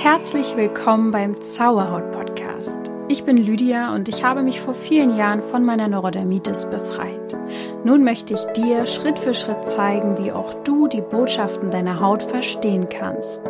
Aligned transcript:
Herzlich 0.00 0.56
willkommen 0.56 1.10
beim 1.10 1.42
Zauberhaut 1.42 2.12
Podcast. 2.12 2.92
Ich 3.08 3.24
bin 3.24 3.36
Lydia 3.36 3.92
und 3.96 4.08
ich 4.08 4.22
habe 4.22 4.44
mich 4.44 4.60
vor 4.60 4.72
vielen 4.72 5.16
Jahren 5.16 5.42
von 5.42 5.64
meiner 5.64 5.88
Neurodermitis 5.88 6.70
befreit. 6.70 7.36
Nun 7.82 8.04
möchte 8.04 8.34
ich 8.34 8.44
dir 8.52 8.86
Schritt 8.86 9.18
für 9.18 9.34
Schritt 9.34 9.64
zeigen, 9.64 10.16
wie 10.16 10.30
auch 10.30 10.54
du 10.62 10.86
die 10.86 11.00
Botschaften 11.00 11.72
deiner 11.72 11.98
Haut 11.98 12.22
verstehen 12.22 12.88
kannst. 12.88 13.42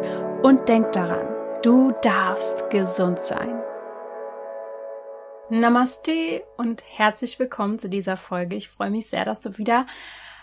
Und 0.42 0.70
denk 0.70 0.90
daran, 0.92 1.26
du 1.62 1.92
darfst 2.00 2.70
gesund 2.70 3.20
sein. 3.20 3.60
Namaste 5.50 6.44
und 6.56 6.82
herzlich 6.86 7.38
willkommen 7.38 7.78
zu 7.78 7.90
dieser 7.90 8.16
Folge. 8.16 8.56
Ich 8.56 8.70
freue 8.70 8.90
mich 8.90 9.10
sehr, 9.10 9.26
dass 9.26 9.42
du 9.42 9.58
wieder 9.58 9.84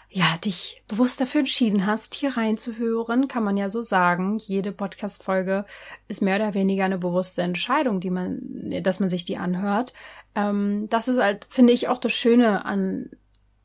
ja, 0.10 0.38
dich 0.44 0.84
bewusst 0.88 1.20
dafür 1.20 1.40
entschieden 1.40 1.86
hast, 1.86 2.14
hier 2.16 2.38
reinzuhören, 2.38 3.28
kann 3.28 3.44
man 3.44 3.58
ja 3.58 3.70
so 3.70 3.82
sagen. 3.82 4.38
Jede 4.38 4.72
Podcast-Folge 4.72 5.66
ist 6.08 6.22
mehr 6.22 6.38
oder 6.38 6.54
weniger 6.54 6.86
eine 6.86 6.98
bewusste 6.98 7.42
Entscheidung, 7.42 8.00
die 8.00 8.12
man, 8.12 8.40
dass 8.82 9.00
man 9.00 9.10
sich 9.10 9.26
die 9.26 9.38
anhört. 9.38 9.94
Ähm, 10.36 10.88
das 10.90 11.08
ist 11.08 11.20
halt, 11.20 11.46
finde 11.50 11.74
ich, 11.74 11.88
auch 11.88 11.98
das 11.98 12.14
Schöne 12.14 12.66
an 12.66 13.10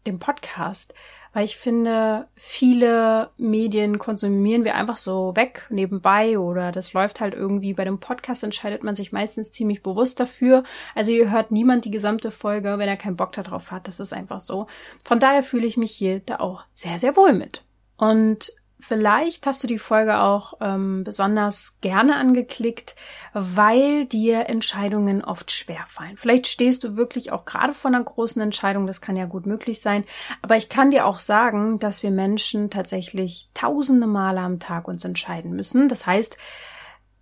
dem 0.07 0.19
Podcast, 0.19 0.95
weil 1.33 1.45
ich 1.45 1.57
finde, 1.57 2.27
viele 2.35 3.31
Medien 3.39 3.99
konsumieren 3.99 4.65
wir 4.65 4.75
einfach 4.75 4.97
so 4.97 5.35
weg 5.37 5.67
nebenbei 5.71 6.39
oder 6.39 6.73
das 6.73 6.93
läuft 6.93 7.21
halt 7.21 7.35
irgendwie. 7.35 7.75
Bei 7.75 7.85
dem 7.85 8.01
Podcast 8.01 8.43
entscheidet 8.43 8.83
man 8.83 8.97
sich 8.97 9.13
meistens 9.13 9.53
ziemlich 9.53 9.83
bewusst 9.83 10.19
dafür. 10.19 10.65
Also 10.95 11.13
ihr 11.13 11.31
hört 11.31 11.53
niemand 11.53 11.85
die 11.85 11.91
gesamte 11.91 12.31
Folge, 12.31 12.79
wenn 12.79 12.89
er 12.89 12.97
keinen 12.97 13.17
Bock 13.17 13.33
darauf 13.33 13.71
hat. 13.71 13.87
Das 13.87 14.01
ist 14.01 14.13
einfach 14.13 14.41
so. 14.41 14.67
Von 15.05 15.21
daher 15.21 15.43
fühle 15.43 15.67
ich 15.67 15.77
mich 15.77 15.93
hier 15.93 16.21
da 16.21 16.41
auch 16.41 16.65
sehr, 16.75 16.99
sehr 16.99 17.17
wohl 17.17 17.33
mit. 17.33 17.63
Und 17.97 18.53
Vielleicht 18.81 19.47
hast 19.47 19.63
du 19.63 19.67
die 19.67 19.79
Folge 19.79 20.21
auch 20.21 20.55
ähm, 20.61 21.05
besonders 21.05 21.77
gerne 21.81 22.17
angeklickt, 22.17 22.95
weil 23.33 24.07
dir 24.07 24.49
Entscheidungen 24.49 25.23
oft 25.25 25.51
schwer 25.51 25.85
fallen. 25.87 26.17
Vielleicht 26.17 26.47
stehst 26.47 26.85
du 26.85 26.97
wirklich 26.97 27.33
auch 27.33 27.45
gerade 27.45 27.75
vor 27.75 27.91
einer 27.91 28.03
großen 28.03 28.41
Entscheidung, 28.41 28.87
das 28.87 29.01
kann 29.01 29.17
ja 29.17 29.27
gut 29.27 29.47
möglich 29.47 29.81
sein. 29.81 30.05
Aber 30.43 30.57
ich 30.57 30.69
kann 30.69 30.91
dir 30.91 31.07
auch 31.07 31.21
sagen, 31.21 31.79
dass 31.79 32.03
wir 32.03 32.11
Menschen 32.11 32.71
tatsächlich 32.71 33.49
tausende 33.55 34.07
Male 34.07 34.41
am 34.41 34.59
Tag 34.59 34.89
uns 34.89 35.05
entscheiden 35.05 35.53
müssen. 35.53 35.89
Das 35.89 36.07
heißt, 36.07 36.37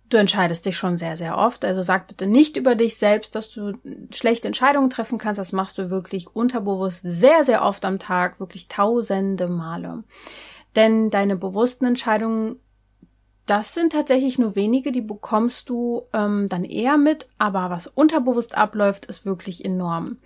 Du 0.09 0.17
entscheidest 0.17 0.65
dich 0.65 0.75
schon 0.75 0.97
sehr, 0.97 1.17
sehr 1.17 1.37
oft. 1.37 1.63
Also 1.63 1.83
sag 1.83 2.07
bitte 2.07 2.25
nicht 2.25 2.57
über 2.57 2.73
dich 2.73 2.97
selbst, 2.97 3.35
dass 3.35 3.51
du 3.51 3.73
schlechte 4.11 4.47
Entscheidungen 4.47 4.89
treffen 4.89 5.19
kannst. 5.19 5.37
Das 5.37 5.51
machst 5.51 5.77
du 5.77 5.91
wirklich 5.91 6.35
unterbewusst 6.35 7.01
sehr, 7.03 7.43
sehr 7.43 7.63
oft 7.63 7.85
am 7.85 7.99
Tag, 7.99 8.39
wirklich 8.39 8.67
tausende 8.67 9.47
Male. 9.47 10.03
Denn 10.75 11.09
deine 11.09 11.35
bewussten 11.35 11.85
Entscheidungen, 11.85 12.57
das 13.45 13.73
sind 13.73 13.93
tatsächlich 13.93 14.37
nur 14.37 14.55
wenige, 14.55 14.91
die 14.91 15.01
bekommst 15.01 15.69
du 15.69 16.03
ähm, 16.13 16.47
dann 16.49 16.63
eher 16.63 16.97
mit, 16.97 17.27
aber 17.37 17.69
was 17.69 17.87
unterbewusst 17.87 18.55
abläuft, 18.55 19.07
ist 19.07 19.25
wirklich 19.25 19.65
enorm. 19.65 20.17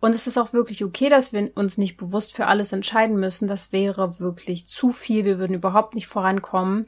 Und 0.00 0.14
es 0.14 0.26
ist 0.26 0.38
auch 0.38 0.52
wirklich 0.52 0.82
okay, 0.84 1.08
dass 1.08 1.32
wir 1.32 1.50
uns 1.56 1.76
nicht 1.76 1.96
bewusst 1.96 2.34
für 2.34 2.46
alles 2.46 2.72
entscheiden 2.72 3.20
müssen. 3.20 3.48
Das 3.48 3.70
wäre 3.72 4.18
wirklich 4.18 4.66
zu 4.66 4.92
viel. 4.92 5.26
Wir 5.26 5.38
würden 5.38 5.54
überhaupt 5.54 5.94
nicht 5.94 6.06
vorankommen. 6.06 6.86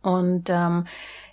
Und 0.00 0.48
ähm, 0.48 0.86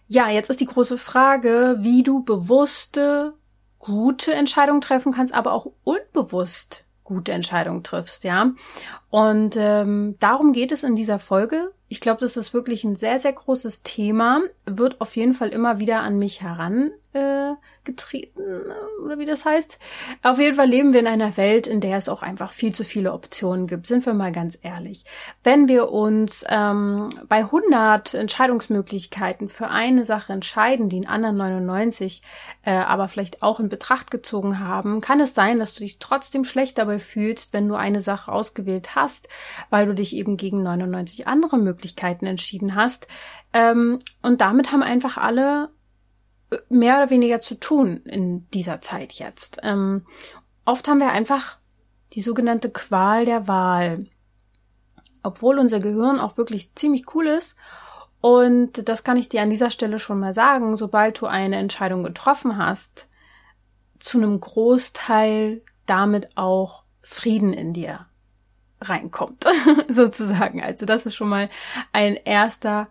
ja, 0.07 0.29
jetzt 0.29 0.49
ist 0.49 0.59
die 0.59 0.65
große 0.65 0.97
Frage, 0.97 1.77
wie 1.79 2.03
du 2.03 2.23
bewusste, 2.23 3.35
gute 3.79 4.33
Entscheidungen 4.33 4.81
treffen 4.81 5.13
kannst, 5.13 5.33
aber 5.33 5.53
auch 5.53 5.67
unbewusst 5.83 6.85
gute 7.03 7.31
Entscheidungen 7.31 7.83
triffst, 7.83 8.23
ja. 8.23 8.51
Und 9.09 9.55
ähm, 9.57 10.15
darum 10.19 10.53
geht 10.53 10.71
es 10.71 10.83
in 10.83 10.95
dieser 10.95 11.19
Folge. 11.19 11.71
Ich 11.87 11.99
glaube, 11.99 12.21
das 12.21 12.37
ist 12.37 12.53
wirklich 12.53 12.83
ein 12.83 12.95
sehr, 12.95 13.19
sehr 13.19 13.33
großes 13.33 13.83
Thema, 13.83 14.41
wird 14.65 15.01
auf 15.01 15.15
jeden 15.15 15.33
Fall 15.33 15.49
immer 15.49 15.79
wieder 15.79 16.01
an 16.01 16.17
mich 16.17 16.41
heran 16.41 16.91
äh, 17.13 17.51
getreten 17.83 18.41
oder 19.03 19.17
wie 19.17 19.25
das 19.25 19.45
heißt. 19.45 19.79
Auf 20.23 20.39
jeden 20.39 20.55
Fall 20.55 20.67
leben 20.67 20.93
wir 20.93 20.99
in 20.99 21.07
einer 21.07 21.35
Welt, 21.37 21.67
in 21.67 21.81
der 21.81 21.97
es 21.97 22.09
auch 22.09 22.21
einfach 22.21 22.53
viel 22.53 22.73
zu 22.73 22.83
viele 22.83 23.13
Optionen 23.13 23.67
gibt. 23.67 23.87
Sind 23.87 24.05
wir 24.05 24.13
mal 24.13 24.31
ganz 24.31 24.57
ehrlich. 24.61 25.03
Wenn 25.43 25.67
wir 25.67 25.91
uns 25.91 26.45
ähm, 26.47 27.09
bei 27.27 27.39
100 27.39 28.13
Entscheidungsmöglichkeiten 28.13 29.49
für 29.49 29.69
eine 29.69 30.05
Sache 30.05 30.33
entscheiden, 30.33 30.89
die 30.89 30.97
in 30.97 31.07
anderen 31.07 31.37
99 31.37 32.21
äh, 32.63 32.71
aber 32.71 33.07
vielleicht 33.07 33.41
auch 33.41 33.59
in 33.59 33.69
Betracht 33.69 34.11
gezogen 34.11 34.59
haben, 34.59 35.01
kann 35.01 35.19
es 35.19 35.33
sein, 35.33 35.59
dass 35.59 35.73
du 35.73 35.81
dich 35.81 35.99
trotzdem 35.99 36.45
schlecht 36.45 36.77
dabei 36.77 36.99
fühlst, 36.99 37.53
wenn 37.53 37.67
du 37.67 37.75
eine 37.75 38.01
Sache 38.01 38.31
ausgewählt 38.31 38.95
hast, 38.95 39.27
weil 39.69 39.85
du 39.85 39.95
dich 39.95 40.15
eben 40.15 40.37
gegen 40.37 40.63
99 40.63 41.27
andere 41.27 41.57
Möglichkeiten 41.57 42.25
entschieden 42.25 42.75
hast. 42.75 43.07
Ähm, 43.53 43.99
und 44.21 44.41
damit 44.41 44.71
haben 44.71 44.83
einfach 44.83 45.17
alle 45.17 45.69
mehr 46.69 46.97
oder 46.97 47.09
weniger 47.09 47.41
zu 47.41 47.59
tun 47.59 48.01
in 48.05 48.49
dieser 48.51 48.81
Zeit 48.81 49.13
jetzt. 49.13 49.57
Ähm, 49.63 50.05
oft 50.65 50.87
haben 50.87 50.99
wir 50.99 51.11
einfach 51.11 51.57
die 52.13 52.21
sogenannte 52.21 52.69
Qual 52.69 53.25
der 53.25 53.47
Wahl. 53.47 54.05
Obwohl 55.23 55.59
unser 55.59 55.79
Gehirn 55.79 56.19
auch 56.19 56.37
wirklich 56.37 56.73
ziemlich 56.75 57.13
cool 57.15 57.27
ist. 57.27 57.55
Und 58.21 58.87
das 58.87 59.03
kann 59.03 59.17
ich 59.17 59.29
dir 59.29 59.41
an 59.41 59.49
dieser 59.49 59.71
Stelle 59.71 59.99
schon 59.99 60.19
mal 60.19 60.33
sagen, 60.33 60.75
sobald 60.77 61.19
du 61.21 61.25
eine 61.25 61.57
Entscheidung 61.57 62.03
getroffen 62.03 62.57
hast, 62.57 63.07
zu 63.99 64.17
einem 64.17 64.39
Großteil 64.39 65.61
damit 65.85 66.35
auch 66.37 66.83
Frieden 67.01 67.53
in 67.53 67.73
dir 67.73 68.05
reinkommt, 68.79 69.45
sozusagen. 69.87 70.61
Also 70.61 70.85
das 70.85 71.05
ist 71.05 71.15
schon 71.15 71.29
mal 71.29 71.49
ein 71.93 72.15
erster 72.15 72.87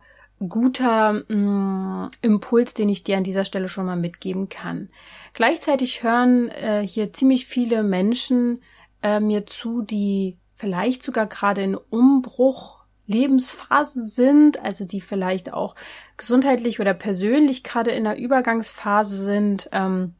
guter 0.48 1.24
mh, 1.28 1.34
mm, 1.34 2.10
Impuls, 2.22 2.74
den 2.74 2.88
ich 2.88 3.04
dir 3.04 3.16
an 3.16 3.24
dieser 3.24 3.44
Stelle 3.44 3.68
schon 3.68 3.86
mal 3.86 3.96
mitgeben 3.96 4.48
kann. 4.48 4.88
Gleichzeitig 5.34 6.02
hören 6.02 6.48
äh, 6.48 6.86
hier 6.86 7.12
ziemlich 7.12 7.46
viele 7.46 7.82
Menschen 7.82 8.62
äh, 9.02 9.20
mir 9.20 9.46
zu, 9.46 9.82
die 9.82 10.38
vielleicht 10.56 11.02
sogar 11.02 11.26
gerade 11.26 11.62
in 11.62 11.74
Umbruch 11.74 12.80
Lebensphasen 13.06 14.06
sind, 14.06 14.62
also 14.62 14.84
die 14.84 15.00
vielleicht 15.00 15.52
auch 15.52 15.74
gesundheitlich 16.16 16.80
oder 16.80 16.94
persönlich 16.94 17.64
gerade 17.64 17.90
in 17.90 18.04
der 18.04 18.18
Übergangsphase 18.18 19.22
sind, 19.22 19.68
ähm, 19.72 20.14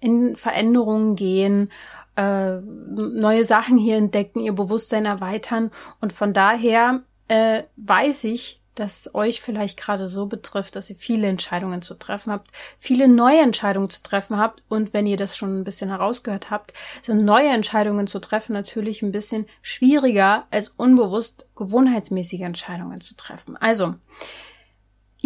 in 0.00 0.36
Veränderungen 0.36 1.14
gehen, 1.14 1.70
äh, 2.16 2.56
neue 2.60 3.44
Sachen 3.44 3.76
hier 3.76 3.96
entdecken, 3.96 4.40
ihr 4.40 4.54
Bewusstsein 4.54 5.04
erweitern 5.04 5.70
und 6.00 6.12
von 6.12 6.32
daher 6.32 7.02
äh, 7.28 7.64
weiß 7.76 8.24
ich, 8.24 8.62
das 8.78 9.14
euch 9.14 9.40
vielleicht 9.40 9.78
gerade 9.78 10.08
so 10.08 10.26
betrifft, 10.26 10.76
dass 10.76 10.90
ihr 10.90 10.96
viele 10.96 11.26
Entscheidungen 11.26 11.82
zu 11.82 11.94
treffen 11.94 12.32
habt, 12.32 12.50
viele 12.78 13.08
neue 13.08 13.40
Entscheidungen 13.40 13.90
zu 13.90 14.02
treffen 14.02 14.38
habt 14.38 14.62
und 14.68 14.92
wenn 14.92 15.06
ihr 15.06 15.16
das 15.16 15.36
schon 15.36 15.60
ein 15.60 15.64
bisschen 15.64 15.88
herausgehört 15.88 16.50
habt, 16.50 16.72
sind 17.02 17.24
neue 17.24 17.48
Entscheidungen 17.48 18.06
zu 18.06 18.20
treffen 18.20 18.52
natürlich 18.52 19.02
ein 19.02 19.12
bisschen 19.12 19.46
schwieriger 19.62 20.46
als 20.50 20.68
unbewusst 20.68 21.46
gewohnheitsmäßige 21.56 22.42
Entscheidungen 22.42 23.00
zu 23.00 23.16
treffen. 23.16 23.56
Also, 23.56 23.94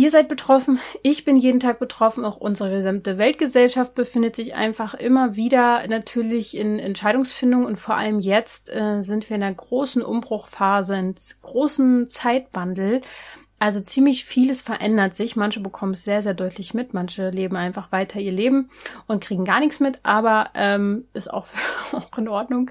Ihr 0.00 0.10
seid 0.10 0.28
betroffen, 0.28 0.78
ich 1.03 1.25
bin 1.25 1.37
jeden 1.37 1.60
Tag 1.60 1.78
betroffen, 1.78 2.25
auch 2.25 2.39
unsere 2.39 2.71
gesamte 2.71 3.19
Weltgesellschaft 3.19 3.94
befindet 3.94 4.34
sich 4.34 4.55
einfach 4.55 4.94
immer 4.94 5.37
wieder 5.37 5.87
natürlich 5.89 6.56
in 6.56 6.78
Entscheidungsfindung 6.78 7.66
und 7.66 7.77
vor 7.77 7.97
allem 7.97 8.21
jetzt 8.21 8.71
äh, 8.71 9.03
sind 9.03 9.28
wir 9.28 9.37
in 9.37 9.43
einer 9.43 9.55
großen 9.55 10.00
Umbruchphase, 10.00 10.97
in 10.97 11.15
großen 11.43 12.09
Zeitwandel. 12.09 13.03
Also 13.60 13.82
ziemlich 13.82 14.25
vieles 14.25 14.62
verändert 14.62 15.15
sich. 15.15 15.37
Manche 15.37 15.60
bekommen 15.60 15.93
es 15.93 16.03
sehr, 16.03 16.22
sehr 16.22 16.32
deutlich 16.32 16.72
mit. 16.72 16.94
Manche 16.94 17.28
leben 17.28 17.56
einfach 17.56 17.93
weiter 17.93 18.19
ihr 18.19 18.32
Leben 18.32 18.71
und 19.06 19.22
kriegen 19.22 19.44
gar 19.44 19.60
nichts 19.60 19.81
mit, 19.81 20.00
aber 20.03 20.50
ähm, 20.54 21.04
ist 21.12 21.31
auch, 21.31 21.47
auch 21.93 22.16
in 22.16 22.26
Ordnung. 22.26 22.71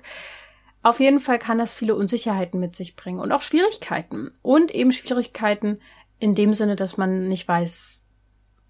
Auf 0.81 0.99
jeden 0.99 1.19
Fall 1.19 1.37
kann 1.37 1.59
das 1.59 1.75
viele 1.75 1.95
Unsicherheiten 1.95 2.59
mit 2.59 2.75
sich 2.75 2.95
bringen 2.95 3.19
und 3.19 3.31
auch 3.31 3.43
Schwierigkeiten. 3.43 4.31
Und 4.41 4.73
eben 4.73 4.91
Schwierigkeiten 4.91 5.79
in 6.17 6.33
dem 6.33 6.55
Sinne, 6.55 6.75
dass 6.75 6.97
man 6.97 7.27
nicht 7.27 7.47
weiß, 7.47 8.03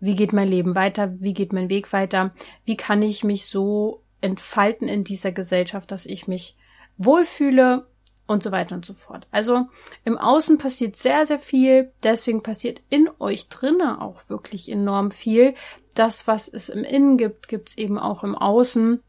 wie 0.01 0.15
geht 0.15 0.33
mein 0.33 0.49
Leben 0.49 0.75
weiter, 0.75 1.13
wie 1.19 1.33
geht 1.33 1.53
mein 1.53 1.69
Weg 1.69 1.93
weiter, 1.93 2.33
wie 2.65 2.75
kann 2.75 3.01
ich 3.01 3.23
mich 3.23 3.45
so 3.45 4.03
entfalten 4.19 4.89
in 4.89 5.05
dieser 5.05 5.31
Gesellschaft, 5.31 5.89
dass 5.89 6.05
ich 6.05 6.27
mich 6.27 6.57
wohlfühle 6.97 7.87
und 8.29 8.43
so 8.43 8.51
weiter 8.51 8.75
und 8.75 8.85
so 8.85 8.93
fort. 8.93 9.27
Also 9.31 9.67
im 10.05 10.17
Außen 10.17 10.59
passiert 10.59 10.95
sehr, 10.95 11.25
sehr 11.25 11.39
viel, 11.39 11.91
deswegen 12.03 12.43
passiert 12.43 12.81
in 12.89 13.09
euch 13.19 13.49
drinnen 13.49 13.97
auch 13.97 14.29
wirklich 14.29 14.71
enorm 14.71 15.09
viel. 15.11 15.55
Das, 15.95 16.27
was 16.27 16.47
es 16.47 16.69
im 16.69 16.83
Innen 16.83 17.17
gibt, 17.17 17.47
gibt 17.47 17.69
es 17.69 17.77
eben 17.77 17.97
auch 17.97 18.23
im 18.23 18.35
Außen. 18.35 19.01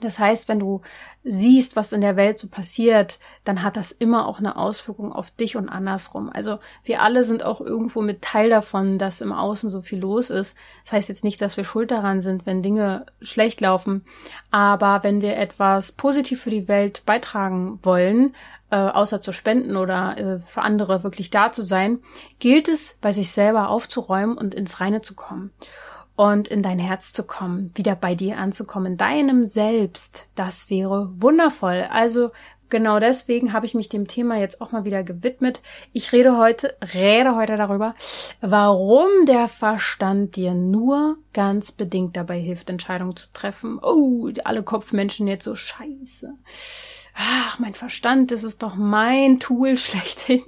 Das 0.00 0.18
heißt, 0.18 0.48
wenn 0.48 0.58
du 0.58 0.82
siehst, 1.22 1.76
was 1.76 1.92
in 1.92 2.00
der 2.00 2.16
Welt 2.16 2.38
so 2.38 2.48
passiert, 2.48 3.18
dann 3.44 3.62
hat 3.62 3.76
das 3.76 3.92
immer 3.92 4.26
auch 4.26 4.38
eine 4.38 4.56
Auswirkung 4.56 5.12
auf 5.12 5.30
dich 5.30 5.56
und 5.56 5.68
andersrum. 5.68 6.30
Also 6.32 6.58
wir 6.82 7.00
alle 7.00 7.24
sind 7.24 7.44
auch 7.44 7.60
irgendwo 7.60 8.02
mit 8.02 8.22
Teil 8.22 8.50
davon, 8.50 8.98
dass 8.98 9.20
im 9.20 9.32
Außen 9.32 9.70
so 9.70 9.80
viel 9.80 10.00
los 10.00 10.30
ist. 10.30 10.56
Das 10.84 10.92
heißt 10.92 11.08
jetzt 11.08 11.24
nicht, 11.24 11.40
dass 11.40 11.56
wir 11.56 11.64
schuld 11.64 11.90
daran 11.90 12.20
sind, 12.20 12.44
wenn 12.46 12.62
Dinge 12.62 13.06
schlecht 13.20 13.60
laufen, 13.60 14.04
aber 14.50 15.02
wenn 15.02 15.22
wir 15.22 15.36
etwas 15.36 15.92
positiv 15.92 16.42
für 16.42 16.50
die 16.50 16.68
Welt 16.68 17.02
beitragen 17.06 17.78
wollen, 17.82 18.34
äh, 18.70 18.76
außer 18.76 19.20
zu 19.20 19.32
spenden 19.32 19.76
oder 19.76 20.18
äh, 20.18 20.38
für 20.40 20.62
andere 20.62 21.02
wirklich 21.04 21.30
da 21.30 21.52
zu 21.52 21.62
sein, 21.62 22.00
gilt 22.38 22.68
es, 22.68 22.98
bei 23.00 23.12
sich 23.12 23.30
selber 23.30 23.68
aufzuräumen 23.68 24.36
und 24.36 24.54
ins 24.54 24.80
Reine 24.80 25.02
zu 25.02 25.14
kommen 25.14 25.52
und 26.16 26.48
in 26.48 26.62
dein 26.62 26.78
Herz 26.78 27.12
zu 27.12 27.24
kommen, 27.24 27.70
wieder 27.74 27.96
bei 27.96 28.14
dir 28.14 28.38
anzukommen, 28.38 28.92
in 28.92 28.98
deinem 28.98 29.46
Selbst. 29.46 30.26
Das 30.34 30.70
wäre 30.70 31.10
wundervoll. 31.16 31.86
Also 31.90 32.30
genau 32.68 33.00
deswegen 33.00 33.52
habe 33.52 33.66
ich 33.66 33.74
mich 33.74 33.88
dem 33.88 34.06
Thema 34.06 34.36
jetzt 34.38 34.60
auch 34.60 34.72
mal 34.72 34.84
wieder 34.84 35.02
gewidmet. 35.02 35.60
Ich 35.92 36.12
rede 36.12 36.36
heute, 36.36 36.76
rede 36.94 37.34
heute 37.34 37.56
darüber, 37.56 37.94
warum 38.40 39.08
der 39.26 39.48
Verstand 39.48 40.36
dir 40.36 40.54
nur 40.54 41.16
ganz 41.32 41.72
bedingt 41.72 42.16
dabei 42.16 42.38
hilft, 42.38 42.70
Entscheidungen 42.70 43.16
zu 43.16 43.32
treffen. 43.32 43.78
Oh, 43.82 44.30
alle 44.44 44.62
Kopfmenschen 44.62 45.26
jetzt 45.26 45.44
so 45.44 45.56
scheiße 45.56 46.34
ach, 47.14 47.58
mein 47.58 47.74
Verstand, 47.74 48.30
das 48.30 48.44
ist 48.44 48.62
doch 48.62 48.74
mein 48.74 49.40
Tool 49.40 49.76
schlechthin. 49.78 50.42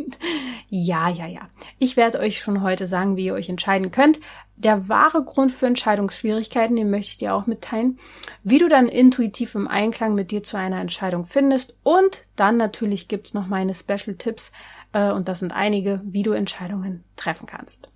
ja, 0.69 1.09
ja, 1.09 1.27
ja. 1.27 1.43
Ich 1.79 1.97
werde 1.97 2.19
euch 2.19 2.41
schon 2.41 2.63
heute 2.63 2.87
sagen, 2.87 3.17
wie 3.17 3.27
ihr 3.27 3.35
euch 3.35 3.49
entscheiden 3.49 3.91
könnt. 3.91 4.21
Der 4.57 4.89
wahre 4.89 5.23
Grund 5.23 5.53
für 5.53 5.67
Entscheidungsschwierigkeiten, 5.67 6.77
den 6.77 6.91
möchte 6.91 7.11
ich 7.11 7.17
dir 7.19 7.35
auch 7.35 7.47
mitteilen, 7.47 7.99
wie 8.43 8.59
du 8.59 8.69
dann 8.69 8.89
intuitiv 8.89 9.55
im 9.55 9.69
Einklang 9.69 10.15
mit 10.15 10.31
dir 10.31 10.43
zu 10.43 10.57
einer 10.57 10.81
Entscheidung 10.81 11.25
findest 11.25 11.77
und 11.83 12.23
dann 12.37 12.57
natürlich 12.57 13.07
gibt's 13.07 13.35
noch 13.35 13.49
meine 13.49 13.75
Special 13.75 14.17
Tipps 14.17 14.53
äh, 14.93 15.11
und 15.11 15.29
das 15.29 15.41
sind 15.41 15.53
einige, 15.53 16.01
wie 16.05 16.23
du 16.23 16.33
Entscheidungen 16.33 17.05
treffen 17.17 17.47
kannst. 17.47 17.91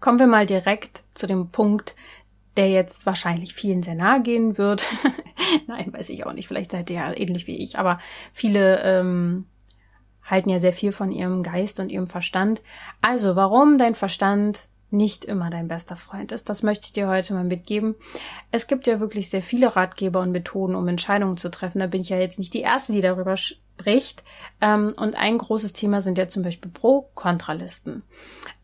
Kommen 0.00 0.18
wir 0.18 0.26
mal 0.26 0.46
direkt 0.46 1.04
zu 1.14 1.26
dem 1.28 1.50
Punkt, 1.50 1.94
der 2.56 2.68
jetzt 2.68 3.06
wahrscheinlich 3.06 3.54
vielen 3.54 3.82
sehr 3.82 3.94
nahe 3.94 4.22
gehen 4.22 4.58
wird. 4.58 4.84
Nein, 5.66 5.92
weiß 5.92 6.08
ich 6.08 6.26
auch 6.26 6.32
nicht. 6.32 6.48
Vielleicht 6.48 6.72
seid 6.72 6.90
ihr 6.90 6.96
ja 6.96 7.16
ähnlich 7.16 7.46
wie 7.46 7.56
ich. 7.56 7.78
Aber 7.78 7.98
viele 8.32 8.82
ähm, 8.82 9.46
halten 10.24 10.50
ja 10.50 10.58
sehr 10.58 10.72
viel 10.72 10.92
von 10.92 11.12
ihrem 11.12 11.42
Geist 11.42 11.80
und 11.80 11.90
ihrem 11.90 12.06
Verstand. 12.06 12.62
Also, 13.02 13.36
warum 13.36 13.78
dein 13.78 13.94
Verstand 13.94 14.68
nicht 14.92 15.24
immer 15.24 15.50
dein 15.50 15.68
bester 15.68 15.94
Freund 15.94 16.32
ist, 16.32 16.48
das 16.48 16.62
möchte 16.64 16.86
ich 16.86 16.92
dir 16.92 17.06
heute 17.06 17.34
mal 17.34 17.44
mitgeben. 17.44 17.94
Es 18.50 18.66
gibt 18.66 18.86
ja 18.86 18.98
wirklich 18.98 19.30
sehr 19.30 19.42
viele 19.42 19.76
Ratgeber 19.76 20.20
und 20.20 20.32
Methoden, 20.32 20.74
um 20.74 20.88
Entscheidungen 20.88 21.36
zu 21.36 21.48
treffen. 21.50 21.78
Da 21.78 21.86
bin 21.86 22.00
ich 22.00 22.08
ja 22.08 22.18
jetzt 22.18 22.38
nicht 22.38 22.54
die 22.54 22.62
Erste, 22.62 22.92
die 22.92 23.00
darüber 23.00 23.36
spricht. 23.36 24.24
Ähm, 24.60 24.92
und 24.96 25.14
ein 25.14 25.38
großes 25.38 25.72
Thema 25.72 26.02
sind 26.02 26.18
ja 26.18 26.28
zum 26.28 26.42
Beispiel 26.42 26.70
Pro-Kontralisten. 26.70 28.02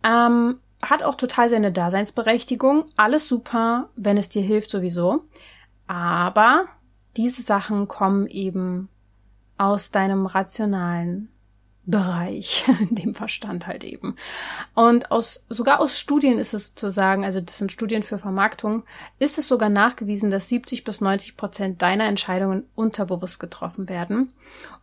Ähm, 0.04 0.58
hat 0.82 1.02
auch 1.02 1.14
total 1.14 1.48
seine 1.48 1.72
Daseinsberechtigung. 1.72 2.86
Alles 2.96 3.28
super, 3.28 3.88
wenn 3.96 4.16
es 4.18 4.28
dir 4.28 4.42
hilft 4.42 4.70
sowieso. 4.70 5.24
Aber 5.86 6.66
diese 7.16 7.42
Sachen 7.42 7.88
kommen 7.88 8.26
eben 8.26 8.88
aus 9.58 9.90
deinem 9.90 10.26
rationalen 10.26 11.30
Bereich, 11.88 12.64
dem 12.90 13.14
Verstand 13.14 13.66
halt 13.66 13.84
eben. 13.84 14.16
Und 14.74 15.12
aus, 15.12 15.44
sogar 15.48 15.80
aus 15.80 15.98
Studien 15.98 16.38
ist 16.38 16.52
es 16.52 16.74
zu 16.74 16.90
sagen, 16.90 17.24
also 17.24 17.40
das 17.40 17.58
sind 17.58 17.70
Studien 17.70 18.02
für 18.02 18.18
Vermarktung, 18.18 18.82
ist 19.20 19.38
es 19.38 19.46
sogar 19.46 19.68
nachgewiesen, 19.68 20.30
dass 20.30 20.48
70 20.48 20.82
bis 20.82 21.00
90 21.00 21.36
Prozent 21.36 21.82
deiner 21.82 22.06
Entscheidungen 22.06 22.64
unterbewusst 22.74 23.38
getroffen 23.38 23.88
werden. 23.88 24.32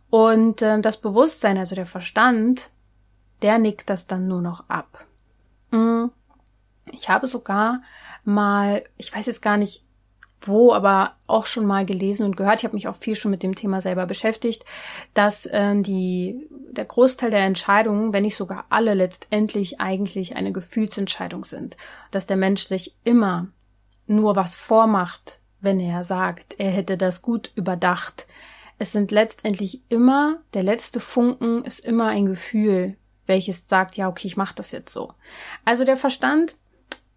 Und 0.08 0.62
äh, 0.62 0.80
das 0.80 0.96
Bewusstsein, 0.96 1.58
also 1.58 1.74
der 1.74 1.86
Verstand, 1.86 2.70
der 3.42 3.58
nickt 3.58 3.90
das 3.90 4.06
dann 4.06 4.26
nur 4.26 4.40
noch 4.40 4.68
ab. 4.68 5.04
Mm. 5.74 6.10
Ich 6.92 7.08
habe 7.08 7.26
sogar 7.26 7.82
mal, 8.24 8.84
ich 8.96 9.14
weiß 9.14 9.26
jetzt 9.26 9.42
gar 9.42 9.56
nicht 9.56 9.84
wo, 10.40 10.72
aber 10.72 11.14
auch 11.26 11.46
schon 11.46 11.64
mal 11.64 11.86
gelesen 11.86 12.26
und 12.26 12.36
gehört, 12.36 12.58
ich 12.58 12.64
habe 12.64 12.74
mich 12.74 12.86
auch 12.86 12.96
viel 12.96 13.16
schon 13.16 13.30
mit 13.30 13.42
dem 13.42 13.54
Thema 13.54 13.80
selber 13.80 14.04
beschäftigt, 14.04 14.64
dass 15.14 15.46
äh, 15.46 15.80
die, 15.80 16.46
der 16.70 16.84
Großteil 16.84 17.30
der 17.30 17.44
Entscheidungen, 17.44 18.12
wenn 18.12 18.22
nicht 18.22 18.36
sogar 18.36 18.66
alle, 18.68 18.92
letztendlich 18.92 19.80
eigentlich 19.80 20.36
eine 20.36 20.52
Gefühlsentscheidung 20.52 21.44
sind. 21.44 21.78
Dass 22.10 22.26
der 22.26 22.36
Mensch 22.36 22.64
sich 22.64 22.94
immer 23.04 23.48
nur 24.06 24.36
was 24.36 24.54
vormacht, 24.54 25.40
wenn 25.60 25.80
er 25.80 26.04
sagt, 26.04 26.56
er 26.58 26.70
hätte 26.70 26.98
das 26.98 27.22
gut 27.22 27.50
überdacht. 27.54 28.26
Es 28.78 28.92
sind 28.92 29.10
letztendlich 29.12 29.82
immer, 29.88 30.40
der 30.52 30.62
letzte 30.62 31.00
Funken 31.00 31.64
ist 31.64 31.80
immer 31.80 32.08
ein 32.08 32.26
Gefühl, 32.26 32.96
welches 33.26 33.68
sagt, 33.68 33.96
ja, 33.96 34.08
okay, 34.08 34.26
ich 34.26 34.36
mache 34.36 34.54
das 34.54 34.72
jetzt 34.72 34.92
so. 34.92 35.12
Also 35.64 35.84
der 35.84 35.96
Verstand 35.96 36.56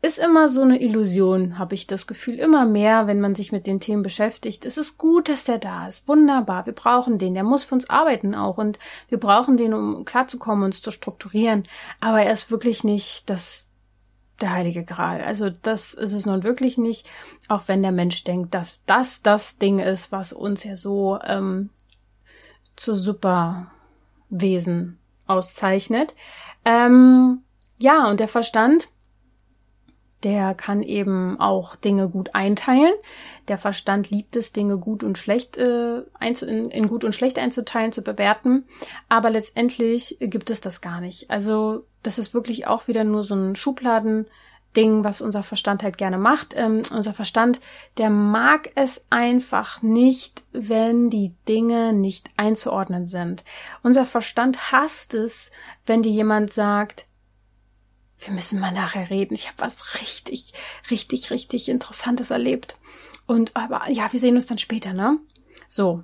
ist 0.01 0.17
immer 0.19 0.47
so 0.47 0.61
eine 0.61 0.79
Illusion, 0.79 1.57
habe 1.57 1.73
ich 1.73 1.87
das 1.87 2.05
Gefühl. 2.05 2.35
Immer 2.35 2.65
mehr, 2.65 3.07
wenn 3.07 3.19
man 3.19 3.33
sich 3.33 3.51
mit 3.51 3.65
den 3.65 3.79
Themen 3.79 4.03
beschäftigt. 4.03 4.63
Es 4.63 4.77
ist 4.77 4.99
gut, 4.99 5.27
dass 5.27 5.45
der 5.45 5.57
da 5.57 5.87
ist. 5.87 6.07
Wunderbar. 6.07 6.67
Wir 6.67 6.73
brauchen 6.73 7.17
den. 7.17 7.33
Der 7.33 7.43
muss 7.43 7.63
für 7.63 7.75
uns 7.75 7.89
arbeiten 7.89 8.35
auch. 8.35 8.59
Und 8.59 8.77
wir 9.09 9.19
brauchen 9.19 9.57
den, 9.57 9.73
um 9.73 10.05
klarzukommen, 10.05 10.65
uns 10.65 10.83
zu 10.83 10.91
strukturieren. 10.91 11.67
Aber 11.99 12.21
er 12.21 12.31
ist 12.31 12.51
wirklich 12.51 12.83
nicht 12.83 13.27
das, 13.27 13.71
der 14.39 14.51
heilige 14.51 14.83
Gral. 14.83 15.21
Also 15.21 15.49
das 15.49 15.95
ist 15.95 16.13
es 16.13 16.27
nun 16.27 16.43
wirklich 16.43 16.77
nicht. 16.77 17.07
Auch 17.47 17.67
wenn 17.67 17.81
der 17.81 17.91
Mensch 17.91 18.23
denkt, 18.23 18.53
dass 18.53 18.77
das 18.85 19.23
das 19.23 19.57
Ding 19.57 19.79
ist, 19.79 20.11
was 20.11 20.31
uns 20.31 20.63
ja 20.63 20.77
so 20.77 21.17
ähm, 21.25 21.71
zu 22.75 22.93
Superwesen 22.93 24.99
auszeichnet. 25.27 26.15
Ähm, 26.65 27.43
ja, 27.77 28.09
und 28.09 28.19
der 28.19 28.27
Verstand, 28.27 28.89
der 30.23 30.55
kann 30.55 30.81
eben 30.81 31.39
auch 31.39 31.75
Dinge 31.75 32.09
gut 32.09 32.33
einteilen. 32.33 32.93
Der 33.47 33.57
Verstand 33.57 34.09
liebt 34.09 34.35
es, 34.35 34.51
Dinge 34.51 34.77
gut 34.77 35.03
und 35.03 35.17
schlecht 35.17 35.57
äh, 35.57 35.99
in, 36.19 36.71
in 36.71 36.87
gut 36.87 37.03
und 37.03 37.13
schlecht 37.13 37.37
einzuteilen, 37.37 37.91
zu 37.91 38.01
bewerten. 38.01 38.65
Aber 39.09 39.29
letztendlich 39.29 40.17
gibt 40.19 40.49
es 40.49 40.59
das 40.59 40.81
gar 40.81 41.01
nicht. 41.01 41.29
Also 41.29 41.85
das 42.01 42.17
ist 42.17 42.33
wirklich 42.33 42.67
auch 42.67 42.87
wieder 42.87 43.03
nur 43.03 43.23
so 43.23 43.35
ein 43.35 43.55
Schubladen. 43.55 44.25
Ding, 44.77 45.03
was 45.03 45.21
unser 45.21 45.41
Verstand 45.41 45.81
halt 45.81 45.97
gerne 45.97 46.19
macht. 46.19 46.53
Ähm, 46.55 46.83
unser 46.91 47.13
Verstand, 47.13 47.59
der 47.97 48.11
mag 48.11 48.69
es 48.75 49.03
einfach 49.09 49.81
nicht, 49.81 50.43
wenn 50.53 51.09
die 51.09 51.33
Dinge 51.47 51.91
nicht 51.93 52.29
einzuordnen 52.37 53.07
sind. 53.07 53.43
Unser 53.81 54.05
Verstand 54.05 54.71
hasst 54.71 55.15
es, 55.15 55.51
wenn 55.87 56.03
dir 56.03 56.11
jemand 56.11 56.53
sagt, 56.53 57.07
wir 58.19 58.33
müssen 58.33 58.59
mal 58.59 58.71
nachher 58.71 59.09
reden. 59.09 59.33
Ich 59.33 59.47
habe 59.47 59.59
was 59.59 59.99
richtig, 60.01 60.53
richtig, 60.91 61.31
richtig 61.31 61.69
Interessantes 61.69 62.31
erlebt. 62.31 62.75
Und 63.25 63.55
aber 63.55 63.89
ja, 63.89 64.11
wir 64.13 64.19
sehen 64.19 64.35
uns 64.35 64.45
dann 64.45 64.57
später, 64.59 64.93
ne? 64.93 65.17
So, 65.67 66.03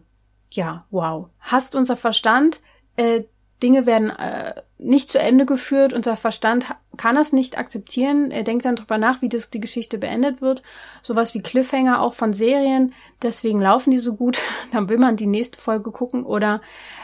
ja, 0.52 0.86
wow. 0.90 1.30
Hasst 1.40 1.76
unser 1.76 1.96
Verstand 1.96 2.60
äh, 2.96 3.24
Dinge 3.64 3.86
werden 3.86 4.10
äh, 4.10 4.54
nicht 4.78 5.10
zu 5.10 5.18
Ende 5.18 5.46
geführt. 5.46 5.94
Unser 5.94 6.18
Verstand 6.18 6.66
kann 6.98 7.16
das 7.16 7.32
nicht 7.32 7.58
akzeptieren. 7.58 8.30
Er 8.30 8.44
denkt 8.44 8.66
dann 8.66 8.76
drüber 8.76 8.98
nach, 8.98 9.22
wie 9.22 9.30
das, 9.30 9.50
die 9.50 9.62
Geschichte 9.62 9.98
beendet 9.98 10.42
wird. 10.42 10.62
Sowas 11.02 11.34
wie 11.34 11.42
Cliffhanger 11.42 12.02
auch 12.02 12.14
von 12.14 12.34
Serien. 12.34 12.94
Deswegen 13.22 13.62
laufen 13.62 13.92
die 13.92 14.00
so 14.00 14.14
gut. 14.14 14.40
dann 14.74 14.90
will 14.90 14.98
man 14.98 15.16
die 15.16 15.28
nächste 15.28 15.60
Folge 15.60 15.92
gucken. 15.92 16.26
Oder 16.26 16.62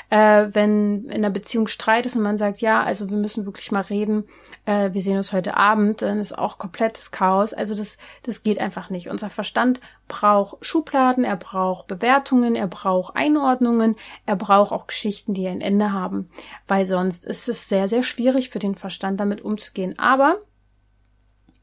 äh, 0.10 0.48
wenn 0.54 1.06
in 1.06 1.12
einer 1.12 1.30
Beziehung 1.30 1.68
Streit 1.68 2.06
ist 2.06 2.16
und 2.16 2.24
man 2.24 2.38
sagt, 2.38 2.62
ja, 2.62 2.82
also 2.82 3.10
wir 3.10 3.18
müssen 3.18 3.46
wirklich 3.46 3.72
mal 3.72 3.82
reden. 3.82 4.26
Äh, 4.66 4.92
wir 4.94 5.02
sehen 5.02 5.18
uns 5.18 5.34
heute 5.34 5.56
Abend. 5.56 6.02
Dann 6.02 6.20
ist 6.20 6.38
auch 6.38 6.58
komplettes 6.58 7.12
Chaos. 7.12 7.54
Also 7.54 7.76
das, 7.76 7.98
das 8.24 8.42
geht 8.42 8.60
einfach 8.60 8.90
nicht. 8.90 9.10
Unser 9.10 9.30
Verstand 9.30 9.80
braucht 10.08 10.66
Schubladen. 10.66 11.24
Er 11.24 11.36
braucht 11.36 11.88
Bewertungen. 11.88 12.56
Er 12.56 12.68
braucht 12.68 13.16
Einordnungen. 13.16 13.96
Er 14.26 14.36
braucht 14.36 14.72
auch 14.72 14.88
Geschichten, 14.88 15.36
die 15.36 15.48
ein 15.48 15.62
Ende 15.62 15.94
haben. 15.94 16.30
Weil 16.68 16.86
sonst 16.86 17.26
ist 17.26 17.48
es 17.48 17.70
sehr, 17.70 17.88
sehr 17.88 18.02
schwierig 18.02 18.50
für 18.50 18.60
den 18.60 18.76
Verstand 18.76 19.20
damit 19.20 19.42
umzugehen. 19.42 20.00
Aber 20.00 20.38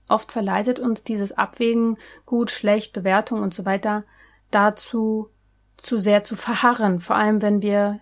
oft 0.08 0.30
verleitet 0.30 0.78
uns 0.78 1.02
dieses 1.02 1.32
Abwägen, 1.32 1.98
gut, 2.26 2.52
schlecht, 2.52 2.92
Bewertung 2.92 3.42
und 3.42 3.54
so 3.54 3.64
weiter, 3.64 4.04
dazu 4.52 5.30
zu 5.76 5.98
sehr 5.98 6.22
zu 6.22 6.36
verharren, 6.36 7.00
vor 7.00 7.16
allem 7.16 7.42
wenn 7.42 7.60
wir 7.60 8.00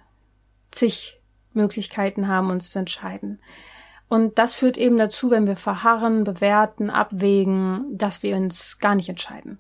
zig 0.75 1.21
Möglichkeiten 1.53 2.29
haben, 2.29 2.51
uns 2.51 2.71
zu 2.71 2.79
entscheiden. 2.79 3.41
Und 4.09 4.39
das 4.39 4.55
führt 4.55 4.77
eben 4.77 4.99
dazu, 4.99 5.31
wenn 5.31 5.47
wir 5.47 5.57
verharren, 5.57 6.25
bewerten, 6.25 6.91
abwägen, 6.91 7.97
dass 7.97 8.23
wir 8.23 8.37
uns 8.37 8.79
gar 8.79 8.95
nicht 8.95 9.09
entscheiden 9.09 9.59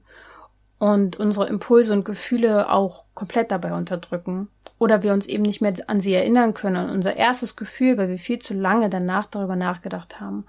und 0.79 1.17
unsere 1.17 1.47
Impulse 1.47 1.93
und 1.93 2.05
Gefühle 2.05 2.71
auch 2.71 3.05
komplett 3.15 3.51
dabei 3.51 3.73
unterdrücken 3.73 4.49
oder 4.79 5.03
wir 5.03 5.13
uns 5.13 5.27
eben 5.27 5.43
nicht 5.43 5.61
mehr 5.61 5.73
an 5.87 6.01
sie 6.01 6.13
erinnern 6.13 6.53
können. 6.53 6.89
Und 6.89 6.97
unser 6.97 7.17
erstes 7.17 7.57
Gefühl, 7.57 7.97
weil 7.97 8.09
wir 8.09 8.19
viel 8.19 8.39
zu 8.39 8.55
lange 8.55 8.91
danach 8.91 9.27
darüber 9.27 9.57
nachgedacht 9.57 10.21
haben. 10.21 10.45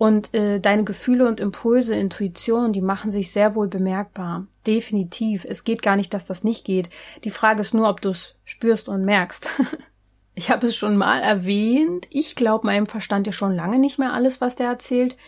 Und 0.00 0.32
äh, 0.32 0.60
deine 0.60 0.84
Gefühle 0.84 1.28
und 1.28 1.40
Impulse, 1.40 1.94
Intuition, 1.94 2.72
die 2.72 2.80
machen 2.80 3.10
sich 3.10 3.32
sehr 3.32 3.54
wohl 3.54 3.68
bemerkbar. 3.68 4.46
Definitiv. 4.66 5.44
Es 5.44 5.62
geht 5.62 5.82
gar 5.82 5.94
nicht, 5.94 6.14
dass 6.14 6.24
das 6.24 6.42
nicht 6.42 6.64
geht. 6.64 6.88
Die 7.24 7.28
Frage 7.28 7.60
ist 7.60 7.74
nur, 7.74 7.86
ob 7.86 8.00
du 8.00 8.08
es 8.08 8.34
spürst 8.46 8.88
und 8.88 9.04
merkst. 9.04 9.50
ich 10.34 10.50
habe 10.50 10.68
es 10.68 10.74
schon 10.74 10.96
mal 10.96 11.20
erwähnt. 11.20 12.06
Ich 12.08 12.34
glaube 12.34 12.66
meinem 12.66 12.86
Verstand 12.86 13.26
ja 13.26 13.34
schon 13.34 13.54
lange 13.54 13.78
nicht 13.78 13.98
mehr 13.98 14.14
alles, 14.14 14.40
was 14.40 14.56
der 14.56 14.68
erzählt. 14.68 15.18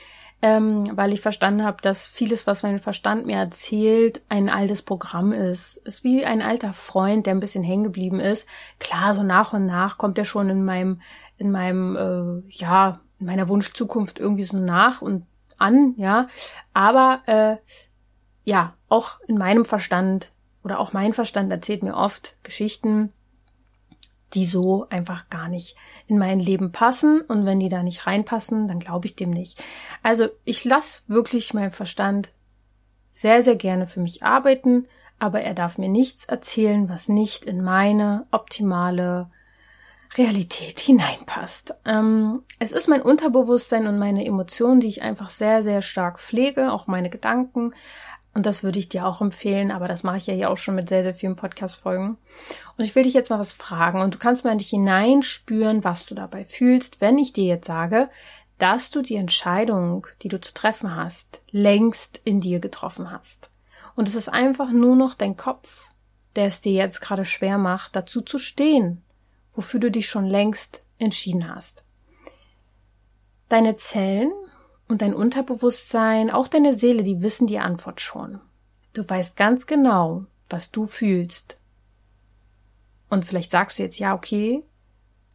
ähm, 0.41 0.91
weil 0.97 1.13
ich 1.13 1.21
verstanden 1.21 1.65
habe, 1.65 1.83
dass 1.83 2.07
vieles, 2.07 2.47
was 2.47 2.63
mein 2.63 2.81
Verstand 2.81 3.27
mir 3.27 3.37
erzählt, 3.37 4.23
ein 4.31 4.49
altes 4.49 4.81
Programm 4.81 5.33
ist. 5.33 5.77
Ist 5.85 6.03
wie 6.03 6.25
ein 6.25 6.41
alter 6.41 6.73
Freund, 6.73 7.27
der 7.27 7.35
ein 7.35 7.41
bisschen 7.41 7.63
hängen 7.63 7.85
geblieben 7.85 8.21
ist. 8.21 8.49
Klar, 8.81 9.15
so 9.15 9.23
nach 9.23 9.53
und 9.53 9.67
nach 9.67 9.99
kommt 9.99 10.17
er 10.17 10.25
schon 10.25 10.49
in 10.49 10.65
meinem, 10.65 11.03
in 11.37 11.51
meinem, 11.51 11.97
äh, 12.49 12.51
ja, 12.55 13.02
meiner 13.25 13.49
Wunschzukunft 13.49 14.19
irgendwie 14.19 14.45
so 14.45 14.57
nach 14.57 15.03
und 15.03 15.27
an, 15.59 15.95
ja. 15.97 16.29
Aber 16.75 17.23
äh, 17.27 17.57
ja, 18.45 18.75
auch 18.89 19.21
in 19.27 19.39
meinem 19.39 19.65
Verstand 19.65 20.33
oder 20.65 20.81
auch 20.81 20.93
mein 20.93 21.13
Verstand 21.13 21.51
erzählt 21.51 21.83
mir 21.83 21.95
oft 21.95 22.37
Geschichten, 22.43 23.13
die 24.35 24.47
so 24.47 24.87
einfach 24.89 25.29
gar 25.29 25.49
nicht 25.49 25.77
in 26.07 26.19
mein 26.19 26.39
Leben 26.39 26.73
passen. 26.73 27.21
Und 27.21 27.45
wenn 27.45 27.61
die 27.61 27.69
da 27.69 27.83
nicht 27.83 28.07
reinpassen, 28.07 28.69
dann 28.69 28.81
glaube 28.81 29.07
ich 29.07 29.17
dem 29.17 29.31
nicht. 29.31 29.63
Also 30.03 30.29
ich 30.45 30.65
lasse 30.65 31.03
wirklich 31.07 31.55
meinen 31.55 31.71
Verstand 31.71 32.31
sehr, 33.13 33.43
sehr 33.43 33.57
gerne 33.57 33.87
für 33.87 34.01
mich 34.01 34.23
arbeiten, 34.23 34.87
aber 35.19 35.43
er 35.43 35.55
darf 35.55 35.79
mir 35.79 35.89
nichts 35.89 36.25
erzählen, 36.25 36.89
was 36.89 37.09
nicht 37.09 37.45
in 37.45 37.63
meine 37.63 38.27
optimale 38.31 39.31
Realität 40.17 40.81
hineinpasst. 40.81 41.75
Ähm, 41.85 42.43
es 42.59 42.73
ist 42.73 42.89
mein 42.89 43.03
Unterbewusstsein 43.03 43.87
und 43.87 43.99
meine 43.99 44.25
Emotionen, 44.25 44.81
die 44.81 44.89
ich 44.89 45.03
einfach 45.03 45.31
sehr, 45.31 45.63
sehr 45.63 45.83
stark 45.83 46.21
pflege, 46.21 46.73
auch 46.73 46.87
meine 46.87 47.11
Gedanken. 47.11 47.75
Und 48.35 48.47
das 48.47 48.63
würde 48.63 48.79
ich 48.79 48.89
dir 48.89 49.07
auch 49.07 49.21
empfehlen, 49.21 49.71
aber 49.71 49.89
das 49.89 50.03
mache 50.03 50.17
ich 50.17 50.27
ja 50.27 50.35
hier 50.35 50.51
auch 50.51 50.57
schon 50.57 50.75
mit 50.75 50.89
sehr, 50.89 51.03
sehr 51.03 51.15
vielen 51.15 51.37
Podcast-Folgen. 51.37 52.17
Und 52.79 52.85
ich 52.85 52.95
will 52.95 53.03
dich 53.03 53.13
jetzt 53.13 53.29
mal 53.29 53.39
was 53.39 53.53
fragen 53.53 54.01
und 54.01 54.15
du 54.15 54.19
kannst 54.19 54.45
mal 54.45 54.53
in 54.53 54.59
dich 54.59 54.71
hineinspüren, 54.71 55.85
was 55.85 56.07
du 56.07 56.15
dabei 56.15 56.45
fühlst, 56.45 57.01
wenn 57.01 57.19
ich 57.19 57.33
dir 57.33 57.45
jetzt 57.45 57.67
sage, 57.67 58.09
dass 58.59 58.91
du 58.91 59.03
die 59.03 59.17
Entscheidung, 59.17 60.07
die 60.23 60.29
du 60.29 60.41
zu 60.41 60.55
treffen 60.55 60.97
hast, 60.97 61.43
längst 61.51 62.21
in 62.25 62.41
dir 62.41 62.61
getroffen 62.61 63.11
hast. 63.11 63.51
Und 63.97 64.09
es 64.09 64.15
ist 64.15 64.29
einfach 64.29 64.71
nur 64.71 64.97
noch 64.97 65.15
dein 65.15 65.37
Kopf, 65.37 65.91
der 66.37 66.47
es 66.47 66.61
dir 66.61 66.73
jetzt 66.73 67.01
gerade 67.01 67.25
schwer 67.25 67.59
macht, 67.59 67.97
dazu 67.97 68.23
zu 68.23 68.39
stehen, 68.39 69.02
wofür 69.55 69.81
du 69.81 69.91
dich 69.91 70.09
schon 70.09 70.27
längst 70.27 70.83
entschieden 70.99 71.53
hast. 71.53 71.85
Deine 73.49 73.77
Zellen 73.77 74.33
und 74.89 75.03
dein 75.03 75.15
Unterbewusstsein, 75.15 76.31
auch 76.31 76.49
deine 76.49 76.75
Seele, 76.75 77.03
die 77.03 77.23
wissen 77.23 77.47
die 77.47 77.59
Antwort 77.59 78.01
schon. 78.01 78.41
Du 78.93 79.09
weißt 79.09 79.37
ganz 79.37 79.67
genau, 79.67 80.27
was 80.49 80.71
du 80.71 80.87
fühlst. 80.87 81.59
Und 83.09 83.25
vielleicht 83.25 83.51
sagst 83.51 83.79
du 83.79 83.83
jetzt, 83.83 83.99
ja, 83.99 84.15
okay, 84.15 84.63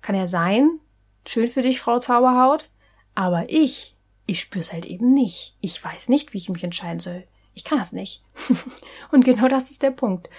kann 0.01 0.15
ja 0.15 0.27
sein, 0.27 0.79
schön 1.27 1.47
für 1.47 1.61
dich, 1.61 1.79
Frau 1.79 1.99
Zauberhaut, 1.99 2.69
aber 3.13 3.49
ich, 3.49 3.95
ich 4.25 4.41
spür's 4.41 4.73
halt 4.73 4.85
eben 4.85 5.07
nicht. 5.09 5.55
Ich 5.61 5.83
weiß 5.83 6.09
nicht, 6.09 6.33
wie 6.33 6.37
ich 6.37 6.49
mich 6.49 6.63
entscheiden 6.63 6.99
soll. 6.99 7.27
Ich 7.53 7.63
kann 7.63 7.79
das 7.79 7.91
nicht. 7.91 8.21
und 9.11 9.25
genau 9.25 9.47
das 9.47 9.71
ist 9.71 9.81
der 9.81 9.91
Punkt. 9.91 10.29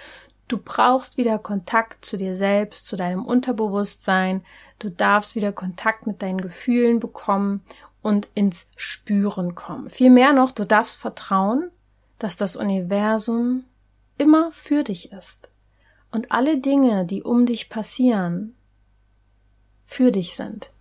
Du 0.49 0.57
brauchst 0.57 1.17
wieder 1.17 1.37
Kontakt 1.37 2.03
zu 2.03 2.17
dir 2.17 2.35
selbst, 2.35 2.87
zu 2.87 2.95
deinem 2.95 3.23
Unterbewusstsein. 3.23 4.43
Du 4.79 4.89
darfst 4.89 5.35
wieder 5.35 5.51
Kontakt 5.51 6.07
mit 6.07 6.23
deinen 6.23 6.41
Gefühlen 6.41 6.99
bekommen 6.99 7.61
und 8.01 8.27
ins 8.33 8.67
Spüren 8.75 9.53
kommen. 9.53 9.91
Vielmehr 9.91 10.33
noch, 10.33 10.51
du 10.51 10.65
darfst 10.65 10.97
vertrauen, 10.97 11.69
dass 12.17 12.35
das 12.35 12.55
Universum 12.55 13.63
immer 14.17 14.51
für 14.51 14.83
dich 14.83 15.11
ist 15.11 15.51
und 16.11 16.31
alle 16.31 16.57
Dinge, 16.57 17.05
die 17.05 17.21
um 17.21 17.45
dich 17.45 17.69
passieren, 17.69 18.55
für 19.85 20.11
dich 20.11 20.35
sind. 20.35 20.71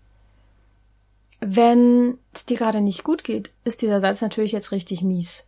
Wenn 1.40 2.16
es 2.32 2.46
dir 2.46 2.56
gerade 2.56 2.80
nicht 2.80 3.04
gut 3.04 3.22
geht, 3.22 3.52
ist 3.64 3.82
dieser 3.82 4.00
Satz 4.00 4.22
natürlich 4.22 4.52
jetzt 4.52 4.72
richtig 4.72 5.02
mies. 5.02 5.44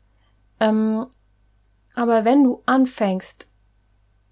Ähm, 0.61 1.07
aber 1.95 2.27
wenn 2.27 2.45
du 2.45 2.63
anfängst, 2.67 3.47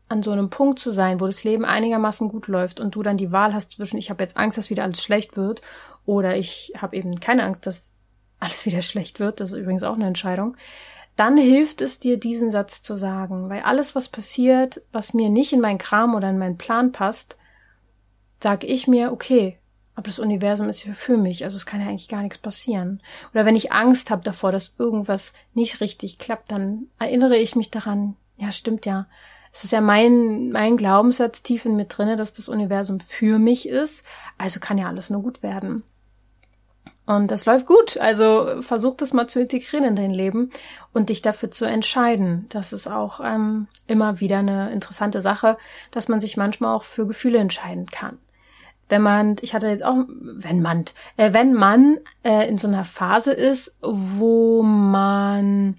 an 0.09 0.23
so 0.23 0.31
einem 0.31 0.50
Punkt 0.50 0.79
zu 0.79 0.91
sein, 0.91 1.21
wo 1.21 1.27
das 1.27 1.45
Leben 1.45 1.65
einigermaßen 1.65 2.29
gut 2.29 2.49
läuft 2.49 2.81
und 2.81 2.95
du 2.95 3.03
dann 3.03 3.17
die 3.17 3.33
Wahl 3.33 3.53
hast 3.53 3.73
zwischen, 3.73 3.99
ich 3.99 4.11
habe 4.11 4.23
jetzt 4.23 4.37
Angst, 4.37 4.57
dass 4.57 4.71
wieder 4.71 4.85
alles 4.85 5.03
schlecht 5.03 5.37
wird, 5.37 5.61
oder 6.07 6.37
ich 6.37 6.73
habe 6.77 6.97
eben 6.97 7.21
keine 7.21 7.45
Angst, 7.45 7.67
dass 7.67 7.95
alles 8.41 8.65
wieder 8.67 8.83
schlecht 8.83 9.21
wird, 9.21 9.41
das 9.41 9.53
ist 9.53 9.59
übrigens 9.59 9.83
auch 9.83 9.95
eine 9.95 10.07
Entscheidung, 10.07 10.57
dann 11.17 11.37
hilft 11.37 11.81
es 11.81 11.99
dir, 11.99 12.17
diesen 12.17 12.53
Satz 12.53 12.81
zu 12.81 12.95
sagen, 12.95 13.50
weil 13.50 13.62
alles, 13.62 13.95
was 13.95 14.09
passiert, 14.09 14.83
was 14.93 15.15
mir 15.15 15.31
nicht 15.31 15.53
in 15.53 15.61
meinen 15.61 15.79
Kram 15.79 16.15
oder 16.15 16.31
in 16.31 16.38
meinen 16.38 16.59
Plan 16.59 16.93
passt, 16.93 17.37
sag 18.41 18.65
ich 18.65 18.87
mir, 18.87 19.12
okay, 19.12 19.59
aber 19.97 20.07
das 20.07 20.21
Universum 20.21 20.69
ist 20.69 20.79
hier 20.79 20.95
für 20.95 21.17
mich, 21.17 21.43
also 21.43 21.57
es 21.57 21.67
kann 21.67 21.81
ja 21.81 21.88
eigentlich 21.88 22.09
gar 22.09 22.23
nichts 22.23 22.38
passieren. 22.38 23.03
Oder 23.35 23.45
wenn 23.45 23.57
ich 23.57 23.73
Angst 23.73 24.12
habe 24.12 24.23
davor, 24.23 24.53
dass 24.53 24.73
irgendwas 24.79 25.33
nicht 25.55 25.81
richtig 25.81 26.19
klappt, 26.19 26.53
dann 26.53 26.87
erinnere 27.00 27.37
ich 27.37 27.57
mich 27.57 27.73
daran, 27.73 28.15
ja, 28.37 28.53
stimmt 28.53 28.87
ja, 28.87 29.09
es 29.52 29.64
ist 29.64 29.73
ja 29.73 29.81
mein, 29.81 30.50
mein 30.50 30.76
Glaubenssatz 30.76 31.43
tief 31.43 31.64
in 31.64 31.76
mir 31.76 31.87
drinne, 31.87 32.17
dass 32.17 32.33
das 32.33 32.49
Universum 32.49 33.00
für 33.00 33.38
mich 33.38 33.69
ist. 33.69 34.05
Also 34.37 34.61
kann 34.61 34.78
ja 34.78 34.88
alles 34.88 35.11
nur 35.11 35.23
gut 35.23 35.43
werden. 35.43 35.83
Und 37.09 37.31
das 37.31 37.47
läuft 37.47 37.67
gut. 37.67 37.97
Also 37.97 38.61
versuch 38.61 38.95
das 38.95 39.14
mal 39.14 39.28
zu 39.28 39.40
integrieren 39.40 39.85
in 39.85 39.97
dein 39.97 40.11
Leben 40.11 40.50
und 40.93 41.09
dich 41.09 41.23
dafür 41.23 41.50
zu 41.50 41.64
entscheiden. 41.64 42.45
Das 42.50 42.75
ist 42.75 42.87
auch 42.87 43.21
ähm, 43.21 43.67
immer 43.87 44.21
wieder 44.21 44.40
eine 44.40 44.71
interessante 44.73 45.23
Sache, 45.23 45.57
dass 45.90 46.09
man 46.09 46.21
sich 46.21 46.37
manchmal 46.37 46.76
auch 46.76 46.83
für 46.83 47.07
Gefühle 47.07 47.38
entscheiden 47.38 47.87
kann. 47.87 48.19
Wenn 48.90 49.00
man, 49.00 49.37
ich 49.40 49.55
hatte 49.55 49.69
jetzt 49.69 49.85
auch, 49.85 49.97
wenn 50.07 50.61
man, 50.61 50.85
äh, 51.17 51.33
wenn 51.33 51.55
man 51.55 51.99
äh, 52.25 52.47
in 52.47 52.59
so 52.59 52.69
einer 52.69 52.85
Phase 52.85 53.33
ist, 53.33 53.75
wo 53.81 54.62
man 54.62 55.78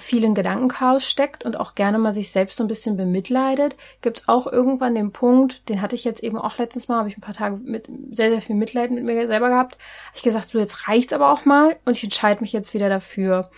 vielen 0.00 0.34
Gedankenchaos 0.34 1.04
steckt 1.04 1.44
und 1.44 1.58
auch 1.58 1.74
gerne 1.74 1.98
mal 1.98 2.12
sich 2.12 2.32
selbst 2.32 2.58
so 2.58 2.64
ein 2.64 2.68
bisschen 2.68 2.96
bemitleidet, 2.96 3.76
gibt 4.00 4.20
es 4.20 4.28
auch 4.28 4.46
irgendwann 4.46 4.94
den 4.94 5.12
Punkt, 5.12 5.68
den 5.68 5.80
hatte 5.80 5.94
ich 5.94 6.04
jetzt 6.04 6.22
eben 6.22 6.38
auch 6.38 6.58
letztens 6.58 6.88
mal, 6.88 6.98
habe 6.98 7.08
ich 7.08 7.16
ein 7.16 7.22
paar 7.22 7.34
Tage 7.34 7.56
mit 7.56 7.86
sehr, 8.10 8.30
sehr 8.30 8.42
viel 8.42 8.56
Mitleid 8.56 8.90
mit 8.90 9.04
mir 9.04 9.26
selber 9.26 9.48
gehabt, 9.48 9.74
habe 9.74 10.16
ich 10.16 10.22
gesagt, 10.22 10.48
so 10.48 10.58
jetzt 10.58 10.88
reicht's 10.88 11.12
aber 11.12 11.32
auch 11.32 11.44
mal 11.44 11.76
und 11.84 11.96
ich 11.96 12.04
entscheide 12.04 12.40
mich 12.40 12.52
jetzt 12.52 12.74
wieder 12.74 12.88
dafür, 12.88 13.50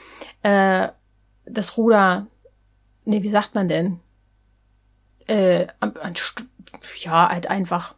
äh, 0.42 0.88
das 1.44 1.76
Ruder, 1.76 2.26
nee, 3.04 3.22
wie 3.22 3.30
sagt 3.30 3.54
man 3.54 3.68
denn? 3.68 4.00
Äh, 5.26 5.68
an, 5.80 5.96
an, 5.96 6.14
ja, 7.00 7.28
halt 7.28 7.49
einfach 7.49 7.94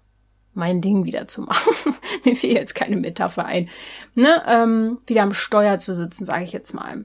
mein 0.55 0.81
Ding 0.81 1.05
wieder 1.05 1.29
zu 1.29 1.43
machen. 1.43 1.75
Mir 2.25 2.37
fiel 2.37 2.53
jetzt 2.53 2.75
keine 2.75 2.97
Metapher 2.97 3.45
ein. 3.45 3.69
Ne, 4.15 4.43
ähm, 4.47 4.99
wieder 5.07 5.23
am 5.23 5.35
Steuer 5.35 5.79
zu 5.79 5.95
sitzen, 5.95 6.27
sage 6.27 6.45
ich 6.45 6.53
jetzt 6.53 6.75
mal. 6.75 7.05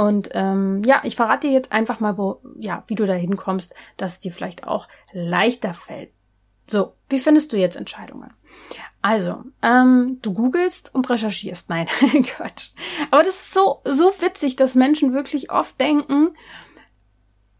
Und 0.00 0.30
ähm, 0.32 0.82
ja, 0.82 1.02
ich 1.04 1.14
verrate 1.14 1.46
dir 1.46 1.52
jetzt 1.52 1.72
einfach 1.72 2.00
mal, 2.00 2.16
wo, 2.16 2.40
ja, 2.58 2.84
wie 2.86 2.94
du 2.94 3.04
da 3.04 3.12
hinkommst, 3.12 3.74
dass 3.98 4.14
es 4.14 4.20
dir 4.20 4.32
vielleicht 4.32 4.66
auch 4.66 4.88
leichter 5.12 5.74
fällt. 5.74 6.10
So, 6.66 6.94
wie 7.10 7.18
findest 7.18 7.52
du 7.52 7.58
jetzt 7.58 7.76
Entscheidungen? 7.76 8.32
Also, 9.02 9.44
ähm, 9.60 10.18
du 10.22 10.32
googelst 10.32 10.94
und 10.94 11.10
recherchierst. 11.10 11.68
Nein, 11.68 11.86
Quatsch. 12.24 12.70
Aber 13.10 13.24
das 13.24 13.34
ist 13.34 13.52
so, 13.52 13.82
so 13.84 14.10
witzig, 14.20 14.56
dass 14.56 14.74
Menschen 14.74 15.12
wirklich 15.12 15.50
oft 15.50 15.78
denken, 15.78 16.30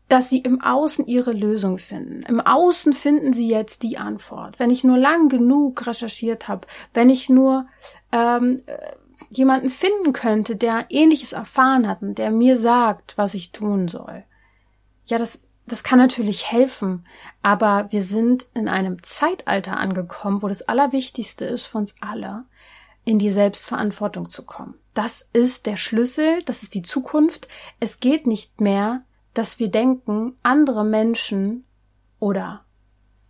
dass 0.08 0.30
sie 0.30 0.38
im 0.38 0.62
Außen 0.62 1.06
ihre 1.06 1.32
Lösung 1.32 1.76
finden. 1.76 2.22
Im 2.22 2.40
Außen 2.40 2.94
finden 2.94 3.34
sie 3.34 3.48
jetzt 3.48 3.82
die 3.82 3.98
Antwort. 3.98 4.58
Wenn 4.58 4.70
ich 4.70 4.82
nur 4.82 4.96
lang 4.96 5.28
genug 5.28 5.86
recherchiert 5.86 6.48
habe, 6.48 6.66
wenn 6.94 7.10
ich 7.10 7.28
nur 7.28 7.66
ähm, 8.12 8.62
jemanden 9.30 9.70
finden 9.70 10.12
könnte, 10.12 10.56
der 10.56 10.86
ähnliches 10.90 11.32
erfahren 11.32 11.88
hat 11.88 12.02
und 12.02 12.18
der 12.18 12.30
mir 12.30 12.56
sagt, 12.56 13.16
was 13.16 13.34
ich 13.34 13.52
tun 13.52 13.88
soll. 13.88 14.24
Ja, 15.06 15.18
das, 15.18 15.40
das 15.66 15.84
kann 15.84 15.98
natürlich 15.98 16.50
helfen, 16.50 17.06
aber 17.40 17.86
wir 17.90 18.02
sind 18.02 18.46
in 18.54 18.68
einem 18.68 19.02
Zeitalter 19.02 19.76
angekommen, 19.76 20.42
wo 20.42 20.48
das 20.48 20.62
Allerwichtigste 20.62 21.44
ist 21.44 21.66
für 21.66 21.78
uns 21.78 21.94
alle, 22.00 22.44
in 23.04 23.18
die 23.18 23.30
Selbstverantwortung 23.30 24.28
zu 24.28 24.44
kommen. 24.44 24.74
Das 24.94 25.30
ist 25.32 25.66
der 25.66 25.76
Schlüssel, 25.76 26.42
das 26.44 26.62
ist 26.62 26.74
die 26.74 26.82
Zukunft. 26.82 27.48
Es 27.78 28.00
geht 28.00 28.26
nicht 28.26 28.60
mehr, 28.60 29.04
dass 29.32 29.60
wir 29.60 29.70
denken, 29.70 30.36
andere 30.42 30.84
Menschen 30.84 31.64
oder 32.18 32.64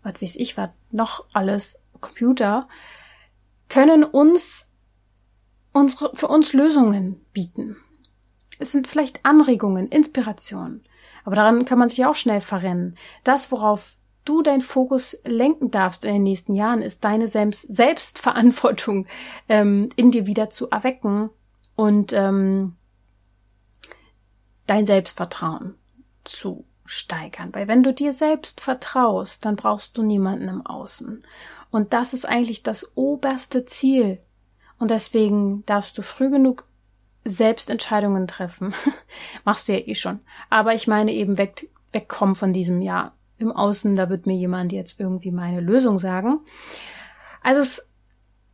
was 0.02 0.20
weiß 0.20 0.36
ich, 0.36 0.56
was 0.56 0.70
noch 0.90 1.26
alles, 1.34 1.78
Computer, 2.00 2.68
können 3.68 4.02
uns 4.02 4.69
unsere, 5.72 6.14
für 6.14 6.28
uns 6.28 6.52
Lösungen 6.52 7.20
bieten. 7.32 7.76
Es 8.58 8.72
sind 8.72 8.86
vielleicht 8.86 9.24
Anregungen, 9.24 9.88
Inspirationen. 9.88 10.84
Aber 11.24 11.36
daran 11.36 11.64
kann 11.64 11.78
man 11.78 11.88
sich 11.88 12.04
auch 12.04 12.14
schnell 12.14 12.40
verrennen. 12.40 12.96
Das, 13.24 13.50
worauf 13.52 13.96
du 14.24 14.42
deinen 14.42 14.60
Fokus 14.60 15.18
lenken 15.24 15.70
darfst 15.70 16.04
in 16.04 16.12
den 16.12 16.22
nächsten 16.22 16.54
Jahren, 16.54 16.82
ist 16.82 17.04
deine 17.04 17.28
Selbst 17.28 17.66
Selbstverantwortung 17.74 19.06
ähm, 19.48 19.88
in 19.96 20.10
dir 20.10 20.26
wieder 20.26 20.50
zu 20.50 20.70
erwecken 20.70 21.30
und 21.76 22.12
ähm, 22.12 22.76
dein 24.66 24.86
Selbstvertrauen 24.86 25.74
zu 26.24 26.64
steigern. 26.84 27.54
Weil 27.54 27.68
wenn 27.68 27.82
du 27.82 27.94
dir 27.94 28.12
selbst 28.12 28.60
vertraust, 28.60 29.44
dann 29.44 29.56
brauchst 29.56 29.96
du 29.96 30.02
niemanden 30.02 30.48
im 30.48 30.66
Außen. 30.66 31.22
Und 31.70 31.92
das 31.92 32.12
ist 32.12 32.26
eigentlich 32.26 32.62
das 32.62 32.96
oberste 32.96 33.64
Ziel 33.64 34.20
Und 34.80 34.90
deswegen 34.90 35.64
darfst 35.66 35.96
du 35.96 36.02
früh 36.02 36.30
genug 36.30 36.64
selbst 37.24 37.70
Entscheidungen 37.70 38.26
treffen. 38.26 38.74
Machst 39.44 39.68
du 39.68 39.72
ja 39.72 39.86
eh 39.86 39.94
schon. 39.94 40.20
Aber 40.48 40.74
ich 40.74 40.88
meine 40.88 41.12
eben 41.12 41.38
weg, 41.38 41.68
wegkommen 41.92 42.34
von 42.34 42.52
diesem 42.52 42.80
Ja 42.80 43.12
im 43.38 43.52
Außen, 43.52 43.94
da 43.94 44.08
wird 44.08 44.26
mir 44.26 44.36
jemand 44.36 44.72
jetzt 44.72 44.98
irgendwie 44.98 45.30
meine 45.30 45.60
Lösung 45.60 45.98
sagen. 45.98 46.40
Also 47.42 47.60
es, 47.60 47.88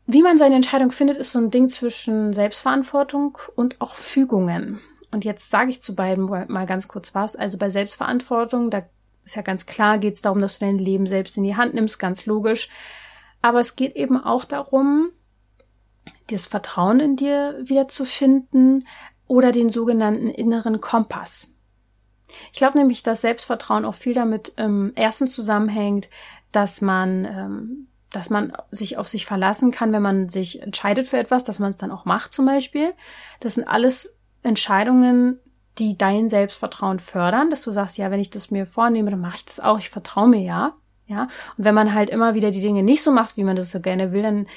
wie 0.06 0.23
man 0.23 0.37
seine 0.37 0.56
Entscheidung 0.56 0.90
findet, 0.90 1.16
ist 1.16 1.33
so 1.33 1.38
ein 1.38 1.50
Ding 1.50 1.68
zwischen 1.68 2.35
Selbstverantwortung 2.35 3.38
und 3.54 3.80
auch 3.80 3.95
Fügungen. 3.95 4.80
Und 5.12 5.25
jetzt 5.25 5.50
sage 5.50 5.71
ich 5.71 5.80
zu 5.80 5.95
beiden 5.95 6.25
mal 6.25 6.66
ganz 6.66 6.88
kurz 6.88 7.14
was. 7.14 7.37
Also 7.37 7.56
bei 7.56 7.71
Selbstverantwortung, 7.71 8.71
da 8.71 8.83
ist 9.25 9.37
ja 9.37 9.42
ganz 9.42 9.66
klar, 9.66 9.99
geht 9.99 10.14
es 10.14 10.23
darum, 10.23 10.40
dass 10.40 10.59
du 10.59 10.64
dein 10.64 10.78
Leben 10.78 11.06
selbst 11.06 11.37
in 11.37 11.45
die 11.45 11.56
Hand 11.56 11.75
nimmst, 11.75 11.99
ganz 12.00 12.26
logisch. 12.26 12.68
Aber 13.42 13.61
es 13.61 13.76
geht 13.76 13.95
eben 13.95 14.23
auch 14.23 14.45
darum, 14.45 15.11
das 16.29 16.47
Vertrauen 16.47 17.01
in 17.01 17.17
dir 17.17 17.57
wieder 17.63 17.89
zu 17.89 18.05
finden 18.05 18.87
oder 19.27 19.53
den 19.53 19.71
sogenannten 19.71 20.29
inneren 20.29 20.81
Kompass. 20.81 21.53
Ich 22.53 22.59
glaube 22.59 22.79
nämlich, 22.79 23.03
dass 23.03 23.21
Selbstvertrauen 23.21 23.85
auch 23.85 23.95
viel 23.95 24.15
damit 24.15 24.53
ähm, 24.57 24.93
erstens 24.97 25.33
zusammenhängt, 25.33 26.09
dass 26.53 26.81
man, 26.81 27.25
ähm, 27.25 27.87
dass 28.11 28.31
man 28.31 28.53
sich 28.71 28.99
auf 28.99 29.09
sich 29.09 29.27
verlassen 29.27 29.71
kann, 29.71 29.93
wenn 29.93 30.03
man 30.03 30.29
sich 30.29 30.63
entscheidet 30.63 31.07
für 31.07 31.19
etwas, 31.19 31.45
dass 31.45 31.59
man 31.59 31.71
es 31.71 31.77
dann 31.77 31.91
auch 31.91 32.05
macht 32.05 32.33
zum 32.33 32.47
Beispiel. 32.47 32.93
Das 33.41 33.55
sind 33.55 33.65
alles 33.69 34.17
Entscheidungen, 34.43 35.39
die 35.79 35.99
dein 35.99 36.29
Selbstvertrauen 36.29 36.99
fördern, 36.99 37.51
dass 37.51 37.63
du 37.63 37.71
sagst, 37.71 37.99
ja, 37.99 38.11
wenn 38.11 38.21
ich 38.21 38.31
das 38.31 38.51
mir 38.51 38.67
vornehme, 38.67 39.11
dann 39.11 39.21
mache 39.21 39.37
ich 39.37 39.45
das 39.45 39.61
auch, 39.61 39.79
ich 39.79 39.91
vertraue 39.91 40.29
mir 40.29 40.41
ja. 40.41 40.75
Ja, 41.09 41.29
und 41.57 41.65
wenn 41.65 41.75
man 41.75 41.95
halt 41.95 42.11
immer 42.11 42.35
wieder 42.35 42.51
die 42.51 42.61
Dinge 42.61 42.83
nicht 42.83 43.01
so 43.01 43.13
macht, 43.13 43.37
wie 43.37 43.45
man 43.45 43.55
das 43.55 43.71
so 43.71 43.79
gerne 43.79 44.11
will, 44.11 44.23
dann 44.23 44.49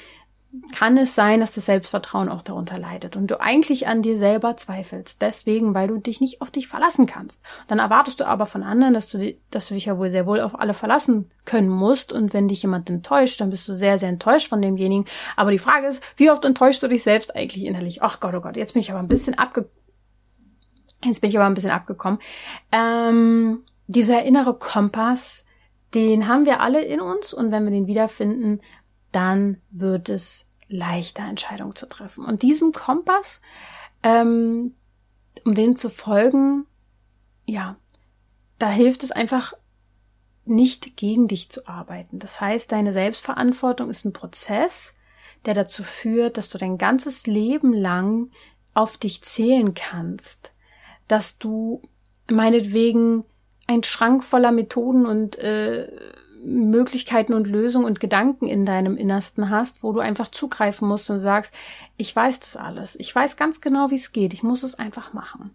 kann 0.72 0.96
es 0.96 1.14
sein, 1.14 1.40
dass 1.40 1.52
das 1.52 1.66
Selbstvertrauen 1.66 2.28
auch 2.28 2.42
darunter 2.42 2.76
leidet 2.76 3.16
und 3.16 3.30
du 3.30 3.40
eigentlich 3.40 3.86
an 3.86 4.02
dir 4.02 4.18
selber 4.18 4.56
zweifelst. 4.56 5.22
Deswegen, 5.22 5.74
weil 5.74 5.86
du 5.86 5.98
dich 5.98 6.20
nicht 6.20 6.40
auf 6.40 6.50
dich 6.50 6.66
verlassen 6.66 7.06
kannst. 7.06 7.40
Dann 7.68 7.78
erwartest 7.78 8.18
du 8.18 8.26
aber 8.26 8.46
von 8.46 8.64
anderen, 8.64 8.92
dass 8.92 9.08
du, 9.08 9.36
dass 9.50 9.68
du 9.68 9.74
dich 9.74 9.84
ja 9.84 9.96
wohl 9.96 10.10
sehr 10.10 10.26
wohl 10.26 10.40
auf 10.40 10.58
alle 10.58 10.74
verlassen 10.74 11.30
können 11.44 11.68
musst. 11.68 12.12
Und 12.12 12.32
wenn 12.32 12.48
dich 12.48 12.62
jemand 12.62 12.90
enttäuscht, 12.90 13.40
dann 13.40 13.50
bist 13.50 13.68
du 13.68 13.74
sehr, 13.74 13.98
sehr 13.98 14.08
enttäuscht 14.08 14.48
von 14.48 14.60
demjenigen. 14.60 15.04
Aber 15.36 15.52
die 15.52 15.60
Frage 15.60 15.86
ist, 15.86 16.02
wie 16.16 16.30
oft 16.30 16.44
enttäuschst 16.44 16.82
du 16.82 16.88
dich 16.88 17.04
selbst 17.04 17.36
eigentlich 17.36 17.64
innerlich? 17.64 18.02
Ach 18.02 18.18
Gott, 18.18 18.34
oh 18.34 18.40
Gott, 18.40 18.56
jetzt 18.56 18.72
bin 18.72 18.82
ich 18.82 18.90
aber 18.90 19.00
ein 19.00 19.08
bisschen 19.08 19.38
abge, 19.38 19.70
jetzt 21.04 21.20
bin 21.20 21.30
ich 21.30 21.38
aber 21.38 21.46
ein 21.46 21.54
bisschen 21.54 21.70
abgekommen. 21.70 22.18
Ähm, 22.72 23.62
dieser 23.86 24.24
innere 24.24 24.54
Kompass, 24.54 25.44
den 25.94 26.26
haben 26.26 26.44
wir 26.44 26.60
alle 26.60 26.82
in 26.82 27.00
uns 27.00 27.32
und 27.32 27.52
wenn 27.52 27.64
wir 27.64 27.70
den 27.70 27.86
wiederfinden, 27.86 28.60
dann 29.12 29.60
wird 29.70 30.08
es 30.08 30.46
leichter, 30.68 31.24
Entscheidungen 31.24 31.74
zu 31.74 31.86
treffen. 31.86 32.24
Und 32.24 32.42
diesem 32.42 32.72
Kompass, 32.72 33.40
ähm, 34.02 34.74
um 35.44 35.54
dem 35.54 35.76
zu 35.76 35.90
folgen, 35.90 36.66
ja, 37.44 37.76
da 38.58 38.70
hilft 38.70 39.02
es 39.02 39.10
einfach 39.10 39.54
nicht 40.44 40.96
gegen 40.96 41.28
dich 41.28 41.50
zu 41.50 41.66
arbeiten. 41.66 42.18
Das 42.18 42.40
heißt, 42.40 42.72
deine 42.72 42.92
Selbstverantwortung 42.92 43.90
ist 43.90 44.04
ein 44.04 44.12
Prozess, 44.12 44.94
der 45.44 45.54
dazu 45.54 45.82
führt, 45.82 46.36
dass 46.36 46.48
du 46.48 46.58
dein 46.58 46.78
ganzes 46.78 47.26
Leben 47.26 47.72
lang 47.72 48.30
auf 48.74 48.98
dich 48.98 49.22
zählen 49.22 49.74
kannst, 49.74 50.52
dass 51.08 51.38
du 51.38 51.82
meinetwegen 52.30 53.24
ein 53.66 53.82
Schrank 53.82 54.24
voller 54.24 54.52
Methoden 54.52 55.06
und 55.06 55.38
äh, 55.38 55.88
Möglichkeiten 56.44 57.34
und 57.34 57.46
Lösungen 57.46 57.84
und 57.84 58.00
Gedanken 58.00 58.46
in 58.46 58.64
deinem 58.66 58.96
Innersten 58.96 59.50
hast, 59.50 59.82
wo 59.82 59.92
du 59.92 60.00
einfach 60.00 60.28
zugreifen 60.28 60.88
musst 60.88 61.10
und 61.10 61.18
sagst, 61.18 61.54
ich 61.96 62.14
weiß 62.14 62.40
das 62.40 62.56
alles, 62.56 62.96
ich 62.98 63.14
weiß 63.14 63.36
ganz 63.36 63.60
genau, 63.60 63.90
wie 63.90 63.96
es 63.96 64.12
geht, 64.12 64.32
ich 64.32 64.42
muss 64.42 64.62
es 64.62 64.78
einfach 64.78 65.12
machen. 65.12 65.50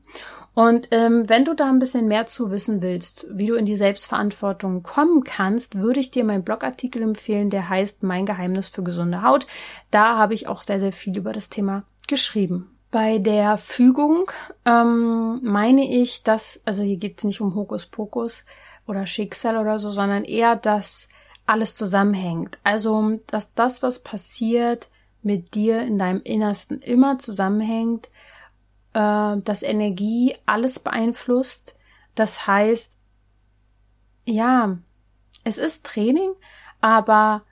Und 0.53 0.87
ähm, 0.91 1.27
wenn 1.27 1.43
du 1.43 1.53
da 1.53 1.67
ein 1.67 1.79
bisschen 1.79 2.07
mehr 2.07 2.27
zu 2.27 2.49
wissen 2.49 2.81
willst, 2.81 3.27
wie 3.29 3.47
du 3.47 3.55
in 3.55 3.65
die 3.65 3.75
Selbstverantwortung 3.75 4.83
kommen 4.83 5.23
kannst, 5.23 5.75
würde 5.75 5.99
ich 5.99 6.11
dir 6.11 6.23
meinen 6.23 6.43
Blogartikel 6.43 7.01
empfehlen, 7.01 7.49
der 7.49 7.67
heißt 7.67 8.03
Mein 8.03 8.25
Geheimnis 8.25 8.69
für 8.69 8.83
gesunde 8.83 9.21
Haut. 9.21 9.47
Da 9.91 10.17
habe 10.17 10.33
ich 10.33 10.47
auch 10.47 10.61
sehr, 10.61 10.79
sehr 10.79 10.93
viel 10.93 11.17
über 11.17 11.33
das 11.33 11.49
Thema 11.49 11.83
geschrieben. 12.07 12.71
Bei 12.89 13.17
der 13.17 13.57
Fügung 13.57 14.31
ähm, 14.65 15.39
meine 15.43 15.93
ich, 15.93 16.23
dass, 16.23 16.61
also 16.63 16.81
hier 16.81 16.95
geht 16.95 17.17
es 17.17 17.23
nicht 17.25 17.41
um 17.41 17.53
Hokuspokus, 17.53 18.45
oder 18.87 19.07
Schicksal 19.07 19.57
oder 19.57 19.79
so, 19.79 19.91
sondern 19.91 20.23
eher, 20.23 20.55
dass 20.55 21.09
alles 21.45 21.75
zusammenhängt. 21.75 22.57
Also, 22.63 23.19
dass 23.27 23.53
das, 23.53 23.83
was 23.83 23.99
passiert, 23.99 24.87
mit 25.21 25.55
dir 25.55 25.81
in 25.81 25.97
deinem 25.97 26.21
Innersten 26.21 26.81
immer 26.81 27.17
zusammenhängt, 27.17 28.09
äh, 28.93 29.37
dass 29.37 29.63
Energie 29.63 30.35
alles 30.45 30.79
beeinflusst. 30.79 31.75
Das 32.13 32.47
heißt, 32.47 32.97
ja, 34.25 34.77
es 35.43 35.57
ist 35.57 35.85
Training, 35.85 36.31
aber 36.81 37.43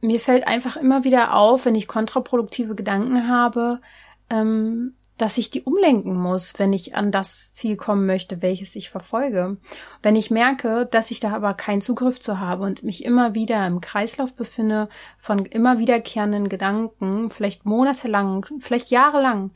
mir 0.00 0.20
fällt 0.20 0.46
einfach 0.46 0.76
immer 0.76 1.04
wieder 1.04 1.34
auf, 1.34 1.64
wenn 1.64 1.74
ich 1.74 1.88
kontraproduktive 1.88 2.74
Gedanken 2.74 3.28
habe, 3.28 3.80
ähm, 4.28 4.94
dass 5.16 5.38
ich 5.38 5.50
die 5.50 5.62
umlenken 5.62 6.14
muss, 6.14 6.58
wenn 6.58 6.72
ich 6.72 6.96
an 6.96 7.12
das 7.12 7.54
Ziel 7.54 7.76
kommen 7.76 8.06
möchte, 8.06 8.42
welches 8.42 8.74
ich 8.74 8.90
verfolge. 8.90 9.58
Wenn 10.02 10.16
ich 10.16 10.30
merke, 10.30 10.86
dass 10.86 11.10
ich 11.10 11.20
da 11.20 11.32
aber 11.32 11.54
keinen 11.54 11.82
Zugriff 11.82 12.20
zu 12.20 12.40
habe 12.40 12.64
und 12.64 12.82
mich 12.82 13.04
immer 13.04 13.34
wieder 13.34 13.64
im 13.66 13.80
Kreislauf 13.80 14.34
befinde 14.34 14.88
von 15.18 15.46
immer 15.46 15.78
wiederkehrenden 15.78 16.48
Gedanken, 16.48 17.30
vielleicht 17.30 17.64
monatelang, 17.64 18.46
vielleicht 18.60 18.90
jahrelang, 18.90 19.52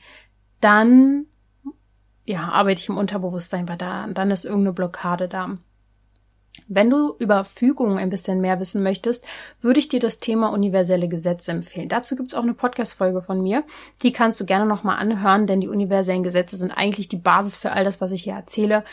dann 0.60 1.26
ja, 2.24 2.48
arbeite 2.48 2.80
ich 2.82 2.88
im 2.88 2.98
Unterbewusstsein, 2.98 3.68
weil 3.68 3.78
da, 3.78 4.06
dann 4.06 4.30
ist 4.30 4.44
irgendeine 4.44 4.74
Blockade 4.74 5.28
da. 5.28 5.58
Wenn 6.66 6.90
du 6.90 7.14
über 7.18 7.44
Fügung 7.44 7.98
ein 7.98 8.10
bisschen 8.10 8.40
mehr 8.40 8.58
wissen 8.60 8.82
möchtest, 8.82 9.24
würde 9.60 9.78
ich 9.78 9.88
dir 9.88 10.00
das 10.00 10.18
Thema 10.18 10.48
universelle 10.52 11.08
Gesetze 11.08 11.52
empfehlen. 11.52 11.88
Dazu 11.88 12.16
gibt 12.16 12.30
es 12.30 12.34
auch 12.34 12.42
eine 12.42 12.54
Podcast-Folge 12.54 13.22
von 13.22 13.42
mir. 13.42 13.64
Die 14.02 14.12
kannst 14.12 14.40
du 14.40 14.46
gerne 14.46 14.66
nochmal 14.66 14.98
anhören, 14.98 15.46
denn 15.46 15.60
die 15.60 15.68
universellen 15.68 16.22
Gesetze 16.22 16.56
sind 16.56 16.70
eigentlich 16.70 17.08
die 17.08 17.16
Basis 17.16 17.56
für 17.56 17.72
all 17.72 17.84
das, 17.84 18.00
was 18.00 18.12
ich 18.12 18.24
hier 18.24 18.34
erzähle 18.34 18.84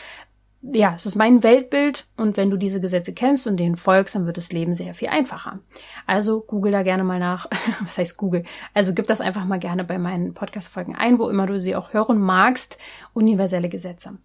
ja, 0.72 0.94
es 0.96 1.06
ist 1.06 1.16
mein 1.16 1.42
Weltbild 1.42 2.06
und 2.16 2.36
wenn 2.36 2.50
du 2.50 2.56
diese 2.56 2.80
Gesetze 2.80 3.12
kennst 3.12 3.46
und 3.46 3.56
denen 3.58 3.76
folgst, 3.76 4.14
dann 4.14 4.26
wird 4.26 4.36
das 4.36 4.52
Leben 4.52 4.74
sehr 4.74 4.94
viel 4.94 5.08
einfacher. 5.08 5.60
Also 6.06 6.40
google 6.40 6.72
da 6.72 6.82
gerne 6.82 7.04
mal 7.04 7.18
nach. 7.18 7.46
Was 7.84 7.98
heißt 7.98 8.16
Google? 8.16 8.42
Also 8.74 8.92
gib 8.92 9.06
das 9.06 9.20
einfach 9.20 9.44
mal 9.44 9.58
gerne 9.58 9.84
bei 9.84 9.98
meinen 9.98 10.34
Podcast-Folgen 10.34 10.96
ein, 10.96 11.18
wo 11.18 11.28
immer 11.28 11.46
du 11.46 11.60
sie 11.60 11.76
auch 11.76 11.92
hören 11.92 12.18
magst. 12.18 12.78
Universelle 13.12 13.68
Gesetze. 13.68 14.18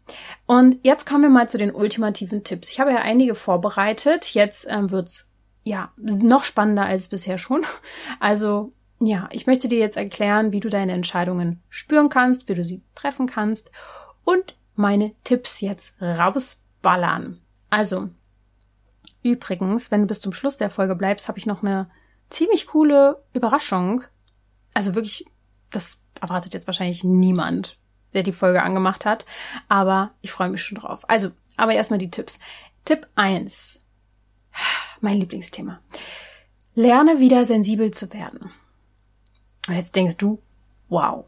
Und 0.52 0.80
jetzt 0.84 1.08
kommen 1.08 1.24
wir 1.24 1.30
mal 1.30 1.48
zu 1.48 1.58
den 1.58 1.74
ultimativen 1.74 2.44
Tipps. 2.44 2.70
Ich 2.70 2.82
habe 2.82 2.92
ja 2.92 2.98
einige 2.98 3.36
vorbereitet. 3.36 4.34
Jetzt 4.34 4.68
ähm, 4.70 4.92
wird's 4.92 5.30
ja 5.64 5.94
noch 5.96 6.44
spannender 6.44 6.84
als 6.84 7.08
bisher 7.08 7.38
schon. 7.38 7.66
Also 8.20 8.74
ja, 9.00 9.30
ich 9.32 9.48
möchte 9.48 9.70
dir 9.70 9.80
jetzt 9.80 9.96
erklären, 9.96 10.52
wie 10.52 10.60
du 10.60 10.68
deine 10.68 10.92
Entscheidungen 10.92 11.64
spüren 11.70 12.10
kannst, 12.10 12.50
wie 12.50 12.54
du 12.54 12.66
sie 12.66 12.82
treffen 12.96 13.28
kannst 13.28 13.72
und 14.26 14.58
meine 14.76 15.14
Tipps 15.24 15.62
jetzt 15.62 15.94
rausballern. 16.02 17.40
Also, 17.70 18.10
übrigens, 19.24 19.90
wenn 19.90 20.02
du 20.02 20.08
bis 20.08 20.20
zum 20.20 20.34
Schluss 20.34 20.58
der 20.58 20.70
Folge 20.70 20.98
bleibst, 20.98 21.30
habe 21.30 21.40
ich 21.40 21.46
noch 21.46 21.64
eine 21.64 21.90
ziemlich 22.30 22.68
coole 22.68 23.24
Überraschung. 23.32 24.04
Also 24.74 24.96
wirklich, 24.96 25.26
das 25.70 26.02
erwartet 26.20 26.54
jetzt 26.54 26.68
wahrscheinlich 26.68 27.06
niemand, 27.06 27.78
der 28.14 28.24
die 28.24 28.32
Folge 28.32 28.64
angemacht 28.64 29.06
hat, 29.06 29.26
aber 29.68 30.12
ich 30.22 30.32
freue 30.32 30.50
mich 30.50 30.64
schon 30.64 30.78
drauf. 30.78 31.08
Also, 31.10 31.32
aber 31.58 31.74
erstmal 31.74 32.00
die 32.00 32.12
Tipps. 32.12 32.40
Tipp 32.86 33.08
1. 33.16 33.80
Mein 35.02 35.20
Lieblingsthema. 35.20 35.80
Lerne 36.74 37.20
wieder 37.20 37.46
sensibel 37.46 37.92
zu 37.92 38.12
werden. 38.14 38.52
Und 39.68 39.76
jetzt 39.76 39.96
denkst 39.96 40.18
du, 40.18 40.42
wow, 40.90 41.26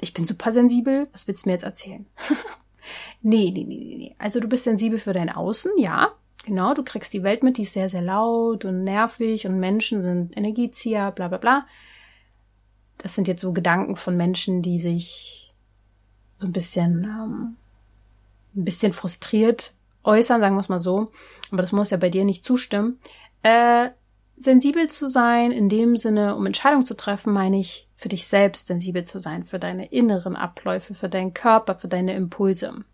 ich 0.00 0.12
bin 0.12 0.24
super 0.24 0.52
sensibel, 0.52 1.08
was 1.12 1.26
willst 1.28 1.44
du 1.44 1.48
mir 1.48 1.54
jetzt 1.54 1.64
erzählen? 1.64 2.06
nee, 3.22 3.50
nee, 3.52 3.64
nee, 3.64 3.94
nee. 3.96 4.16
Also 4.18 4.40
du 4.40 4.48
bist 4.48 4.64
sensibel 4.64 4.98
für 4.98 5.12
dein 5.12 5.30
Außen, 5.30 5.72
ja. 5.78 6.12
Genau, 6.44 6.74
du 6.74 6.82
kriegst 6.82 7.12
die 7.12 7.22
Welt 7.22 7.44
mit, 7.44 7.56
die 7.56 7.62
ist 7.62 7.72
sehr, 7.72 7.88
sehr 7.88 8.02
laut 8.02 8.64
und 8.64 8.82
nervig 8.82 9.46
und 9.46 9.60
Menschen 9.60 10.02
sind 10.02 10.36
Energiezieher, 10.36 11.12
bla 11.12 11.28
bla 11.28 11.38
bla. 11.38 11.66
Das 12.98 13.14
sind 13.14 13.28
jetzt 13.28 13.42
so 13.42 13.52
Gedanken 13.52 13.96
von 13.96 14.16
Menschen, 14.16 14.60
die 14.62 14.80
sich 14.80 15.41
so 16.42 16.48
ein 16.48 16.52
bisschen, 16.52 17.04
ähm, 17.04 17.56
ein 18.54 18.64
bisschen 18.64 18.92
frustriert 18.92 19.72
äußern, 20.04 20.40
sagen 20.40 20.56
wir 20.56 20.60
es 20.60 20.68
mal 20.68 20.80
so. 20.80 21.10
Aber 21.50 21.62
das 21.62 21.72
muss 21.72 21.90
ja 21.90 21.96
bei 21.96 22.10
dir 22.10 22.24
nicht 22.24 22.44
zustimmen. 22.44 22.98
Äh, 23.42 23.90
sensibel 24.36 24.88
zu 24.88 25.08
sein, 25.08 25.52
in 25.52 25.68
dem 25.68 25.96
Sinne, 25.96 26.36
um 26.36 26.46
Entscheidungen 26.46 26.86
zu 26.86 26.96
treffen, 26.96 27.32
meine 27.32 27.58
ich, 27.58 27.88
für 27.94 28.08
dich 28.08 28.26
selbst 28.26 28.66
sensibel 28.66 29.04
zu 29.04 29.20
sein, 29.20 29.44
für 29.44 29.58
deine 29.58 29.86
inneren 29.86 30.36
Abläufe, 30.36 30.94
für 30.94 31.08
deinen 31.08 31.34
Körper, 31.34 31.76
für 31.76 31.88
deine 31.88 32.14
Impulse. 32.14 32.84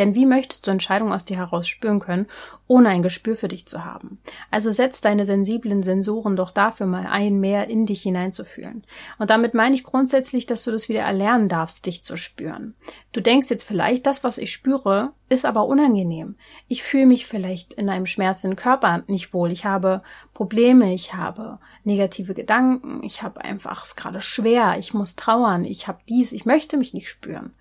Denn 0.00 0.14
wie 0.14 0.24
möchtest 0.24 0.66
du 0.66 0.70
Entscheidungen 0.70 1.12
aus 1.12 1.26
dir 1.26 1.36
heraus 1.36 1.68
spüren 1.68 2.00
können, 2.00 2.26
ohne 2.66 2.88
ein 2.88 3.02
Gespür 3.02 3.36
für 3.36 3.48
dich 3.48 3.66
zu 3.66 3.84
haben? 3.84 4.18
Also 4.50 4.70
setz 4.70 5.02
deine 5.02 5.26
sensiblen 5.26 5.82
Sensoren 5.82 6.36
doch 6.36 6.52
dafür 6.52 6.86
mal 6.86 7.04
ein, 7.04 7.38
mehr 7.38 7.68
in 7.68 7.84
dich 7.84 8.00
hineinzufühlen. 8.00 8.86
Und 9.18 9.28
damit 9.28 9.52
meine 9.52 9.74
ich 9.74 9.84
grundsätzlich, 9.84 10.46
dass 10.46 10.64
du 10.64 10.70
das 10.70 10.88
wieder 10.88 11.02
erlernen 11.02 11.50
darfst, 11.50 11.84
dich 11.84 12.02
zu 12.02 12.16
spüren. 12.16 12.76
Du 13.12 13.20
denkst 13.20 13.50
jetzt 13.50 13.64
vielleicht, 13.64 14.06
das, 14.06 14.24
was 14.24 14.38
ich 14.38 14.54
spüre, 14.54 15.12
ist 15.28 15.44
aber 15.44 15.66
unangenehm. 15.66 16.36
Ich 16.66 16.82
fühle 16.82 17.04
mich 17.04 17.26
vielleicht 17.26 17.74
in 17.74 17.90
einem 17.90 18.06
schmerzenden 18.06 18.56
Körper 18.56 19.04
nicht 19.06 19.34
wohl. 19.34 19.52
Ich 19.52 19.66
habe 19.66 20.00
Probleme, 20.32 20.94
ich 20.94 21.12
habe 21.12 21.58
negative 21.84 22.32
Gedanken, 22.32 23.02
ich 23.02 23.22
habe 23.22 23.44
einfach 23.44 23.84
es 23.84 23.96
gerade 23.96 24.22
schwer, 24.22 24.78
ich 24.78 24.94
muss 24.94 25.14
trauern, 25.14 25.66
ich 25.66 25.88
habe 25.88 25.98
dies, 26.08 26.32
ich 26.32 26.46
möchte 26.46 26.78
mich 26.78 26.94
nicht 26.94 27.10
spüren 27.10 27.52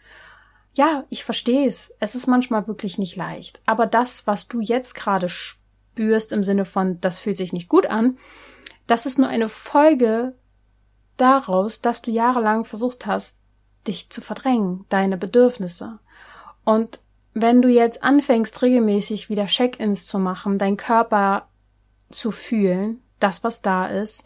ja, 0.73 1.03
ich 1.09 1.23
verstehe 1.23 1.67
es. 1.67 1.93
Es 1.99 2.15
ist 2.15 2.27
manchmal 2.27 2.67
wirklich 2.67 2.97
nicht 2.97 3.15
leicht. 3.15 3.61
Aber 3.65 3.85
das, 3.85 4.27
was 4.27 4.47
du 4.47 4.59
jetzt 4.59 4.95
gerade 4.95 5.29
spürst 5.29 6.31
im 6.31 6.43
Sinne 6.43 6.65
von, 6.65 7.01
das 7.01 7.19
fühlt 7.19 7.37
sich 7.37 7.53
nicht 7.53 7.69
gut 7.69 7.85
an, 7.85 8.17
das 8.87 9.05
ist 9.05 9.19
nur 9.19 9.27
eine 9.27 9.49
Folge 9.49 10.35
daraus, 11.17 11.81
dass 11.81 12.01
du 12.01 12.11
jahrelang 12.11 12.65
versucht 12.65 13.05
hast, 13.05 13.37
dich 13.87 14.09
zu 14.09 14.21
verdrängen, 14.21 14.85
deine 14.89 15.17
Bedürfnisse. 15.17 15.99
Und 16.63 16.99
wenn 17.33 17.61
du 17.61 17.69
jetzt 17.69 18.03
anfängst, 18.03 18.61
regelmäßig 18.61 19.29
wieder 19.29 19.45
Check-ins 19.45 20.05
zu 20.05 20.19
machen, 20.19 20.57
dein 20.57 20.77
Körper 20.77 21.47
zu 22.09 22.31
fühlen, 22.31 23.01
das, 23.19 23.43
was 23.43 23.61
da 23.61 23.85
ist, 23.85 24.23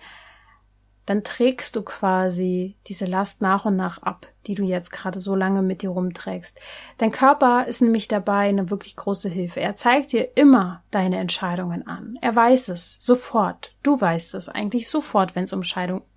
dann 1.06 1.24
trägst 1.24 1.76
du 1.76 1.82
quasi 1.82 2.76
diese 2.88 3.06
Last 3.06 3.42
nach 3.42 3.66
und 3.66 3.76
nach 3.76 4.02
ab, 4.02 4.28
die 4.48 4.56
du 4.56 4.64
jetzt 4.64 4.92
gerade 4.92 5.20
so 5.20 5.36
lange 5.36 5.62
mit 5.62 5.82
dir 5.82 5.90
rumträgst. 5.90 6.58
Dein 6.98 7.12
Körper 7.12 7.66
ist 7.68 7.82
nämlich 7.82 8.08
dabei 8.08 8.48
eine 8.48 8.70
wirklich 8.70 8.96
große 8.96 9.28
Hilfe. 9.28 9.60
Er 9.60 9.76
zeigt 9.76 10.14
dir 10.14 10.38
immer 10.38 10.84
deine 10.92 11.18
Entscheidungen 11.18 11.86
an. 11.88 12.18
Er 12.22 12.36
weiß 12.36 12.70
es 12.70 13.04
sofort. 13.04 13.76
Du 13.84 14.00
weißt 14.00 14.34
es 14.36 14.48
eigentlich 14.48 14.88
sofort, 14.88 15.36
wenn 15.36 15.44
es 15.44 15.54
um, 15.54 15.64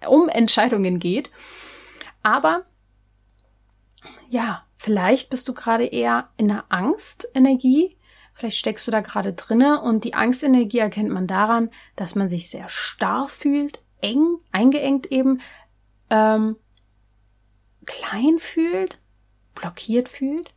um 0.09 0.29
Entscheidungen 0.29 1.01
geht. 1.01 1.31
Aber 2.22 2.64
ja, 4.29 4.64
vielleicht 4.77 5.31
bist 5.31 5.49
du 5.49 5.55
gerade 5.55 5.87
eher 5.87 6.29
in 6.37 6.51
einer 6.51 6.64
Angstenergie. 6.68 7.96
Vielleicht 8.35 8.59
steckst 8.59 8.87
du 8.87 8.90
da 8.90 9.01
gerade 9.01 9.33
drinne 9.33 9.81
und 9.81 10.05
die 10.05 10.14
Angstenergie 10.14 10.79
erkennt 10.79 11.11
man 11.11 11.27
daran, 11.27 11.70
dass 11.96 12.14
man 12.14 12.29
sich 12.29 12.51
sehr 12.51 12.68
starr 12.68 13.29
fühlt, 13.29 13.81
eng, 14.01 14.39
eingeengt 14.53 15.07
eben, 15.07 15.41
ähm, 16.11 16.57
klein 17.85 18.39
fühlt, 18.39 18.99
blockiert 19.55 20.09
fühlt. 20.09 20.53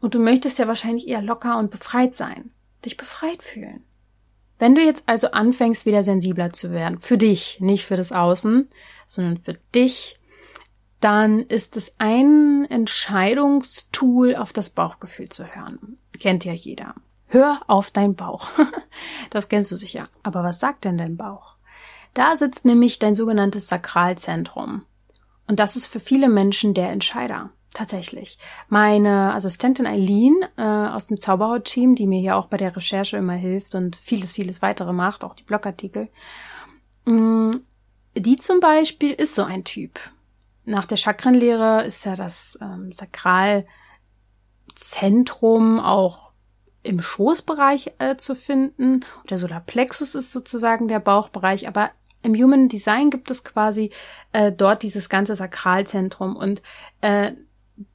Und 0.00 0.14
du 0.14 0.18
möchtest 0.18 0.58
ja 0.58 0.68
wahrscheinlich 0.68 1.08
eher 1.08 1.22
locker 1.22 1.58
und 1.58 1.70
befreit 1.70 2.14
sein, 2.14 2.50
dich 2.84 2.96
befreit 2.96 3.42
fühlen. 3.42 3.84
Wenn 4.58 4.74
du 4.74 4.82
jetzt 4.82 5.08
also 5.08 5.30
anfängst, 5.30 5.86
wieder 5.86 6.02
sensibler 6.02 6.52
zu 6.52 6.70
werden, 6.70 6.98
für 6.98 7.16
dich, 7.16 7.60
nicht 7.60 7.86
für 7.86 7.96
das 7.96 8.12
Außen, 8.12 8.68
sondern 9.06 9.38
für 9.38 9.54
dich, 9.74 10.20
dann 11.00 11.40
ist 11.40 11.78
es 11.78 11.94
ein 11.98 12.66
Entscheidungstool, 12.68 14.36
auf 14.36 14.52
das 14.52 14.68
Bauchgefühl 14.70 15.30
zu 15.30 15.46
hören. 15.46 15.96
Kennt 16.18 16.44
ja 16.44 16.52
jeder. 16.52 16.94
Hör 17.26 17.62
auf 17.68 17.90
dein 17.90 18.16
Bauch. 18.16 18.48
das 19.30 19.48
kennst 19.48 19.70
du 19.70 19.76
sicher. 19.76 20.08
Aber 20.22 20.44
was 20.44 20.60
sagt 20.60 20.84
denn 20.84 20.98
dein 20.98 21.16
Bauch? 21.16 21.56
Da 22.14 22.36
sitzt 22.36 22.64
nämlich 22.64 22.98
dein 22.98 23.14
sogenanntes 23.14 23.68
Sakralzentrum. 23.68 24.84
Und 25.46 25.60
das 25.60 25.76
ist 25.76 25.86
für 25.86 26.00
viele 26.00 26.28
Menschen 26.28 26.74
der 26.74 26.90
Entscheider. 26.90 27.50
Tatsächlich. 27.72 28.36
Meine 28.68 29.32
Assistentin 29.32 29.86
Eileen 29.86 30.34
äh, 30.56 30.62
aus 30.62 31.06
dem 31.06 31.20
Zauberhaut-Team, 31.20 31.94
die 31.94 32.08
mir 32.08 32.18
hier 32.18 32.36
auch 32.36 32.46
bei 32.46 32.56
der 32.56 32.74
Recherche 32.74 33.16
immer 33.16 33.34
hilft 33.34 33.76
und 33.76 33.94
vieles, 33.94 34.32
vieles 34.32 34.60
weitere 34.60 34.92
macht, 34.92 35.22
auch 35.22 35.36
die 35.36 35.44
Blogartikel, 35.44 36.08
mh, 37.04 37.14
mm, 37.14 37.60
die 38.16 38.34
zum 38.36 38.58
Beispiel 38.58 39.12
ist 39.12 39.36
so 39.36 39.44
ein 39.44 39.62
Typ. 39.62 40.00
Nach 40.64 40.84
der 40.84 40.96
Chakrenlehre 40.96 41.84
ist 41.84 42.04
ja 42.04 42.16
das 42.16 42.58
ähm, 42.60 42.90
Sakralzentrum 42.92 45.78
auch 45.78 46.32
im 46.82 47.00
Schoßbereich 47.00 47.92
äh, 47.98 48.16
zu 48.16 48.34
finden. 48.34 49.04
Der 49.28 49.38
Solarplexus 49.38 50.16
ist 50.16 50.32
sozusagen 50.32 50.88
der 50.88 50.98
Bauchbereich, 50.98 51.68
aber 51.68 51.92
im 52.22 52.34
Human 52.34 52.68
Design 52.68 53.10
gibt 53.10 53.30
es 53.30 53.44
quasi 53.44 53.90
äh, 54.32 54.52
dort 54.52 54.82
dieses 54.82 55.08
ganze 55.08 55.34
Sakralzentrum 55.34 56.36
und 56.36 56.62
äh, 57.00 57.32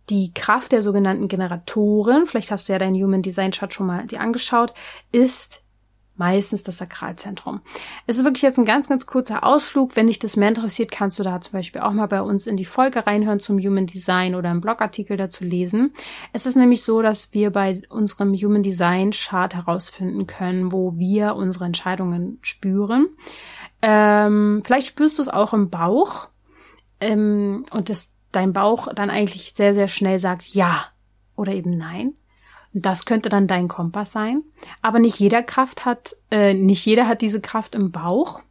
die 0.10 0.34
Kraft 0.34 0.72
der 0.72 0.82
sogenannten 0.82 1.28
Generatoren, 1.28 2.28
vielleicht 2.28 2.52
hast 2.52 2.68
du 2.68 2.74
ja 2.74 2.80
deinen 2.80 3.02
Human 3.02 3.22
Design 3.22 3.52
Chart 3.52 3.74
schon 3.74 3.88
mal 3.88 4.06
dir 4.06 4.22
angeschaut, 4.22 4.74
ist 5.12 5.62
meistens 6.18 6.64
das 6.64 6.78
Sakralzentrum. 6.78 7.62
Es 8.08 8.18
ist 8.18 8.24
wirklich 8.24 8.42
jetzt 8.42 8.58
ein 8.58 8.66
ganz, 8.66 8.88
ganz 8.88 9.06
kurzer 9.06 9.44
Ausflug. 9.44 9.96
Wenn 9.96 10.08
dich 10.08 10.20
das 10.20 10.38
mehr 10.38 10.48
interessiert, 10.50 10.92
kannst 10.92 11.20
du 11.20 11.24
da 11.24 11.42
zum 11.42 11.54
Beispiel 11.54 11.82
auch 11.82 11.92
mal 11.92 12.08
bei 12.08 12.22
uns 12.22 12.48
in 12.48 12.58
die 12.58 12.66
Folge 12.66 13.06
reinhören 13.06 13.40
zum 13.40 13.60
Human 13.60 13.86
Design 13.86 14.36
oder 14.36 14.50
einen 14.50 14.62
Blogartikel 14.62 15.18
dazu 15.18 15.44
lesen. 15.44 15.94
Es 16.32 16.46
ist 16.46 16.56
nämlich 16.56 16.84
so, 16.84 17.02
dass 17.02 17.34
wir 17.34 17.52
bei 17.52 17.82
unserem 17.90 18.34
Human 18.34 18.64
Design 18.64 19.12
Chart 19.12 19.54
herausfinden 19.54 20.26
können, 20.26 20.72
wo 20.72 20.96
wir 20.96 21.36
unsere 21.36 21.66
Entscheidungen 21.66 22.40
spüren. 22.42 23.08
Ähm, 23.88 24.64
vielleicht 24.66 24.88
spürst 24.88 25.20
du 25.20 25.22
es 25.22 25.30
auch 25.30 25.54
im 25.54 25.70
Bauch 25.70 26.30
ähm, 27.00 27.68
und 27.70 27.92
dass 27.92 28.10
dein 28.32 28.52
Bauch 28.52 28.92
dann 28.92 29.12
eigentlich 29.12 29.54
sehr, 29.54 29.76
sehr 29.76 29.88
schnell 29.88 30.18
sagt 30.18 30.56
ja 30.56 30.88
oder 31.36 31.54
eben 31.54 31.78
nein. 31.78 32.16
Das 32.74 33.06
könnte 33.06 33.30
dann 33.30 33.46
dein 33.46 33.68
Kompass 33.68 34.12
sein. 34.12 34.42
Aber 34.82 34.98
nicht 34.98 35.20
jeder 35.20 35.44
Kraft 35.44 35.86
hat, 35.86 36.16
äh, 36.32 36.56
nicht 36.56 36.84
jeder 36.84 37.08
hat 37.08 37.22
diese 37.22 37.42
Kraft 37.42 37.76
im 37.76 37.92
Bauch. 37.92 38.42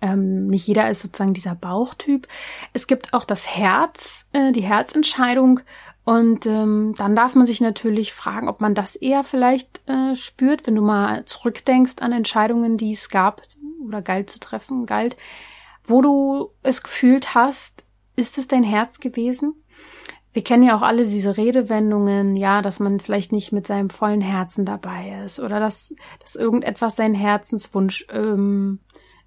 Ähm, 0.00 0.46
nicht 0.46 0.66
jeder 0.66 0.88
ist 0.90 1.02
sozusagen 1.02 1.34
dieser 1.34 1.54
Bauchtyp. 1.54 2.26
Es 2.72 2.86
gibt 2.86 3.12
auch 3.12 3.26
das 3.26 3.46
Herz, 3.46 4.26
äh, 4.32 4.50
die 4.52 4.62
Herzentscheidung. 4.62 5.60
Und 6.04 6.46
ähm, 6.46 6.94
dann 6.98 7.14
darf 7.14 7.34
man 7.34 7.46
sich 7.46 7.60
natürlich 7.60 8.12
fragen, 8.12 8.48
ob 8.48 8.60
man 8.60 8.74
das 8.74 8.96
eher 8.96 9.22
vielleicht 9.22 9.88
äh, 9.88 10.16
spürt, 10.16 10.66
wenn 10.66 10.74
du 10.74 10.82
mal 10.82 11.24
zurückdenkst 11.26 11.96
an 12.00 12.12
Entscheidungen, 12.12 12.76
die 12.76 12.92
es 12.92 13.08
gab 13.08 13.42
oder 13.86 14.02
galt 14.02 14.28
zu 14.28 14.40
treffen, 14.40 14.86
galt, 14.86 15.16
wo 15.84 16.02
du 16.02 16.50
es 16.62 16.82
gefühlt 16.82 17.34
hast, 17.34 17.84
ist 18.16 18.36
es 18.36 18.48
dein 18.48 18.64
Herz 18.64 18.98
gewesen? 18.98 19.54
Wir 20.32 20.42
kennen 20.42 20.62
ja 20.62 20.74
auch 20.76 20.82
alle 20.82 21.06
diese 21.06 21.36
Redewendungen, 21.36 22.36
ja, 22.36 22.62
dass 22.62 22.80
man 22.80 23.00
vielleicht 23.00 23.32
nicht 23.32 23.52
mit 23.52 23.66
seinem 23.66 23.90
vollen 23.90 24.22
Herzen 24.22 24.64
dabei 24.64 25.22
ist 25.24 25.40
oder 25.40 25.60
dass, 25.60 25.94
dass 26.20 26.36
irgendetwas 26.36 26.96
sein 26.96 27.14
Herzenswunsch 27.14 28.06
ähm, 28.10 28.80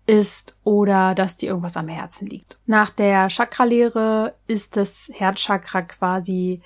ist 0.06 0.56
oder 0.64 1.16
dass 1.16 1.38
dir 1.38 1.50
irgendwas 1.50 1.78
am 1.78 1.88
Herzen 1.88 2.28
liegt. 2.28 2.58
Nach 2.66 2.90
der 2.90 3.30
Chakralehre 3.30 4.36
ist 4.48 4.78
das 4.78 5.10
Herzchakra 5.14 5.82
quasi 5.82 6.62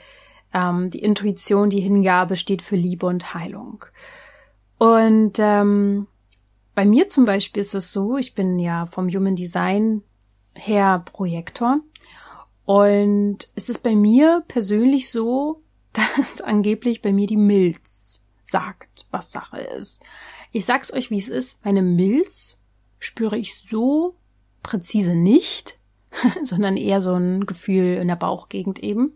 ähm, 0.53 0.89
die 0.89 0.99
Intuition, 0.99 1.69
die 1.69 1.79
Hingabe 1.79 2.35
steht 2.35 2.61
für 2.61 2.75
Liebe 2.75 3.05
und 3.05 3.33
Heilung. 3.33 3.85
Und 4.77 5.37
ähm, 5.39 6.07
bei 6.75 6.85
mir 6.85 7.09
zum 7.09 7.25
Beispiel 7.25 7.61
ist 7.61 7.75
es 7.75 7.91
so, 7.91 8.17
ich 8.17 8.35
bin 8.35 8.59
ja 8.59 8.85
vom 8.85 9.09
Human 9.09 9.35
Design 9.35 10.03
her 10.53 11.03
Projektor. 11.05 11.79
Und 12.65 13.49
es 13.55 13.69
ist 13.69 13.79
bei 13.79 13.95
mir 13.95 14.43
persönlich 14.47 15.09
so, 15.09 15.61
dass 15.93 16.41
angeblich 16.41 17.01
bei 17.01 17.11
mir 17.11 17.27
die 17.27 17.37
Milz 17.37 18.23
sagt, 18.45 19.07
was 19.11 19.31
Sache 19.31 19.57
ist. 19.57 19.99
Ich 20.51 20.65
sag's 20.65 20.91
euch, 20.91 21.11
wie 21.11 21.19
es 21.19 21.29
ist. 21.29 21.63
Meine 21.63 21.81
Milz 21.81 22.58
spüre 22.99 23.37
ich 23.37 23.57
so 23.57 24.15
präzise 24.63 25.15
nicht, 25.15 25.77
sondern 26.43 26.77
eher 26.77 27.01
so 27.01 27.13
ein 27.13 27.45
Gefühl 27.45 27.95
in 27.95 28.07
der 28.07 28.15
Bauchgegend 28.15 28.79
eben. 28.79 29.13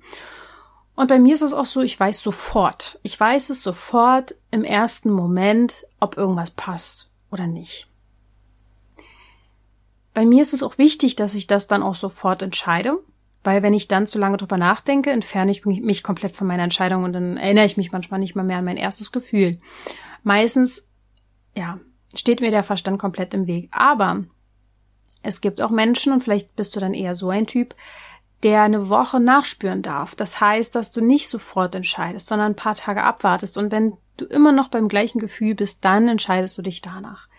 Und 0.95 1.07
bei 1.07 1.19
mir 1.19 1.33
ist 1.33 1.41
es 1.41 1.53
auch 1.53 1.65
so, 1.65 1.81
ich 1.81 1.99
weiß 1.99 2.19
sofort. 2.19 2.99
Ich 3.03 3.19
weiß 3.19 3.49
es 3.49 3.63
sofort 3.63 4.35
im 4.51 4.63
ersten 4.63 5.11
Moment, 5.11 5.85
ob 5.99 6.17
irgendwas 6.17 6.51
passt 6.51 7.09
oder 7.31 7.47
nicht. 7.47 7.87
Bei 10.13 10.25
mir 10.25 10.43
ist 10.43 10.53
es 10.53 10.61
auch 10.61 10.77
wichtig, 10.77 11.15
dass 11.15 11.33
ich 11.33 11.47
das 11.47 11.67
dann 11.67 11.81
auch 11.81 11.95
sofort 11.95 12.43
entscheide, 12.43 12.99
weil 13.43 13.63
wenn 13.63 13.73
ich 13.73 13.87
dann 13.87 14.05
zu 14.05 14.19
lange 14.19 14.37
drüber 14.37 14.57
nachdenke, 14.57 15.09
entferne 15.09 15.51
ich 15.51 15.65
mich 15.65 16.03
komplett 16.03 16.35
von 16.35 16.45
meiner 16.45 16.63
Entscheidung 16.63 17.03
und 17.03 17.13
dann 17.13 17.37
erinnere 17.37 17.65
ich 17.65 17.77
mich 17.77 17.91
manchmal 17.91 18.19
nicht 18.19 18.35
mal 18.35 18.43
mehr 18.43 18.59
an 18.59 18.65
mein 18.65 18.77
erstes 18.77 19.11
Gefühl. 19.11 19.57
Meistens, 20.21 20.87
ja, 21.55 21.79
steht 22.13 22.41
mir 22.41 22.51
der 22.51 22.63
Verstand 22.63 22.99
komplett 22.99 23.33
im 23.33 23.47
Weg. 23.47 23.69
Aber 23.71 24.23
es 25.21 25.41
gibt 25.41 25.61
auch 25.61 25.69
Menschen, 25.69 26.13
und 26.13 26.23
vielleicht 26.23 26.55
bist 26.55 26.75
du 26.75 26.79
dann 26.79 26.93
eher 26.93 27.15
so 27.15 27.29
ein 27.29 27.47
Typ, 27.47 27.75
der 28.43 28.61
eine 28.61 28.89
Woche 28.89 29.19
nachspüren 29.19 29.81
darf. 29.81 30.15
Das 30.15 30.41
heißt, 30.41 30.75
dass 30.75 30.91
du 30.91 31.01
nicht 31.01 31.29
sofort 31.29 31.75
entscheidest, 31.75 32.27
sondern 32.27 32.51
ein 32.51 32.55
paar 32.57 32.75
Tage 32.75 33.03
abwartest. 33.03 33.57
Und 33.57 33.71
wenn 33.71 33.93
du 34.17 34.25
immer 34.25 34.51
noch 34.51 34.67
beim 34.67 34.89
gleichen 34.89 35.19
Gefühl 35.19 35.55
bist, 35.55 35.79
dann 35.81 36.07
entscheidest 36.09 36.57
du 36.57 36.61
dich 36.61 36.81
danach. 36.81 37.29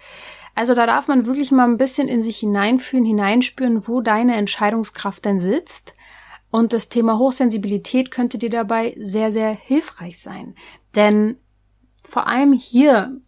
Also 0.55 0.75
da 0.75 0.87
darf 0.87 1.09
man 1.09 1.27
wirklich 1.27 1.51
mal 1.51 1.69
ein 1.69 1.79
bisschen 1.79 2.09
in 2.09 2.23
sich 2.23 2.39
hineinfühlen, 2.39 3.05
hineinspüren, 3.05 3.87
wo 3.87 4.01
deine 4.01 4.37
Entscheidungskraft 4.37 5.25
denn 5.25 5.41
sitzt 5.41 5.95
Und 6.51 6.73
das 6.73 6.89
Thema 6.89 7.19
Hochsensibilität 7.19 8.13
könnte 8.13 8.39
dir 8.39 8.51
dabei 8.51 8.97
sehr, 9.01 9.33
sehr 9.33 9.51
hilfreich 9.51 10.21
sein. 10.21 10.55
Denn 10.95 11.37
vor 12.09 12.29
allem 12.29 12.53
hier 12.53 13.21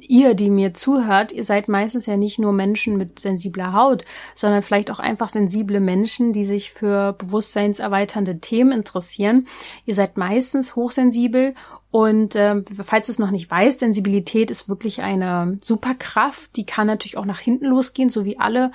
ihr, 0.00 0.34
die 0.34 0.50
mir 0.50 0.74
zuhört, 0.74 1.32
ihr 1.32 1.44
seid 1.44 1.68
meistens 1.68 2.06
ja 2.06 2.16
nicht 2.16 2.38
nur 2.38 2.52
Menschen 2.52 2.96
mit 2.96 3.20
sensibler 3.20 3.72
Haut, 3.72 4.04
sondern 4.34 4.62
vielleicht 4.62 4.90
auch 4.90 4.98
einfach 4.98 5.28
sensible 5.28 5.80
Menschen, 5.80 6.32
die 6.32 6.44
sich 6.44 6.72
für 6.72 7.12
bewusstseinserweiternde 7.14 8.40
Themen 8.40 8.72
interessieren. 8.72 9.46
Ihr 9.84 9.94
seid 9.94 10.16
meistens 10.16 10.76
hochsensibel 10.76 11.54
und 11.90 12.34
äh, 12.34 12.62
falls 12.82 13.06
du 13.06 13.12
es 13.12 13.18
noch 13.18 13.30
nicht 13.30 13.50
weißt, 13.50 13.80
Sensibilität 13.80 14.50
ist 14.50 14.68
wirklich 14.68 15.02
eine 15.02 15.58
Superkraft. 15.62 16.56
Die 16.56 16.66
kann 16.66 16.86
natürlich 16.86 17.16
auch 17.16 17.24
nach 17.24 17.38
hinten 17.38 17.66
losgehen, 17.66 18.10
so 18.10 18.24
wie 18.24 18.38
alle 18.38 18.72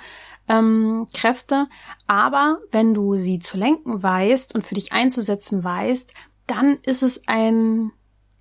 ähm, 0.48 1.06
Kräfte. 1.12 1.68
Aber 2.06 2.58
wenn 2.70 2.94
du 2.94 3.16
sie 3.16 3.38
zu 3.38 3.58
lenken 3.58 4.02
weißt 4.02 4.54
und 4.54 4.66
für 4.66 4.74
dich 4.74 4.92
einzusetzen 4.92 5.62
weißt, 5.62 6.12
dann 6.46 6.78
ist 6.82 7.02
es 7.02 7.28
ein 7.28 7.92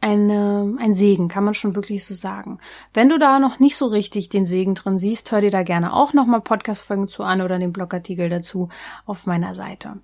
eine, 0.02 0.76
ein 0.80 0.96
Segen, 0.96 1.28
kann 1.28 1.44
man 1.44 1.54
schon 1.54 1.76
wirklich 1.76 2.06
so 2.06 2.14
sagen. 2.14 2.58
Wenn 2.94 3.10
du 3.10 3.20
da 3.20 3.40
noch 3.40 3.60
nicht 3.60 3.78
so 3.78 3.86
richtig 3.86 4.30
den 4.30 4.46
Segen 4.46 4.76
drin 4.76 4.98
siehst, 4.98 5.32
hör 5.32 5.42
dir 5.42 5.52
da 5.52 5.64
gerne 5.64 5.94
auch 5.94 6.14
nochmal 6.14 6.42
Podcast-Folgen 6.42 7.08
zu 7.08 7.24
an 7.24 7.42
oder 7.42 7.60
den 7.60 7.72
Blogartikel 7.72 8.28
dazu 8.28 8.70
auf 9.06 9.28
meiner 9.28 9.54
Seite. 9.56 10.00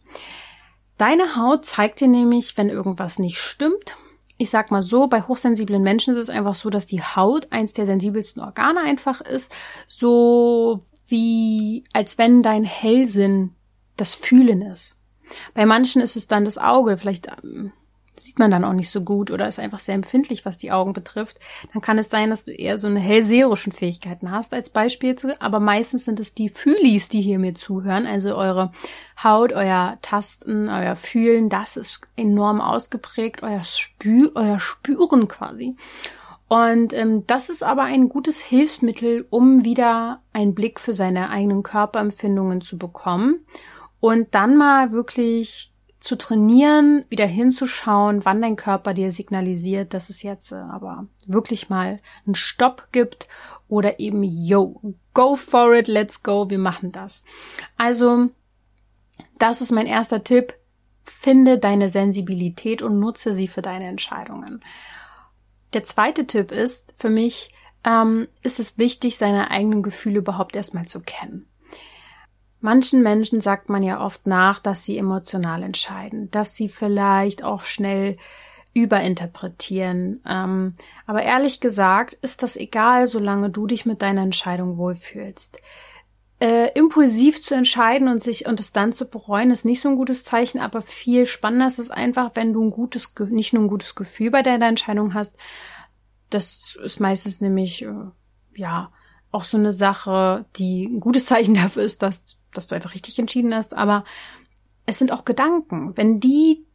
Deine 0.97 1.36
Haut 1.36 1.65
zeigt 1.65 1.99
dir 1.99 2.07
nämlich, 2.07 2.57
wenn 2.57 2.69
irgendwas 2.69 3.19
nicht 3.19 3.39
stimmt. 3.39 3.97
Ich 4.38 4.51
sag 4.51 4.69
mal 4.69 4.83
so, 4.83 5.07
bei 5.07 5.23
hochsensiblen 5.23 5.81
Menschen 5.81 6.13
ist 6.13 6.19
es 6.19 6.29
einfach 6.29 6.55
so, 6.55 6.69
dass 6.69 6.86
die 6.86 7.01
Haut 7.01 7.51
eins 7.51 7.73
der 7.73 7.88
sensibelsten 7.88 8.43
Organe 8.43 8.81
einfach 8.81 9.21
ist. 9.21 9.51
So 9.88 10.81
wie, 11.07 11.83
als 11.93 12.19
wenn 12.19 12.43
dein 12.43 12.63
Hellsinn 12.63 13.55
das 13.95 14.13
Fühlen 14.13 14.62
ist. 14.62 14.95
Bei 15.55 15.65
manchen 15.65 16.01
ist 16.01 16.15
es 16.15 16.27
dann 16.27 16.45
das 16.45 16.60
Auge, 16.60 16.97
vielleicht 16.97 17.27
ähm, 17.43 17.71
sieht 18.19 18.39
man 18.39 18.51
dann 18.51 18.63
auch 18.63 18.73
nicht 18.73 18.89
so 18.89 19.01
gut 19.01 19.32
oder 19.32 19.47
ist 19.47 19.60
einfach 19.60 19.80
sehr 19.80 19.95
empfindlich, 19.95 20.45
was 20.45 20.58
die 20.58 20.71
Augen 20.71 20.93
betrifft, 20.93 21.39
dann 21.73 21.82
kann 21.82 21.97
es 21.97 22.10
sein, 22.10 22.30
dass 22.30 22.45
du 22.45 22.51
eher 22.51 22.77
so 22.77 22.88
eine 22.88 22.99
hellseherischen 22.99 23.71
Fähigkeiten 23.71 24.32
hast 24.32 24.53
als 24.53 24.69
Beispiel. 24.69 25.15
Aber 25.39 25.60
meistens 25.60 26.06
sind 26.06 26.19
es 26.19 26.34
die 26.34 26.49
Fühlis, 26.49 27.10
die 27.10 27.21
hier 27.21 27.39
mir 27.39 27.56
zuhören, 27.56 28.06
also 28.06 28.36
eure 28.36 28.71
Haut, 29.23 29.53
euer 29.53 29.97
Tasten, 30.01 30.69
euer 30.69 30.95
Fühlen, 30.95 31.49
das 31.49 31.77
ist 31.77 32.01
enorm 32.15 32.62
ausgeprägt, 32.62 33.43
euer 33.43 33.63
Spü 33.63 34.30
euer 34.36 34.60
Spüren 34.60 35.27
quasi. 35.27 35.75
Und 36.47 36.93
ähm, 36.93 37.25
das 37.27 37.49
ist 37.49 37.63
aber 37.63 37.84
ein 37.84 38.10
gutes 38.10 38.41
Hilfsmittel, 38.41 39.27
um 39.30 39.65
wieder 39.65 40.21
einen 40.32 40.56
Blick 40.56 40.80
für 40.80 40.93
seine 40.93 41.30
eigenen 41.30 41.62
Körperempfindungen 41.63 42.62
zu 42.62 42.77
bekommen 42.77 43.45
und 43.99 44.34
dann 44.34 44.56
mal 44.56 44.91
wirklich 44.91 45.73
zu 45.99 46.15
trainieren, 46.15 47.05
wieder 47.10 47.25
hinzuschauen, 47.25 48.23
wann 48.23 48.41
dein 48.41 48.55
Körper 48.55 48.93
dir 48.93 49.12
signalisiert, 49.12 49.93
dass 49.93 50.10
es 50.10 50.21
jetzt 50.21 50.51
äh, 50.51 50.55
aber 50.55 51.07
wirklich 51.25 51.69
mal 51.69 51.99
einen 52.25 52.36
Stopp 52.36 52.89
gibt 52.91 53.27
oder 53.67 53.99
eben, 53.99 54.23
yo, 54.23 54.79
go 55.13 55.36
for 55.36 55.73
it, 55.73 55.88
let's 55.88 56.21
go, 56.21 56.49
wir 56.49 56.60
machen 56.60 56.91
das. 56.91 57.23
Also, 57.77 58.29
das 59.39 59.62
ist 59.62 59.71
mein 59.71 59.88
erster 59.88 60.23
Tipp. 60.23 60.53
Finde 61.03 61.57
deine 61.57 61.89
Sensibilität 61.89 62.81
und 62.81 62.99
nutze 62.99 63.33
sie 63.33 63.47
für 63.47 63.62
deine 63.62 63.88
Entscheidungen. 63.88 64.62
Der 65.73 65.83
zweite 65.83 66.27
Tipp 66.27 66.51
ist 66.51 66.93
für 66.97 67.10
mich, 67.10 67.53
ähm, 67.86 68.27
ist 68.43 68.60
es 68.60 68.77
wichtig, 68.77 69.17
seine 69.17 69.49
eigenen 69.51 69.83
Gefühle 69.83 70.19
überhaupt 70.19 70.55
erstmal 70.55 70.86
zu 70.86 71.01
kennen. 71.01 71.47
Manchen 72.59 73.03
Menschen 73.03 73.39
sagt 73.39 73.69
man 73.69 73.83
ja 73.83 74.03
oft 74.03 74.25
nach, 74.25 74.59
dass 74.59 74.83
sie 74.83 74.97
emotional 74.97 75.63
entscheiden, 75.63 76.31
dass 76.31 76.55
sie 76.55 76.69
vielleicht 76.69 77.43
auch 77.43 77.63
schnell 77.63 78.17
überinterpretieren. 78.73 80.21
Ähm, 80.27 80.73
aber 81.05 81.23
ehrlich 81.23 81.59
gesagt 81.59 82.13
ist 82.21 82.43
das 82.43 82.55
egal, 82.55 83.07
solange 83.07 83.49
du 83.49 83.67
dich 83.67 83.85
mit 83.85 84.01
deiner 84.01 84.21
Entscheidung 84.21 84.77
wohlfühlst. 84.77 85.59
Äh, 86.39 86.71
impulsiv 86.73 87.43
zu 87.43 87.55
entscheiden 87.55 88.07
und 88.07 88.21
sich 88.21 88.45
und 88.45 88.59
es 88.59 88.71
dann 88.71 88.93
zu 88.93 89.09
bereuen, 89.09 89.49
ist 89.49 89.65
nicht 89.65 89.81
so 89.81 89.89
ein 89.89 89.95
gutes 89.95 90.23
Zeichen, 90.23 90.59
aber 90.59 90.83
viel 90.83 91.25
spannender 91.25 91.65
ist 91.65 91.79
es 91.79 91.89
einfach, 91.89 92.31
wenn 92.35 92.53
du 92.53 92.63
ein 92.63 92.69
gutes, 92.69 93.11
nicht 93.29 93.53
nur 93.53 93.63
ein 93.63 93.69
gutes 93.69 93.95
Gefühl 93.95 94.29
bei 94.29 94.43
deiner 94.43 94.67
Entscheidung 94.67 95.15
hast. 95.15 95.35
Das 96.29 96.77
ist 96.83 96.99
meistens 96.99 97.41
nämlich, 97.41 97.81
äh, 97.81 97.91
ja, 98.55 98.91
auch 99.31 99.43
so 99.43 99.57
eine 99.57 99.71
Sache, 99.71 100.45
die 100.57 100.85
ein 100.85 100.99
gutes 100.99 101.25
Zeichen 101.25 101.55
dafür 101.55 101.81
ist, 101.81 102.03
dass 102.03 102.37
dass 102.53 102.67
du 102.67 102.75
einfach 102.75 102.93
richtig 102.93 103.19
entschieden 103.19 103.53
hast, 103.53 103.73
aber 103.73 104.03
es 104.86 104.99
sind 104.99 105.12
auch 105.12 105.25
Gedanken. 105.25 105.95
Wenn 105.95 106.19
die, 106.19 106.65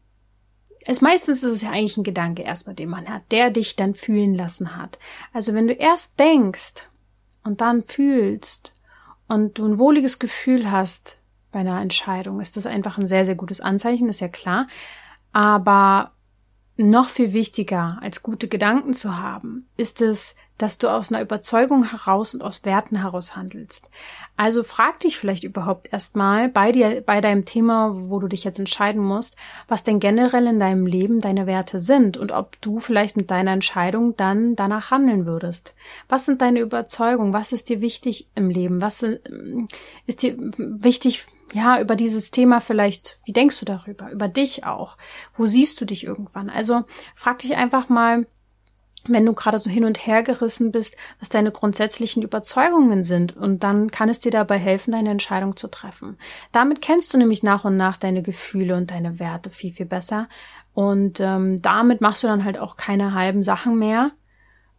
es 0.84 1.00
meistens 1.00 1.42
ist 1.42 1.52
es 1.52 1.62
ja 1.62 1.70
eigentlich 1.70 1.96
ein 1.96 2.04
Gedanke 2.04 2.42
erstmal, 2.42 2.74
den 2.74 2.90
man 2.90 3.08
hat, 3.08 3.22
der 3.30 3.50
dich 3.50 3.76
dann 3.76 3.94
fühlen 3.94 4.34
lassen 4.34 4.76
hat. 4.76 4.98
Also 5.32 5.54
wenn 5.54 5.66
du 5.66 5.72
erst 5.72 6.18
denkst 6.18 6.86
und 7.42 7.60
dann 7.60 7.82
fühlst 7.82 8.72
und 9.28 9.58
du 9.58 9.64
ein 9.64 9.78
wohliges 9.78 10.18
Gefühl 10.18 10.70
hast 10.70 11.18
bei 11.50 11.60
einer 11.60 11.80
Entscheidung, 11.80 12.40
ist 12.40 12.56
das 12.56 12.66
einfach 12.66 12.98
ein 12.98 13.06
sehr, 13.06 13.24
sehr 13.24 13.34
gutes 13.34 13.60
Anzeichen, 13.60 14.08
ist 14.08 14.20
ja 14.20 14.28
klar. 14.28 14.66
Aber 15.32 16.12
noch 16.76 17.08
viel 17.08 17.32
wichtiger 17.32 17.98
als 18.00 18.22
gute 18.22 18.48
Gedanken 18.48 18.94
zu 18.94 19.16
haben, 19.16 19.68
ist 19.76 20.00
es, 20.00 20.34
dass 20.58 20.78
du 20.78 20.88
aus 20.88 21.10
einer 21.10 21.22
Überzeugung 21.22 21.84
heraus 21.90 22.34
und 22.34 22.42
aus 22.42 22.64
Werten 22.64 22.96
heraus 22.96 23.34
handelst. 23.34 23.90
Also 24.36 24.62
frag 24.62 25.00
dich 25.00 25.18
vielleicht 25.18 25.44
überhaupt 25.44 25.92
erstmal 25.92 26.48
bei 26.48 26.72
dir, 26.72 27.00
bei 27.00 27.20
deinem 27.20 27.44
Thema, 27.44 27.92
wo 27.94 28.18
du 28.18 28.28
dich 28.28 28.44
jetzt 28.44 28.58
entscheiden 28.58 29.02
musst, 29.02 29.36
was 29.68 29.82
denn 29.82 29.98
generell 29.98 30.46
in 30.46 30.60
deinem 30.60 30.86
Leben 30.86 31.20
deine 31.20 31.46
Werte 31.46 31.78
sind 31.78 32.16
und 32.16 32.32
ob 32.32 32.60
du 32.60 32.78
vielleicht 32.78 33.16
mit 33.16 33.30
deiner 33.30 33.52
Entscheidung 33.52 34.16
dann 34.16 34.54
danach 34.54 34.90
handeln 34.90 35.26
würdest. 35.26 35.74
Was 36.08 36.26
sind 36.26 36.40
deine 36.42 36.60
Überzeugungen? 36.60 37.32
Was 37.32 37.52
ist 37.52 37.68
dir 37.68 37.80
wichtig 37.80 38.28
im 38.34 38.48
Leben? 38.48 38.80
Was 38.80 39.02
äh, 39.02 39.18
ist 40.06 40.22
dir 40.22 40.36
wichtig 40.38 41.26
ja, 41.52 41.80
über 41.80 41.96
dieses 41.96 42.30
Thema 42.30 42.60
vielleicht, 42.60 43.18
wie 43.24 43.32
denkst 43.32 43.58
du 43.58 43.64
darüber? 43.64 44.10
Über 44.10 44.28
dich 44.28 44.64
auch. 44.64 44.96
Wo 45.34 45.46
siehst 45.46 45.80
du 45.80 45.84
dich 45.84 46.04
irgendwann? 46.04 46.48
Also 46.48 46.84
frag 47.14 47.40
dich 47.40 47.56
einfach 47.56 47.88
mal, 47.88 48.26
wenn 49.08 49.26
du 49.26 49.32
gerade 49.32 49.58
so 49.58 49.68
hin 49.68 49.84
und 49.84 50.06
her 50.06 50.22
gerissen 50.22 50.72
bist, 50.72 50.96
was 51.18 51.28
deine 51.28 51.50
grundsätzlichen 51.50 52.22
Überzeugungen 52.22 53.04
sind. 53.04 53.36
Und 53.36 53.64
dann 53.64 53.90
kann 53.90 54.08
es 54.08 54.20
dir 54.20 54.30
dabei 54.30 54.58
helfen, 54.58 54.92
deine 54.92 55.10
Entscheidung 55.10 55.56
zu 55.56 55.68
treffen. 55.68 56.18
Damit 56.52 56.82
kennst 56.82 57.12
du 57.12 57.18
nämlich 57.18 57.42
nach 57.42 57.64
und 57.64 57.76
nach 57.76 57.96
deine 57.96 58.22
Gefühle 58.22 58.76
und 58.76 58.90
deine 58.90 59.18
Werte 59.18 59.50
viel, 59.50 59.72
viel 59.72 59.86
besser. 59.86 60.28
Und 60.74 61.20
ähm, 61.20 61.60
damit 61.62 62.00
machst 62.00 62.22
du 62.22 62.28
dann 62.28 62.44
halt 62.44 62.58
auch 62.58 62.76
keine 62.76 63.14
halben 63.14 63.42
Sachen 63.42 63.78
mehr, 63.78 64.12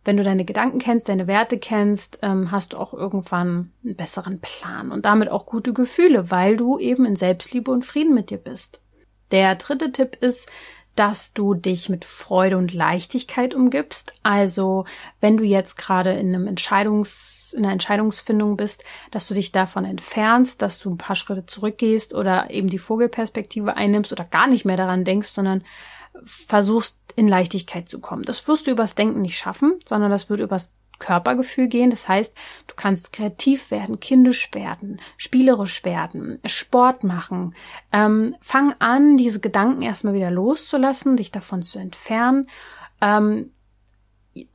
wenn 0.05 0.17
du 0.17 0.23
deine 0.23 0.43
Gedanken 0.43 0.79
kennst, 0.79 1.07
deine 1.07 1.27
Werte 1.27 1.57
kennst, 1.57 2.19
ähm, 2.23 2.51
hast 2.51 2.73
du 2.73 2.77
auch 2.77 2.93
irgendwann 2.93 3.71
einen 3.83 3.95
besseren 3.95 4.41
Plan 4.41 4.91
und 4.91 5.05
damit 5.05 5.29
auch 5.29 5.45
gute 5.45 5.73
Gefühle, 5.73 6.29
weil 6.29 6.57
du 6.57 6.77
eben 6.77 7.05
in 7.05 7.15
Selbstliebe 7.15 7.71
und 7.71 7.85
Frieden 7.85 8.13
mit 8.13 8.29
dir 8.29 8.37
bist. 8.37 8.81
Der 9.31 9.55
dritte 9.55 9.91
Tipp 9.91 10.17
ist, 10.19 10.49
dass 10.95 11.33
du 11.33 11.53
dich 11.53 11.89
mit 11.89 12.05
Freude 12.05 12.57
und 12.57 12.73
Leichtigkeit 12.73 13.55
umgibst. 13.55 14.13
Also, 14.23 14.85
wenn 15.21 15.37
du 15.37 15.43
jetzt 15.43 15.77
gerade 15.77 16.11
in 16.11 16.33
einem 16.33 16.47
Entscheidungs, 16.47 17.53
in 17.53 17.63
einer 17.63 17.73
Entscheidungsfindung 17.73 18.57
bist, 18.57 18.83
dass 19.11 19.27
du 19.27 19.33
dich 19.33 19.51
davon 19.51 19.85
entfernst, 19.85 20.61
dass 20.61 20.79
du 20.79 20.89
ein 20.89 20.97
paar 20.97 21.15
Schritte 21.15 21.45
zurückgehst 21.45 22.13
oder 22.13 22.49
eben 22.49 22.69
die 22.69 22.79
Vogelperspektive 22.79 23.77
einnimmst 23.77 24.11
oder 24.11 24.23
gar 24.23 24.47
nicht 24.47 24.65
mehr 24.65 24.77
daran 24.77 25.03
denkst, 25.03 25.29
sondern 25.29 25.63
versuchst 26.25 26.97
in 27.15 27.27
Leichtigkeit 27.27 27.89
zu 27.89 27.99
kommen. 27.99 28.23
Das 28.23 28.47
wirst 28.47 28.67
du 28.67 28.71
übers 28.71 28.95
Denken 28.95 29.21
nicht 29.21 29.37
schaffen, 29.37 29.73
sondern 29.87 30.11
das 30.11 30.29
wird 30.29 30.39
übers 30.39 30.71
Körpergefühl 30.99 31.67
gehen. 31.67 31.89
Das 31.89 32.07
heißt, 32.07 32.33
du 32.67 32.73
kannst 32.75 33.13
kreativ 33.13 33.71
werden, 33.71 33.99
kindisch 33.99 34.49
werden, 34.53 34.99
spielerisch 35.17 35.83
werden, 35.83 36.39
Sport 36.45 37.03
machen. 37.03 37.55
Ähm, 37.91 38.35
fang 38.41 38.73
an, 38.79 39.17
diese 39.17 39.39
Gedanken 39.39 39.81
erstmal 39.81 40.13
wieder 40.13 40.31
loszulassen, 40.31 41.17
dich 41.17 41.31
davon 41.31 41.61
zu 41.61 41.79
entfernen. 41.79 42.47
Ähm, 43.01 43.51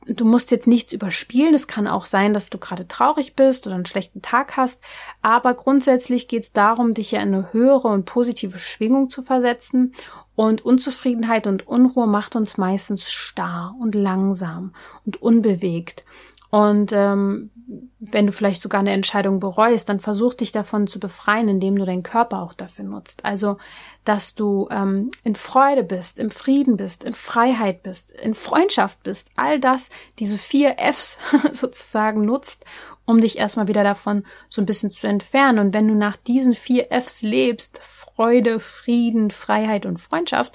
du 0.07 0.25
musst 0.25 0.51
jetzt 0.51 0.67
nichts 0.67 0.91
überspielen. 0.91 1.53
Es 1.53 1.67
kann 1.67 1.87
auch 1.87 2.05
sein, 2.05 2.33
dass 2.33 2.49
du 2.49 2.57
gerade 2.57 2.87
traurig 2.87 3.35
bist 3.35 3.65
oder 3.65 3.75
einen 3.75 3.85
schlechten 3.85 4.21
Tag 4.21 4.57
hast. 4.57 4.81
Aber 5.21 5.53
grundsätzlich 5.53 6.27
geht 6.27 6.43
es 6.43 6.51
darum, 6.51 6.93
dich 6.93 7.11
ja 7.11 7.21
in 7.21 7.33
eine 7.33 7.53
höhere 7.53 7.87
und 7.87 8.05
positive 8.05 8.59
Schwingung 8.59 9.09
zu 9.09 9.21
versetzen 9.21 9.93
und 10.35 10.63
Unzufriedenheit 10.63 11.47
und 11.47 11.67
Unruhe 11.67 12.07
macht 12.07 12.37
uns 12.37 12.57
meistens 12.57 13.11
starr 13.11 13.75
und 13.79 13.93
langsam 13.93 14.73
und 15.05 15.21
unbewegt. 15.21 16.05
Und 16.49 16.91
ähm, 16.93 17.51
wenn 17.99 18.25
du 18.25 18.31
vielleicht 18.31 18.61
sogar 18.61 18.79
eine 18.79 18.91
Entscheidung 18.91 19.39
bereust, 19.39 19.89
dann 19.89 19.99
versuch 19.99 20.33
dich 20.33 20.51
davon 20.51 20.87
zu 20.87 20.99
befreien, 20.99 21.47
indem 21.47 21.77
du 21.77 21.85
deinen 21.85 22.01
Körper 22.01 22.41
auch 22.41 22.53
dafür 22.53 22.85
nutzt. 22.85 23.23
Also, 23.23 23.57
dass 24.05 24.33
du 24.33 24.67
ähm, 24.71 25.11
in 25.23 25.35
Freude 25.35 25.83
bist, 25.83 26.17
im 26.17 26.31
Frieden 26.31 26.77
bist, 26.77 27.03
in 27.03 27.13
Freiheit 27.13 27.83
bist, 27.83 28.11
in 28.11 28.33
Freundschaft 28.33 29.03
bist. 29.03 29.27
All 29.35 29.59
das, 29.59 29.91
diese 30.17 30.39
vier 30.39 30.77
Fs 30.79 31.19
sozusagen 31.51 32.21
nutzt, 32.21 32.65
um 33.05 33.21
dich 33.21 33.37
erstmal 33.37 33.67
wieder 33.67 33.83
davon 33.83 34.23
so 34.49 34.61
ein 34.61 34.65
bisschen 34.65 34.91
zu 34.91 35.05
entfernen. 35.05 35.59
Und 35.59 35.73
wenn 35.75 35.87
du 35.87 35.93
nach 35.93 36.15
diesen 36.15 36.55
vier 36.55 36.87
Fs 36.91 37.21
lebst, 37.21 37.79
Freude, 37.83 38.59
Frieden, 38.59 39.29
Freiheit 39.29 39.85
und 39.85 39.99
Freundschaft, 39.99 40.53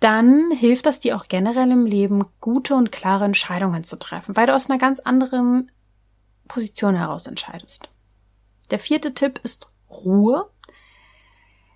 dann 0.00 0.50
hilft 0.52 0.86
das 0.86 1.00
dir 1.00 1.16
auch 1.16 1.26
generell 1.28 1.70
im 1.70 1.86
Leben, 1.86 2.24
gute 2.40 2.74
und 2.74 2.92
klare 2.92 3.24
Entscheidungen 3.24 3.84
zu 3.84 3.98
treffen, 3.98 4.36
weil 4.36 4.46
du 4.46 4.54
aus 4.54 4.70
einer 4.70 4.78
ganz 4.78 5.00
anderen 5.00 5.70
Position 6.46 6.94
heraus 6.94 7.26
entscheidest. 7.26 7.88
Der 8.70 8.78
vierte 8.78 9.14
Tipp 9.14 9.40
ist 9.42 9.68
Ruhe. 9.90 10.50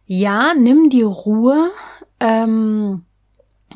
Ja, 0.05 0.55
nimm 0.55 0.91
die 0.91 1.03
Ruhe. 1.03 1.71
Ähm, 2.21 3.05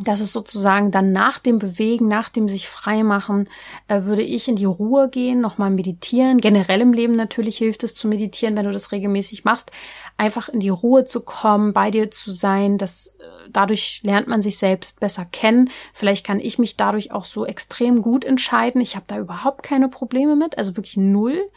das 0.02 0.20
ist 0.20 0.32
sozusagen 0.32 0.90
dann 0.90 1.12
nach 1.12 1.38
dem 1.38 1.58
Bewegen, 1.58 2.08
nach 2.08 2.28
dem 2.28 2.48
sich 2.48 2.68
freimachen, 2.68 3.48
äh, 3.88 4.02
würde 4.02 4.22
ich 4.22 4.48
in 4.48 4.56
die 4.56 4.64
Ruhe 4.64 5.08
gehen, 5.08 5.40
nochmal 5.40 5.70
meditieren. 5.70 6.40
Generell 6.40 6.80
im 6.80 6.92
Leben 6.92 7.16
natürlich 7.16 7.58
hilft 7.58 7.84
es 7.84 7.94
zu 7.94 8.08
meditieren, 8.08 8.56
wenn 8.56 8.66
du 8.66 8.72
das 8.72 8.92
regelmäßig 8.92 9.44
machst. 9.44 9.70
Einfach 10.16 10.48
in 10.48 10.60
die 10.60 10.68
Ruhe 10.68 11.04
zu 11.04 11.20
kommen, 11.20 11.72
bei 11.72 11.90
dir 11.90 12.10
zu 12.10 12.32
sein. 12.32 12.78
Das, 12.78 13.16
äh, 13.18 13.48
dadurch 13.50 14.00
lernt 14.02 14.28
man 14.28 14.42
sich 14.42 14.58
selbst 14.58 15.00
besser 15.00 15.24
kennen. 15.24 15.70
Vielleicht 15.92 16.26
kann 16.26 16.40
ich 16.40 16.58
mich 16.58 16.76
dadurch 16.76 17.12
auch 17.12 17.24
so 17.24 17.46
extrem 17.46 18.02
gut 18.02 18.24
entscheiden. 18.24 18.80
Ich 18.80 18.96
habe 18.96 19.06
da 19.08 19.18
überhaupt 19.18 19.62
keine 19.62 19.88
Probleme 19.88 20.36
mit, 20.36 20.58
also 20.58 20.76
wirklich 20.76 20.96
null. 20.96 21.50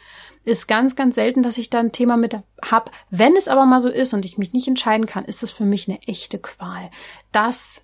Ist 0.44 0.68
ganz, 0.68 0.96
ganz 0.96 1.16
selten, 1.16 1.42
dass 1.42 1.58
ich 1.58 1.68
da 1.68 1.80
ein 1.80 1.92
Thema 1.92 2.16
mit 2.16 2.34
hab. 2.62 2.90
Wenn 3.10 3.36
es 3.36 3.46
aber 3.46 3.66
mal 3.66 3.80
so 3.80 3.90
ist 3.90 4.14
und 4.14 4.24
ich 4.24 4.38
mich 4.38 4.54
nicht 4.54 4.68
entscheiden 4.68 5.04
kann, 5.04 5.26
ist 5.26 5.42
das 5.42 5.50
für 5.50 5.64
mich 5.64 5.86
eine 5.86 6.00
echte 6.02 6.38
Qual. 6.38 6.90
Das 7.30 7.82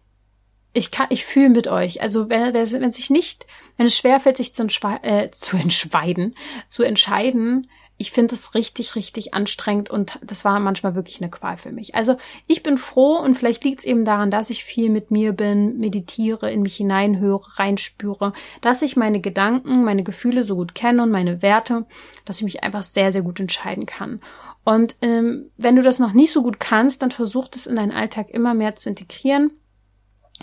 ich 0.77 0.91
kann, 0.91 1.07
ich 1.09 1.25
fühle 1.25 1.49
mit 1.49 1.69
euch. 1.69 2.03
Also 2.03 2.29
wenn, 2.29 2.53
wenn 2.53 2.93
sich 2.93 3.09
nicht, 3.09 3.47
wenn 3.79 3.87
es 3.87 3.97
schwerfällt, 3.97 4.37
sich 4.37 4.55
zu, 4.55 4.67
äh, 5.03 5.31
zu 5.31 5.57
entscheiden, 5.57 6.35
zu 6.69 6.83
entscheiden, 6.83 7.69
ich 7.99 8.11
finde 8.11 8.35
das 8.35 8.55
richtig, 8.55 8.95
richtig 8.95 9.33
anstrengend 9.33 9.89
und 9.89 10.19
das 10.23 10.45
war 10.45 10.61
manchmal 10.61 10.95
wirklich 10.95 11.23
eine 11.23 11.31
Qual 11.31 11.57
für 11.57 11.73
mich. 11.73 11.95
Also 11.95 12.19
ich 12.47 12.63
bin 12.63 12.77
froh 12.77 13.17
und 13.17 13.39
vielleicht 13.39 13.65
liegt 13.65 13.81
es 13.81 13.87
eben 13.87 14.05
daran, 14.05 14.31
dass 14.31 14.51
ich 14.51 14.65
viel 14.65 14.91
mit 14.91 15.11
mir 15.11 15.33
bin, 15.33 15.79
meditiere, 15.79 16.53
in 16.53 16.61
mich 16.61 16.77
hineinhöre, 16.77 17.59
reinspüre, 17.59 18.35
dass 18.61 18.83
ich 18.83 18.97
meine 18.97 19.23
Gedanken, 19.23 19.83
meine 19.83 20.03
Gefühle 20.03 20.45
so 20.45 20.57
gut 20.57 20.75
kenne 20.75 21.05
und 21.05 21.11
meine 21.11 21.41
Werte, 21.41 21.87
dass 22.27 22.37
ich 22.37 22.45
mich 22.45 22.63
einfach 22.63 22.83
sehr, 22.83 23.13
sehr 23.13 23.23
gut 23.23 23.41
entscheiden 23.41 23.87
kann. 23.87 24.21
Und 24.63 24.97
ähm, 25.01 25.51
wenn 25.57 25.77
du 25.77 25.81
das 25.81 25.99
noch 25.99 26.13
nicht 26.13 26.33
so 26.33 26.43
gut 26.43 26.61
kannst, 26.61 27.01
dann 27.01 27.13
versuch 27.13 27.49
das 27.49 27.67
in 27.67 27.77
deinen 27.77 27.93
Alltag 27.93 28.29
immer 28.29 28.53
mehr 28.53 28.77
zu 28.77 28.91
integrieren 28.91 29.53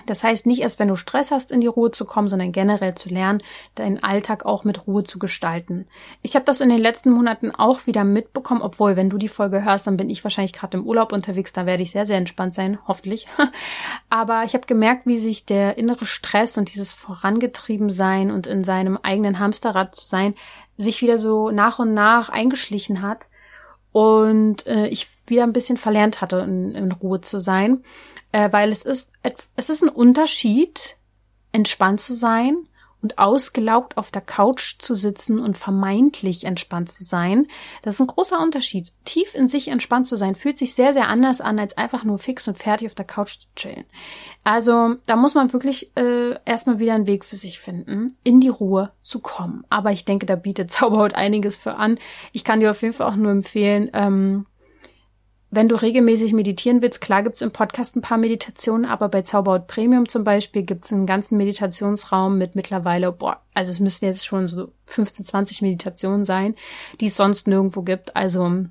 das 0.08 0.24
heißt, 0.24 0.48
nicht 0.48 0.62
erst, 0.62 0.80
wenn 0.80 0.88
du 0.88 0.96
Stress 0.96 1.30
hast, 1.30 1.52
in 1.52 1.62
die 1.62 1.68
Ruhe 1.68 1.92
zu 1.92 2.06
kommen, 2.06 2.28
sondern 2.28 2.52
generell 2.52 2.96
zu 2.96 3.10
lernen, 3.10 3.44
deinen 3.76 4.02
Alltag 4.02 4.44
auch 4.44 4.64
mit 4.64 4.88
Ruhe 4.88 5.04
zu 5.04 5.20
gestalten. 5.20 5.86
Ich 6.24 6.36
habe 6.36 6.46
das 6.46 6.62
in 6.62 6.70
den 6.70 6.80
letzten 6.80 7.12
Monaten 7.12 7.52
auch 7.52 7.86
wieder 7.86 8.04
mitbekommen, 8.04 8.64
obwohl, 8.64 8.96
wenn 8.96 9.12
du 9.12 9.18
die 9.18 9.28
Folge 9.28 9.64
hörst, 9.64 9.86
dann 9.86 9.98
bin 9.98 10.10
ich 10.10 10.24
wahrscheinlich 10.24 10.54
gerade 10.54 10.78
im 10.78 10.86
Urlaub 10.86 11.14
unterwegs, 11.14 11.54
da 11.54 11.66
werde 11.66 11.84
ich 11.84 11.92
sehr, 11.92 12.08
sehr 12.08 12.18
entspannt 12.18 12.56
sein, 12.56 12.80
hoffentlich. 12.88 13.28
Aber 14.10 14.44
ich 14.46 14.56
habe 14.56 14.66
gemerkt, 14.66 15.06
wie 15.06 15.20
sich 15.20 15.46
der 15.46 15.78
innere 15.78 16.06
Stress 16.06 16.58
und 16.58 16.74
dieses 16.74 16.92
vorangetrieben 16.92 17.92
sein 17.92 18.32
und 18.32 18.48
in 18.48 18.64
seinem 18.64 18.98
eigenen 18.98 19.38
Hamsterrad 19.38 19.94
zu 19.94 20.06
sein, 20.06 20.34
sich 20.78 21.04
wieder 21.04 21.20
so 21.20 21.52
nach 21.52 21.78
und 21.78 21.94
nach 21.94 22.30
eingeschlichen 22.30 23.04
hat 23.04 23.28
und 23.92 24.66
äh, 24.66 24.88
ich 24.88 25.08
wieder 25.28 25.44
ein 25.44 25.54
bisschen 25.54 25.78
verlernt 25.78 26.20
hatte, 26.20 26.38
in, 26.40 26.74
in 26.74 26.92
Ruhe 26.92 27.22
zu 27.22 27.40
sein 27.40 27.84
äh, 28.34 28.52
weil 28.52 28.72
es 28.74 28.84
ist, 28.84 29.14
es 29.56 29.70
ist 29.70 29.82
ein 29.82 29.90
Unterschied, 29.90 30.98
entspannt 31.54 32.02
zu 32.02 32.14
sein 32.14 32.68
und 33.04 33.20
ausgelaugt 33.20 33.98
auf 33.98 34.12
der 34.12 34.22
Couch 34.22 34.76
zu 34.80 34.96
sitzen 34.96 35.40
und 35.40 35.58
vermeintlich 35.58 36.46
entspannt 36.46 36.90
zu 36.90 37.04
sein. 37.04 37.48
Das 37.84 37.96
ist 37.96 38.02
ein 38.02 38.08
großer 38.08 38.42
Unterschied. 38.42 38.94
Tief 39.04 39.36
in 39.36 39.48
sich 39.48 39.68
entspannt 39.68 40.08
zu 40.08 40.16
sein, 40.16 40.36
fühlt 40.36 40.58
sich 40.58 40.74
sehr, 40.74 40.94
sehr 40.94 41.10
anders 41.10 41.42
an, 41.42 41.60
als 41.60 41.78
einfach 41.78 42.06
nur 42.06 42.18
fix 42.18 42.48
und 42.48 42.58
fertig 42.58 42.88
auf 42.88 42.96
der 42.96 43.06
Couch 43.06 43.40
zu 43.40 43.48
chillen. 43.56 43.84
Also 44.46 44.96
da 45.06 45.18
muss 45.18 45.36
man 45.36 45.52
wirklich 45.52 45.96
äh, 45.98 46.40
erstmal 46.46 46.80
wieder 46.80 46.96
einen 46.96 47.08
Weg 47.08 47.26
für 47.26 47.36
sich 47.36 47.60
finden, 47.60 48.18
in 48.24 48.40
die 48.40 48.50
Ruhe 48.50 48.94
zu 49.04 49.20
kommen. 49.20 49.66
Aber 49.70 49.92
ich 49.92 50.06
denke, 50.06 50.26
da 50.26 50.38
bietet 50.38 50.72
Zauberhaut 50.72 51.14
einiges 51.14 51.58
für 51.58 51.76
an. 51.76 52.00
Ich 52.32 52.46
kann 52.46 52.62
dir 52.62 52.72
auf 52.72 52.82
jeden 52.82 52.94
Fall 52.94 53.08
auch 53.08 53.18
nur 53.18 53.32
empfehlen, 53.32 53.92
ähm, 53.94 54.46
wenn 55.56 55.70
du 55.70 55.76
regelmäßig 55.76 56.34
meditieren 56.34 56.82
willst, 56.82 57.00
klar 57.00 57.22
gibt's 57.22 57.42
im 57.42 57.52
Podcast 57.52 57.96
ein 57.96 58.02
paar 58.02 58.18
Meditationen, 58.18 58.86
aber 58.86 59.08
bei 59.08 59.22
Zauberhaut 59.22 59.68
Premium 59.68 60.10
zum 60.10 60.24
Beispiel 60.24 60.64
gibt's 60.64 60.92
einen 60.92 61.06
ganzen 61.06 61.38
Meditationsraum 61.38 62.38
mit 62.38 62.56
mittlerweile, 62.56 63.12
boah, 63.12 63.42
also 63.54 63.72
es 63.72 63.80
müssten 63.80 64.06
jetzt 64.06 64.26
schon 64.26 64.48
so 64.48 64.72
15, 64.88 65.26
20 65.26 65.62
Meditationen 65.62 66.26
sein, 66.26 66.56
die 67.00 67.06
es 67.06 67.16
sonst 67.16 67.48
nirgendwo 67.48 67.84
gibt. 67.84 68.16
Also 68.16 68.66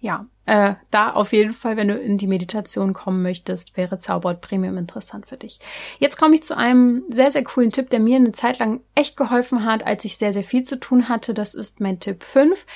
ja, 0.00 0.26
äh, 0.46 0.74
da 0.90 1.12
auf 1.12 1.32
jeden 1.32 1.52
Fall, 1.52 1.76
wenn 1.76 1.88
du 1.88 1.98
in 1.98 2.18
die 2.18 2.26
Meditation 2.26 2.92
kommen 2.92 3.22
möchtest, 3.22 3.76
wäre 3.76 3.98
Zauberhaut 3.98 4.40
Premium 4.40 4.76
interessant 4.76 5.26
für 5.26 5.36
dich. 5.36 5.58
Jetzt 5.98 6.18
komme 6.18 6.34
ich 6.34 6.42
zu 6.42 6.56
einem 6.56 7.04
sehr, 7.08 7.30
sehr 7.30 7.44
coolen 7.44 7.72
Tipp, 7.72 7.90
der 7.90 8.00
mir 8.00 8.16
eine 8.16 8.32
Zeit 8.32 8.58
lang 8.58 8.80
echt 8.94 9.16
geholfen 9.16 9.64
hat, 9.64 9.86
als 9.86 10.04
ich 10.04 10.18
sehr, 10.18 10.32
sehr 10.32 10.44
viel 10.44 10.64
zu 10.64 10.78
tun 10.78 11.08
hatte. 11.08 11.32
Das 11.34 11.54
ist 11.54 11.80
mein 11.80 12.00
Tipp 12.00 12.22
5 12.22 12.66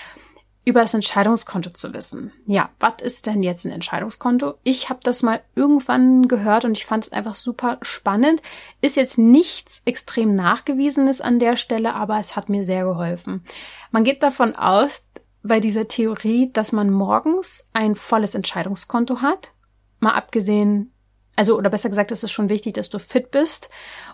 über 0.69 0.83
das 0.83 0.93
Entscheidungskonto 0.93 1.71
zu 1.71 1.95
wissen. 1.95 2.31
Ja, 2.45 2.69
was 2.79 3.01
ist 3.01 3.25
denn 3.25 3.43
jetzt 3.43 3.65
ein 3.65 3.73
Entscheidungskonto? 3.73 4.53
Ich 4.65 4.91
habe 4.91 5.01
das 5.03 5.23
mal 5.23 5.41
irgendwann 5.55 6.29
gehört 6.29 6.67
und 6.67 6.77
ich 6.77 6.85
fand 6.85 7.05
es 7.05 7.13
einfach 7.13 7.37
super 7.37 7.79
spannend. 7.81 8.43
Ist 8.83 8.95
jetzt 8.95 9.17
nichts 9.17 9.81
extrem 9.87 10.35
nachgewiesenes 10.35 11.23
an 11.23 11.39
der 11.39 11.57
Stelle, 11.57 11.95
aber 11.95 12.21
es 12.21 12.37
hat 12.37 12.51
mir 12.51 12.65
sehr 12.65 12.85
geholfen. 12.85 13.45
Man 13.93 14.05
geht 14.05 14.23
davon 14.23 14.57
aus, 14.57 15.07
bei 15.43 15.59
dieser 15.59 15.89
Theorie, 15.89 16.51
dass 16.53 16.73
man 16.73 16.91
morgens 16.91 17.67
ein 17.73 17.95
volles 17.95 18.35
Entscheidungskonto 18.35 19.23
hat. 19.23 19.53
Mal 20.01 20.13
abgesehen 20.13 20.93
also 21.39 21.57
oder 21.57 21.71
besser 21.71 21.89
gesagt, 21.89 22.11
es 22.11 22.25
ist 22.25 22.33
schon 22.33 22.49
wichtig, 22.49 22.75
dass 22.75 22.89
du 22.89 22.99
fit 22.99 23.31
bist 23.31 23.71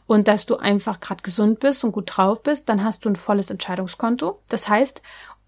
und 0.07 0.29
dass 0.29 0.45
du 0.45 0.57
einfach 0.57 1.01
gerade 1.01 1.23
gesund 1.23 1.59
bist 1.59 1.83
und 1.83 1.93
gut 1.93 2.11
drauf 2.15 2.43
bist, 2.43 2.69
dann 2.69 2.85
hast 2.85 3.03
du 3.03 3.09
ein 3.09 3.17
volles 3.17 3.49
Entscheidungskonto. 3.49 4.43
Das 4.51 4.69
heißt, 4.69 5.01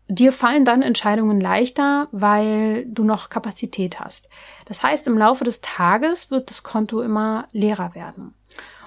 dir 0.08 0.32
fallen 0.32 0.64
dann 0.64 0.82
Entscheidungen 0.82 1.40
leichter, 1.40 2.08
weil 2.12 2.86
du 2.86 3.04
noch 3.04 3.28
Kapazität 3.28 4.00
hast. 4.00 4.28
Das 4.66 4.82
heißt, 4.82 5.06
im 5.06 5.18
Laufe 5.18 5.44
des 5.44 5.60
Tages 5.60 6.30
wird 6.30 6.50
das 6.50 6.62
Konto 6.62 7.00
immer 7.00 7.48
leerer 7.52 7.94
werden. 7.94 8.34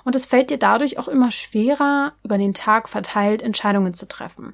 Und 0.05 0.15
es 0.15 0.25
fällt 0.25 0.49
dir 0.49 0.58
dadurch 0.58 0.97
auch 0.97 1.08
immer 1.08 1.29
schwerer, 1.32 2.13
über 2.23 2.38
den 2.38 2.53
Tag 2.53 2.89
verteilt 2.89 3.41
Entscheidungen 3.41 3.93
zu 3.93 4.08
treffen. 4.08 4.53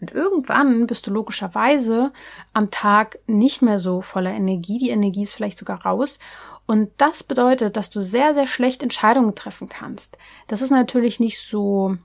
Und 0.00 0.12
irgendwann 0.12 0.86
bist 0.86 1.06
du 1.06 1.12
logischerweise 1.12 2.12
am 2.52 2.70
Tag 2.70 3.18
nicht 3.26 3.62
mehr 3.62 3.78
so 3.78 4.02
voller 4.02 4.32
Energie. 4.32 4.78
Die 4.78 4.90
Energie 4.90 5.22
ist 5.22 5.32
vielleicht 5.32 5.58
sogar 5.58 5.82
raus. 5.82 6.18
Und 6.66 6.90
das 6.98 7.22
bedeutet, 7.22 7.76
dass 7.76 7.90
du 7.90 8.02
sehr, 8.02 8.34
sehr 8.34 8.46
schlecht 8.46 8.82
Entscheidungen 8.82 9.34
treffen 9.34 9.68
kannst. 9.68 10.18
Das 10.48 10.62
ist 10.62 10.70
natürlich 10.70 11.20
nicht 11.20 11.40
so 11.40 11.96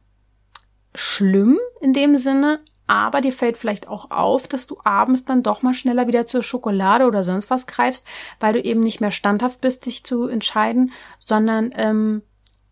schlimm 0.93 1.59
in 1.81 1.93
dem 1.93 2.17
Sinne, 2.17 2.59
aber 2.89 3.21
dir 3.21 3.31
fällt 3.31 3.55
vielleicht 3.55 3.87
auch 3.87 4.09
auf, 4.09 4.47
dass 4.47 4.65
du 4.65 4.77
abends 4.83 5.23
dann 5.23 5.43
doch 5.43 5.61
mal 5.61 5.75
schneller 5.75 6.07
wieder 6.07 6.25
zur 6.25 6.41
Schokolade 6.41 7.05
oder 7.05 7.23
sonst 7.23 7.51
was 7.51 7.67
greifst, 7.67 8.07
weil 8.39 8.53
du 8.53 8.61
eben 8.61 8.81
nicht 8.81 8.99
mehr 8.99 9.11
standhaft 9.11 9.61
bist, 9.61 9.85
dich 9.85 10.03
zu 10.03 10.25
entscheiden, 10.25 10.91
sondern 11.19 11.69
ähm, 11.75 12.23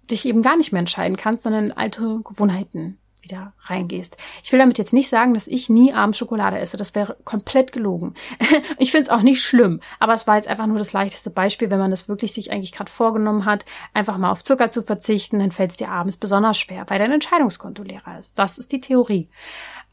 dich 0.10 0.26
eben 0.26 0.42
gar 0.42 0.58
nicht 0.58 0.72
mehr 0.72 0.80
entscheiden 0.80 1.18
kannst, 1.18 1.44
sondern 1.44 1.66
in 1.66 1.72
alte 1.72 2.22
Gewohnheiten 2.24 2.98
wieder 3.28 3.54
reingehst. 3.62 4.18
Ich 4.44 4.52
will 4.52 4.60
damit 4.60 4.78
jetzt 4.78 4.94
nicht 4.94 5.10
sagen, 5.10 5.34
dass 5.34 5.48
ich 5.48 5.70
nie 5.70 5.94
abends 5.94 6.18
Schokolade 6.18 6.60
esse. 6.60 6.78
Das 6.78 6.96
wäre 6.96 7.18
komplett 7.26 7.72
gelogen. 7.72 8.16
ich 8.78 8.92
finde 8.92 9.04
es 9.04 9.10
auch 9.10 9.22
nicht 9.22 9.44
schlimm, 9.44 9.82
aber 10.00 10.14
es 10.14 10.28
war 10.28 10.36
jetzt 10.36 10.48
einfach 10.48 10.66
nur 10.66 10.78
das 10.78 10.94
leichteste 10.94 11.30
Beispiel, 11.30 11.70
wenn 11.70 11.80
man 11.80 11.92
das 11.92 12.08
wirklich 12.08 12.34
sich 12.34 12.52
eigentlich 12.52 12.72
gerade 12.72 12.92
vorgenommen 12.92 13.46
hat, 13.46 13.66
einfach 13.94 14.18
mal 14.18 14.32
auf 14.32 14.44
Zucker 14.44 14.72
zu 14.72 14.82
verzichten, 14.82 15.40
dann 15.40 15.52
fällt 15.52 15.72
es 15.72 15.78
dir 15.78 15.90
abends 15.90 16.18
besonders 16.18 16.58
schwer, 16.58 16.86
weil 16.88 17.00
dein 17.00 17.12
Entscheidungskonto 17.12 17.84
leerer 17.84 18.20
ist. 18.20 18.40
Das 18.40 18.58
ist 18.58 18.72
die 18.72 18.82
Theorie. 18.82 19.30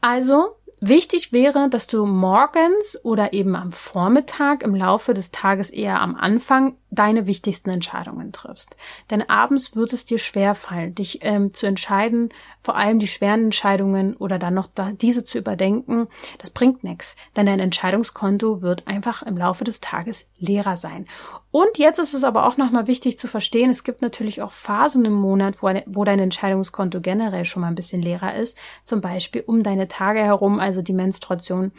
Also, 0.07 0.55
wichtig 0.81 1.33
wäre, 1.33 1.67
dass 1.67 1.87
du 1.87 2.05
morgens 2.05 3.03
oder 3.03 3.33
eben 3.33 3.55
am 3.55 3.71
Vormittag 3.71 4.61
im 4.61 4.75
Laufe 4.75 5.15
des 5.15 5.31
Tages 5.31 5.71
eher 5.71 5.99
am 5.99 6.15
Anfang 6.15 6.77
deine 6.95 7.27
wichtigsten 7.27 7.69
Entscheidungen 7.69 8.31
triffst. 8.31 8.75
Denn 9.09 9.27
abends 9.29 9.75
wird 9.75 9.93
es 9.93 10.05
dir 10.05 10.17
schwerfallen, 10.17 10.95
dich 10.95 11.19
ähm, 11.21 11.53
zu 11.53 11.65
entscheiden, 11.65 12.29
vor 12.63 12.75
allem 12.75 12.99
die 12.99 13.07
schweren 13.07 13.45
Entscheidungen 13.45 14.15
oder 14.15 14.39
dann 14.39 14.53
noch 14.53 14.67
da, 14.67 14.91
diese 14.91 15.25
zu 15.25 15.37
überdenken. 15.37 16.07
Das 16.39 16.49
bringt 16.49 16.83
nichts, 16.83 17.15
denn 17.35 17.45
dein 17.45 17.59
Entscheidungskonto 17.59 18.61
wird 18.61 18.87
einfach 18.87 19.23
im 19.23 19.37
Laufe 19.37 19.63
des 19.63 19.81
Tages 19.81 20.27
leerer 20.39 20.77
sein. 20.77 21.05
Und 21.51 21.77
jetzt 21.77 21.99
ist 21.99 22.13
es 22.13 22.25
aber 22.25 22.47
auch 22.47 22.57
nochmal 22.57 22.87
wichtig 22.87 23.17
zu 23.17 23.29
verstehen, 23.29 23.69
es 23.69 23.85
gibt 23.85 24.01
natürlich 24.01 24.41
auch 24.41 24.51
Phasen 24.51 25.05
im 25.05 25.13
Monat, 25.13 25.63
wo, 25.63 25.69
wo 25.85 26.03
dein 26.03 26.19
Entscheidungskonto 26.19 26.99
generell 26.99 27.45
schon 27.45 27.61
mal 27.61 27.69
ein 27.69 27.75
bisschen 27.75 28.01
leerer 28.01 28.35
ist. 28.35 28.57
Zum 28.83 28.99
Beispiel 28.99 29.41
um 29.47 29.63
deine 29.63 29.87
Tage 29.87 30.19
herum, 30.19 30.59
also 30.59 30.81
die 30.81 30.91
Menstruation. 30.91 31.71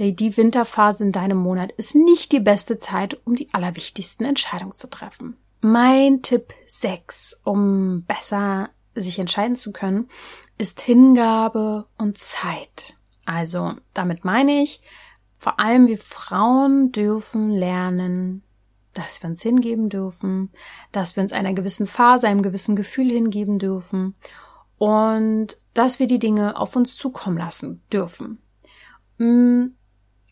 Die, 0.00 0.16
die 0.16 0.36
Winterphase 0.36 1.04
in 1.04 1.12
deinem 1.12 1.38
Monat 1.38 1.70
ist 1.72 1.94
nicht 1.94 2.32
die 2.32 2.40
beste 2.40 2.80
Zeit, 2.80 3.18
um 3.24 3.36
die 3.36 3.48
allerwichtigsten 3.52 4.26
Entscheidungen 4.26 4.59
zu 4.74 4.88
treffen. 4.88 5.36
Mein 5.60 6.22
Tipp 6.22 6.54
6, 6.66 7.40
um 7.44 8.04
besser 8.06 8.70
sich 8.94 9.18
entscheiden 9.18 9.56
zu 9.56 9.72
können, 9.72 10.08
ist 10.58 10.80
Hingabe 10.80 11.86
und 11.98 12.18
Zeit. 12.18 12.96
Also, 13.26 13.74
damit 13.94 14.24
meine 14.24 14.62
ich, 14.62 14.80
vor 15.38 15.60
allem 15.60 15.86
wir 15.86 15.98
Frauen 15.98 16.92
dürfen 16.92 17.50
lernen, 17.50 18.42
dass 18.92 19.22
wir 19.22 19.30
uns 19.30 19.42
hingeben 19.42 19.88
dürfen, 19.88 20.50
dass 20.92 21.16
wir 21.16 21.22
uns 21.22 21.32
einer 21.32 21.54
gewissen 21.54 21.86
Phase, 21.86 22.28
einem 22.28 22.42
gewissen 22.42 22.76
Gefühl 22.76 23.10
hingeben 23.10 23.58
dürfen 23.58 24.14
und 24.78 25.58
dass 25.74 25.98
wir 25.98 26.06
die 26.06 26.18
Dinge 26.18 26.58
auf 26.58 26.74
uns 26.76 26.96
zukommen 26.96 27.38
lassen 27.38 27.82
dürfen. 27.92 28.42
Mm, 29.18 29.66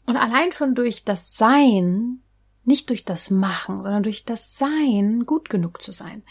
und 0.07 0.17
allein 0.17 0.53
schon 0.53 0.75
durch 0.75 1.05
das 1.05 1.35
Sein, 1.35 2.23
nicht 2.69 2.91
durch 2.91 3.05
das 3.05 3.31
Machen, 3.31 3.83
sondern 3.83 4.05
durch 4.05 4.25
das 4.25 4.57
Sein 4.57 5.27
gut 5.27 5.51
genug 5.51 5.83
zu 5.83 5.91
sein, 5.91 6.23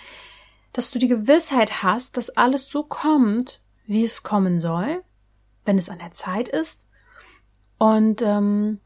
dass 0.72 0.92
du 0.92 1.00
die 1.00 1.10
Gewissheit 1.10 1.84
hast, 1.84 2.16
dass 2.16 2.30
alles 2.30 2.70
so 2.70 2.84
kommt, 2.84 3.62
wie 3.86 4.04
es 4.06 4.24
kommen 4.24 4.62
soll, 4.62 5.04
wenn 5.66 5.78
es 5.78 5.90
an 5.90 6.00
der 6.00 6.12
Zeit 6.12 6.48
ist 6.48 6.86
und 7.78 8.22
ähm, 8.22 8.80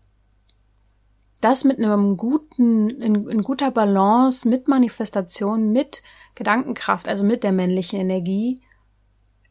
das 1.42 1.64
mit 1.64 1.80
einem 1.80 2.18
guten, 2.18 2.90
in, 3.02 3.28
in 3.28 3.44
guter 3.44 3.72
Balance, 3.72 4.48
mit 4.48 4.68
Manifestation, 4.68 5.72
mit 5.72 6.04
Gedankenkraft, 6.36 7.08
also 7.08 7.24
mit 7.24 7.44
der 7.44 7.52
männlichen 7.52 8.00
Energie, 8.00 8.62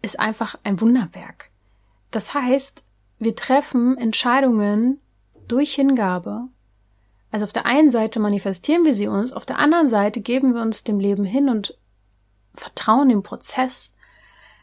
ist 0.02 0.18
einfach 0.18 0.56
ein 0.62 0.80
Wunderwerk. 0.80 1.50
Das 2.10 2.32
heißt, 2.32 2.84
wir 3.18 3.36
treffen 3.36 3.98
Entscheidungen 3.98 5.00
durch 5.46 5.74
Hingabe. 5.74 6.48
Also 7.30 7.44
auf 7.44 7.52
der 7.52 7.66
einen 7.66 7.90
Seite 7.90 8.18
manifestieren 8.18 8.84
wir 8.84 8.94
sie 8.94 9.06
uns, 9.06 9.32
auf 9.32 9.46
der 9.46 9.58
anderen 9.58 9.88
Seite 9.88 10.20
geben 10.20 10.54
wir 10.54 10.62
uns 10.62 10.84
dem 10.84 10.98
Leben 10.98 11.24
hin 11.24 11.48
und 11.48 11.78
vertrauen 12.54 13.08
dem 13.08 13.22
Prozess. 13.22 13.94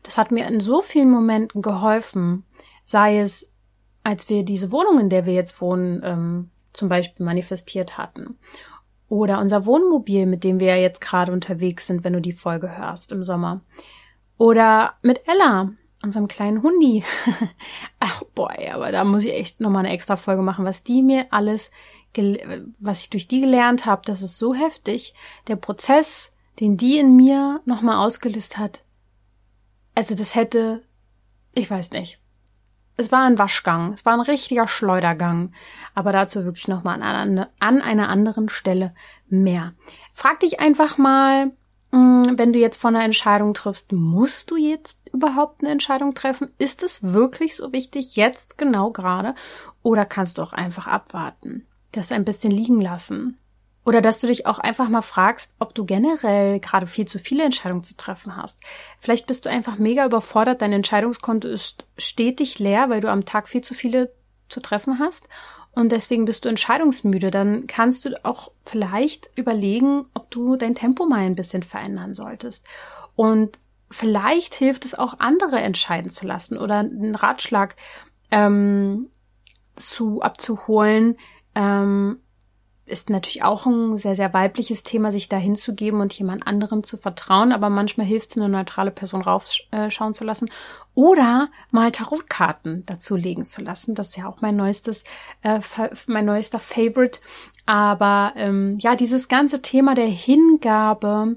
Das 0.04 0.18
hat 0.18 0.32
mir 0.32 0.48
in 0.48 0.60
so 0.60 0.82
vielen 0.82 1.12
Momenten 1.12 1.62
geholfen, 1.62 2.46
sei 2.84 3.20
es, 3.20 3.52
als 4.04 4.30
wir 4.30 4.44
diese 4.44 4.72
Wohnung, 4.72 5.00
in 5.00 5.10
der 5.10 5.26
wir 5.26 5.34
jetzt 5.34 5.60
wohnen, 5.62 6.02
ähm, 6.04 6.50
zum 6.74 6.90
Beispiel 6.90 7.26
manifestiert 7.26 7.98
hatten. 7.98 8.38
Oder 9.10 9.40
unser 9.40 9.66
Wohnmobil, 9.66 10.26
mit 10.26 10.44
dem 10.44 10.60
wir 10.60 10.68
ja 10.68 10.76
jetzt 10.76 11.02
gerade 11.02 11.32
unterwegs 11.32 11.88
sind, 11.88 12.04
wenn 12.04 12.14
du 12.14 12.22
die 12.22 12.34
Folge 12.34 12.78
hörst 12.78 13.12
im 13.14 13.24
Sommer. 13.24 13.62
Oder 14.38 14.94
mit 15.02 15.28
Ella, 15.28 15.72
unserem 16.04 16.28
kleinen 16.28 16.62
Hundi. 16.62 17.04
Ach 18.00 18.24
boy, 18.36 18.70
aber 18.72 18.92
da 18.92 19.04
muss 19.04 19.24
ich 19.24 19.34
echt 19.34 19.62
nochmal 19.62 19.86
eine 19.86 19.94
extra 19.94 20.16
Folge 20.16 20.42
machen, 20.42 20.66
was 20.66 20.84
die 20.84 21.02
mir 21.02 21.28
alles, 21.32 21.72
was 22.80 23.02
ich 23.02 23.10
durch 23.10 23.28
die 23.28 23.42
gelernt 23.42 23.86
habe, 23.86 24.02
das 24.06 24.22
ist 24.22 24.38
so 24.38 24.54
heftig. 24.54 25.14
Der 25.48 25.56
Prozess, 25.56 26.32
den 26.60 26.78
die 26.78 26.98
in 26.98 27.16
mir 27.16 27.62
nochmal 27.66 27.98
ausgelöst 28.06 28.58
hat. 28.58 28.82
Also 29.96 30.16
das 30.16 30.36
hätte, 30.36 30.84
ich 31.54 31.70
weiß 31.70 31.92
nicht, 31.92 32.20
es 32.98 33.12
war 33.12 33.26
ein 33.26 33.38
Waschgang, 33.38 33.94
es 33.94 34.06
war 34.06 34.14
ein 34.14 34.22
richtiger 34.22 34.68
Schleudergang, 34.68 35.54
aber 35.94 36.12
dazu 36.12 36.44
wirklich 36.46 36.68
nochmal 36.68 37.02
an, 37.02 37.46
an 37.60 37.82
einer 37.82 38.10
anderen 38.10 38.50
Stelle 38.50 38.94
mehr. 39.30 39.74
Frag 40.14 40.40
dich 40.40 40.60
einfach 40.60 40.98
mal, 40.98 41.52
mm, 41.92 42.24
wenn 42.38 42.54
du 42.54 42.60
jetzt 42.60 42.82
von 42.82 42.96
einer 42.96 43.06
Entscheidung 43.06 43.54
triffst, 43.54 43.92
musst 43.92 44.50
du 44.50 44.58
jetzt 44.58 45.00
überhaupt 45.14 45.62
eine 45.62 45.72
Entscheidung 45.72 46.16
treffen? 46.16 46.52
Ist 46.58 46.82
es 46.82 47.04
wirklich 47.04 47.56
so 47.56 47.72
wichtig, 47.72 48.16
jetzt 48.16 48.58
genau 48.58 48.90
gerade? 48.90 49.36
Oder 49.84 50.06
kannst 50.06 50.40
du 50.40 50.42
auch 50.42 50.54
einfach 50.54 50.88
abwarten, 50.88 51.68
das 51.98 52.12
ein 52.12 52.26
bisschen 52.26 52.52
liegen 52.52 52.82
lassen? 52.82 53.38
Oder 53.86 54.02
dass 54.02 54.20
du 54.20 54.28
dich 54.28 54.46
auch 54.46 54.60
einfach 54.60 54.90
mal 54.90 55.02
fragst, 55.02 55.54
ob 55.60 55.74
du 55.74 55.86
generell 55.86 56.60
gerade 56.60 56.88
viel 56.88 57.06
zu 57.06 57.20
viele 57.20 57.46
Entscheidungen 57.46 57.84
zu 57.84 57.96
treffen 57.96 58.36
hast. 58.36 58.62
Vielleicht 59.00 59.28
bist 59.28 59.46
du 59.46 59.50
einfach 59.50 59.78
mega 59.78 60.06
überfordert, 60.06 60.62
dein 60.62 60.74
Entscheidungskonto 60.74 61.48
ist 61.48 61.86
stetig 61.98 62.60
leer, 62.60 62.90
weil 62.90 63.00
du 63.00 63.10
am 63.10 63.24
Tag 63.24 63.48
viel 63.48 63.62
zu 63.62 63.74
viele 63.74 64.12
zu 64.50 64.60
treffen 64.60 65.00
hast 65.00 65.30
und 65.78 65.92
deswegen 65.92 66.26
bist 66.26 66.44
du 66.44 66.50
entscheidungsmüde. 66.50 67.30
Dann 67.30 67.68
kannst 67.68 68.04
du 68.04 68.26
auch 68.26 68.52
vielleicht 68.66 69.30
überlegen, 69.38 70.06
ob 70.16 70.32
du 70.32 70.56
dein 70.56 70.74
Tempo 70.74 71.06
mal 71.06 71.20
ein 71.20 71.36
bisschen 71.36 71.62
verändern 71.62 72.16
solltest. 72.16 72.66
Und 73.16 73.60
vielleicht 73.92 74.56
hilft 74.56 74.86
es 74.86 74.96
auch, 74.96 75.20
andere 75.20 75.60
entscheiden 75.60 76.10
zu 76.10 76.26
lassen 76.26 76.58
oder 76.58 76.80
einen 76.80 77.14
Ratschlag 77.14 77.76
ähm, 78.32 79.12
zu 79.76 80.24
abzuholen, 80.24 81.18
ähm, 81.58 82.20
ist 82.86 83.10
natürlich 83.10 83.44
auch 83.44 83.66
ein 83.66 83.98
sehr, 83.98 84.16
sehr 84.16 84.34
weibliches 84.34 84.84
Thema, 84.84 85.12
sich 85.12 85.28
da 85.28 85.36
hinzugeben 85.38 86.00
und 86.00 86.14
jemand 86.14 86.48
anderem 86.48 86.84
zu 86.84 86.98
vertrauen. 86.98 87.52
Aber 87.52 87.70
manchmal 87.70 88.08
hilft 88.08 88.30
es, 88.30 88.38
eine 88.38 88.48
neutrale 88.48 88.92
Person 88.92 89.22
raufschauen 89.22 90.14
zu 90.14 90.24
lassen. 90.24 90.50
Oder 90.94 91.50
mal 91.72 91.92
Tarotkarten 91.92 92.86
dazu 92.86 93.16
legen 93.16 93.46
zu 93.46 93.62
lassen. 93.62 93.94
Das 93.94 94.10
ist 94.10 94.18
ja 94.18 94.28
auch 94.28 94.42
mein 94.42 94.56
neuestes, 94.56 95.04
äh, 95.42 95.60
mein 96.08 96.26
neuester 96.26 96.60
Favorite. 96.60 97.20
Aber 97.66 98.34
ähm, 98.38 98.78
ja, 98.80 98.96
dieses 98.96 99.28
ganze 99.28 99.62
Thema 99.62 99.94
der 99.94 100.08
Hingabe, 100.08 101.36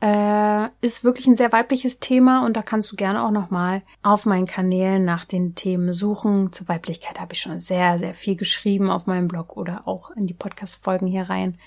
äh, 0.00 0.68
ist 0.80 1.04
wirklich 1.04 1.26
ein 1.26 1.36
sehr 1.36 1.52
weibliches 1.52 2.00
Thema 2.00 2.44
und 2.44 2.56
da 2.56 2.62
kannst 2.62 2.90
du 2.90 2.96
gerne 2.96 3.22
auch 3.22 3.30
nochmal 3.30 3.82
auf 4.02 4.24
meinen 4.24 4.46
Kanälen 4.46 5.04
nach 5.04 5.24
den 5.24 5.54
Themen 5.54 5.92
suchen. 5.92 6.52
Zur 6.52 6.68
Weiblichkeit 6.68 7.20
habe 7.20 7.34
ich 7.34 7.40
schon 7.40 7.60
sehr, 7.60 7.98
sehr 7.98 8.14
viel 8.14 8.36
geschrieben 8.36 8.90
auf 8.90 9.06
meinem 9.06 9.28
Blog 9.28 9.56
oder 9.56 9.86
auch 9.86 10.10
in 10.12 10.26
die 10.26 10.34
Podcast-Folgen 10.34 11.06
hier 11.06 11.28
rein 11.28 11.58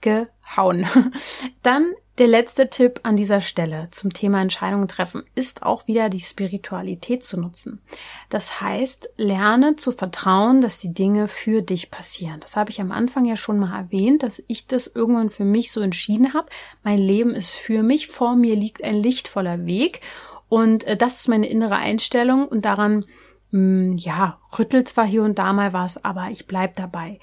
gehauen. 0.00 0.86
Dann 1.62 1.94
der 2.18 2.26
letzte 2.26 2.68
Tipp 2.68 3.00
an 3.04 3.16
dieser 3.16 3.40
Stelle 3.40 3.88
zum 3.92 4.12
Thema 4.12 4.42
Entscheidungen 4.42 4.88
treffen 4.88 5.22
ist 5.34 5.62
auch 5.62 5.86
wieder 5.86 6.08
die 6.08 6.20
Spiritualität 6.20 7.22
zu 7.22 7.40
nutzen. 7.40 7.80
Das 8.28 8.60
heißt, 8.60 9.10
lerne 9.16 9.76
zu 9.76 9.92
vertrauen, 9.92 10.60
dass 10.60 10.78
die 10.78 10.92
Dinge 10.92 11.28
für 11.28 11.62
dich 11.62 11.90
passieren. 11.90 12.40
Das 12.40 12.56
habe 12.56 12.70
ich 12.70 12.80
am 12.80 12.90
Anfang 12.90 13.24
ja 13.24 13.36
schon 13.36 13.60
mal 13.60 13.76
erwähnt, 13.76 14.24
dass 14.24 14.42
ich 14.48 14.66
das 14.66 14.88
irgendwann 14.88 15.30
für 15.30 15.44
mich 15.44 15.70
so 15.70 15.80
entschieden 15.80 16.34
habe. 16.34 16.48
Mein 16.82 16.98
Leben 16.98 17.30
ist 17.30 17.50
für 17.50 17.82
mich, 17.82 18.08
vor 18.08 18.34
mir 18.34 18.56
liegt 18.56 18.82
ein 18.82 18.96
lichtvoller 18.96 19.64
Weg 19.66 20.00
und 20.48 20.84
äh, 20.84 20.96
das 20.96 21.20
ist 21.20 21.28
meine 21.28 21.46
innere 21.46 21.76
Einstellung 21.76 22.48
und 22.48 22.64
daran, 22.64 23.04
mm, 23.52 23.96
ja, 23.96 24.38
rüttelt 24.58 24.88
zwar 24.88 25.06
hier 25.06 25.22
und 25.22 25.38
da 25.38 25.52
mal 25.52 25.72
was, 25.72 26.04
aber 26.04 26.28
ich 26.30 26.46
bleib 26.46 26.74
dabei. 26.76 27.20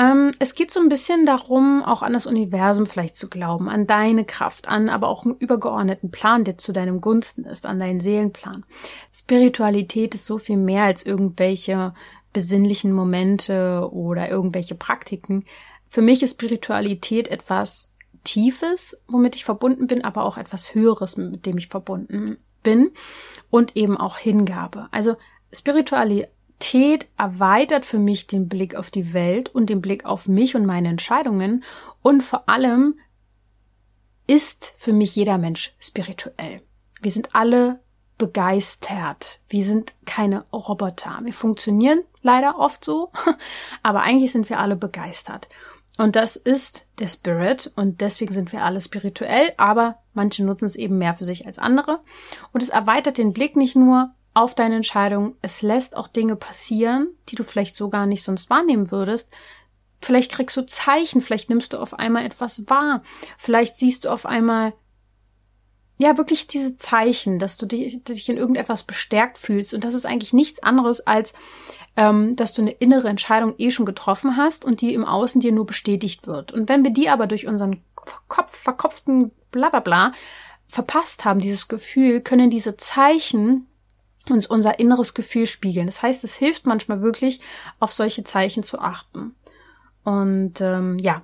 Ähm, 0.00 0.32
es 0.38 0.54
geht 0.54 0.70
so 0.70 0.80
ein 0.80 0.88
bisschen 0.88 1.26
darum, 1.26 1.84
auch 1.84 2.00
an 2.00 2.14
das 2.14 2.24
Universum 2.24 2.86
vielleicht 2.86 3.16
zu 3.16 3.28
glauben, 3.28 3.68
an 3.68 3.86
deine 3.86 4.24
Kraft, 4.24 4.66
an 4.66 4.88
aber 4.88 5.08
auch 5.08 5.26
einen 5.26 5.36
übergeordneten 5.36 6.10
Plan, 6.10 6.44
der 6.44 6.56
zu 6.56 6.72
deinem 6.72 7.02
Gunsten 7.02 7.44
ist, 7.44 7.66
an 7.66 7.78
deinen 7.78 8.00
Seelenplan. 8.00 8.64
Spiritualität 9.12 10.14
ist 10.14 10.24
so 10.24 10.38
viel 10.38 10.56
mehr 10.56 10.84
als 10.84 11.04
irgendwelche 11.04 11.92
besinnlichen 12.32 12.92
Momente 12.92 13.90
oder 13.92 14.30
irgendwelche 14.30 14.74
Praktiken. 14.74 15.44
Für 15.90 16.00
mich 16.00 16.22
ist 16.22 16.30
Spiritualität 16.30 17.28
etwas 17.28 17.90
Tiefes, 18.24 18.98
womit 19.06 19.36
ich 19.36 19.44
verbunden 19.44 19.86
bin, 19.86 20.02
aber 20.02 20.24
auch 20.24 20.38
etwas 20.38 20.74
Höheres, 20.74 21.18
mit 21.18 21.44
dem 21.44 21.58
ich 21.58 21.68
verbunden 21.68 22.38
bin 22.62 22.92
und 23.50 23.76
eben 23.76 23.98
auch 23.98 24.16
Hingabe. 24.16 24.88
Also 24.92 25.16
Spiritualität 25.52 26.30
Spiritualität 26.60 27.08
erweitert 27.16 27.86
für 27.86 27.98
mich 27.98 28.26
den 28.26 28.48
Blick 28.48 28.74
auf 28.74 28.90
die 28.90 29.12
Welt 29.12 29.48
und 29.48 29.70
den 29.70 29.80
Blick 29.80 30.04
auf 30.04 30.28
mich 30.28 30.54
und 30.54 30.66
meine 30.66 30.88
Entscheidungen 30.88 31.64
und 32.02 32.22
vor 32.22 32.48
allem 32.48 32.98
ist 34.26 34.74
für 34.78 34.92
mich 34.92 35.16
jeder 35.16 35.38
Mensch 35.38 35.74
spirituell. 35.80 36.62
Wir 37.00 37.10
sind 37.10 37.34
alle 37.34 37.80
begeistert. 38.18 39.40
Wir 39.48 39.64
sind 39.64 39.94
keine 40.04 40.44
Roboter. 40.52 41.20
Wir 41.22 41.32
funktionieren 41.32 42.02
leider 42.20 42.58
oft 42.58 42.84
so, 42.84 43.10
aber 43.82 44.02
eigentlich 44.02 44.30
sind 44.30 44.50
wir 44.50 44.60
alle 44.60 44.76
begeistert. 44.76 45.48
Und 45.96 46.16
das 46.16 46.36
ist 46.36 46.86
der 46.98 47.08
Spirit 47.08 47.72
und 47.74 48.00
deswegen 48.00 48.32
sind 48.32 48.52
wir 48.52 48.64
alle 48.64 48.80
spirituell, 48.80 49.52
aber 49.56 49.98
manche 50.14 50.44
nutzen 50.44 50.66
es 50.66 50.76
eben 50.76 50.98
mehr 50.98 51.14
für 51.14 51.24
sich 51.24 51.46
als 51.46 51.58
andere. 51.58 52.00
Und 52.52 52.62
es 52.62 52.68
erweitert 52.68 53.18
den 53.18 53.32
Blick 53.32 53.56
nicht 53.56 53.76
nur 53.76 54.14
auf 54.34 54.54
deine 54.54 54.76
Entscheidung. 54.76 55.36
Es 55.42 55.62
lässt 55.62 55.96
auch 55.96 56.08
Dinge 56.08 56.36
passieren, 56.36 57.08
die 57.28 57.36
du 57.36 57.44
vielleicht 57.44 57.76
so 57.76 57.88
gar 57.88 58.06
nicht 58.06 58.22
sonst 58.22 58.50
wahrnehmen 58.50 58.90
würdest, 58.90 59.28
vielleicht 60.00 60.32
kriegst 60.32 60.56
du 60.56 60.64
Zeichen, 60.66 61.20
vielleicht 61.20 61.50
nimmst 61.50 61.72
du 61.72 61.78
auf 61.78 61.98
einmal 61.98 62.24
etwas 62.24 62.68
wahr, 62.68 63.02
vielleicht 63.38 63.76
siehst 63.76 64.04
du 64.04 64.08
auf 64.10 64.26
einmal 64.26 64.72
ja 66.00 66.16
wirklich 66.16 66.46
diese 66.46 66.76
Zeichen, 66.76 67.38
dass 67.38 67.58
du 67.58 67.66
dich, 67.66 68.02
dich 68.02 68.28
in 68.28 68.38
irgendetwas 68.38 68.84
bestärkt 68.84 69.36
fühlst. 69.36 69.74
Und 69.74 69.84
das 69.84 69.92
ist 69.92 70.06
eigentlich 70.06 70.32
nichts 70.32 70.62
anderes 70.62 71.06
als, 71.06 71.34
ähm, 71.96 72.36
dass 72.36 72.54
du 72.54 72.62
eine 72.62 72.70
innere 72.70 73.08
Entscheidung 73.08 73.54
eh 73.58 73.70
schon 73.70 73.84
getroffen 73.84 74.38
hast 74.38 74.64
und 74.64 74.80
die 74.80 74.94
im 74.94 75.04
Außen 75.04 75.42
dir 75.42 75.52
nur 75.52 75.66
bestätigt 75.66 76.26
wird. 76.26 76.52
Und 76.52 76.70
wenn 76.70 76.84
wir 76.84 76.90
die 76.90 77.10
aber 77.10 77.26
durch 77.26 77.46
unseren 77.46 77.84
Kopf, 78.28 78.56
verkopften 78.56 79.30
Blablabla 79.50 80.12
verpasst 80.68 81.26
haben, 81.26 81.40
dieses 81.40 81.68
Gefühl, 81.68 82.22
können 82.22 82.48
diese 82.48 82.78
Zeichen 82.78 83.66
uns 84.32 84.46
unser 84.46 84.78
inneres 84.78 85.14
Gefühl 85.14 85.46
spiegeln. 85.46 85.86
Das 85.86 86.02
heißt, 86.02 86.24
es 86.24 86.34
hilft 86.34 86.66
manchmal 86.66 87.02
wirklich, 87.02 87.40
auf 87.78 87.92
solche 87.92 88.24
Zeichen 88.24 88.62
zu 88.62 88.78
achten. 88.78 89.34
Und 90.04 90.60
ähm, 90.60 90.98
ja, 90.98 91.22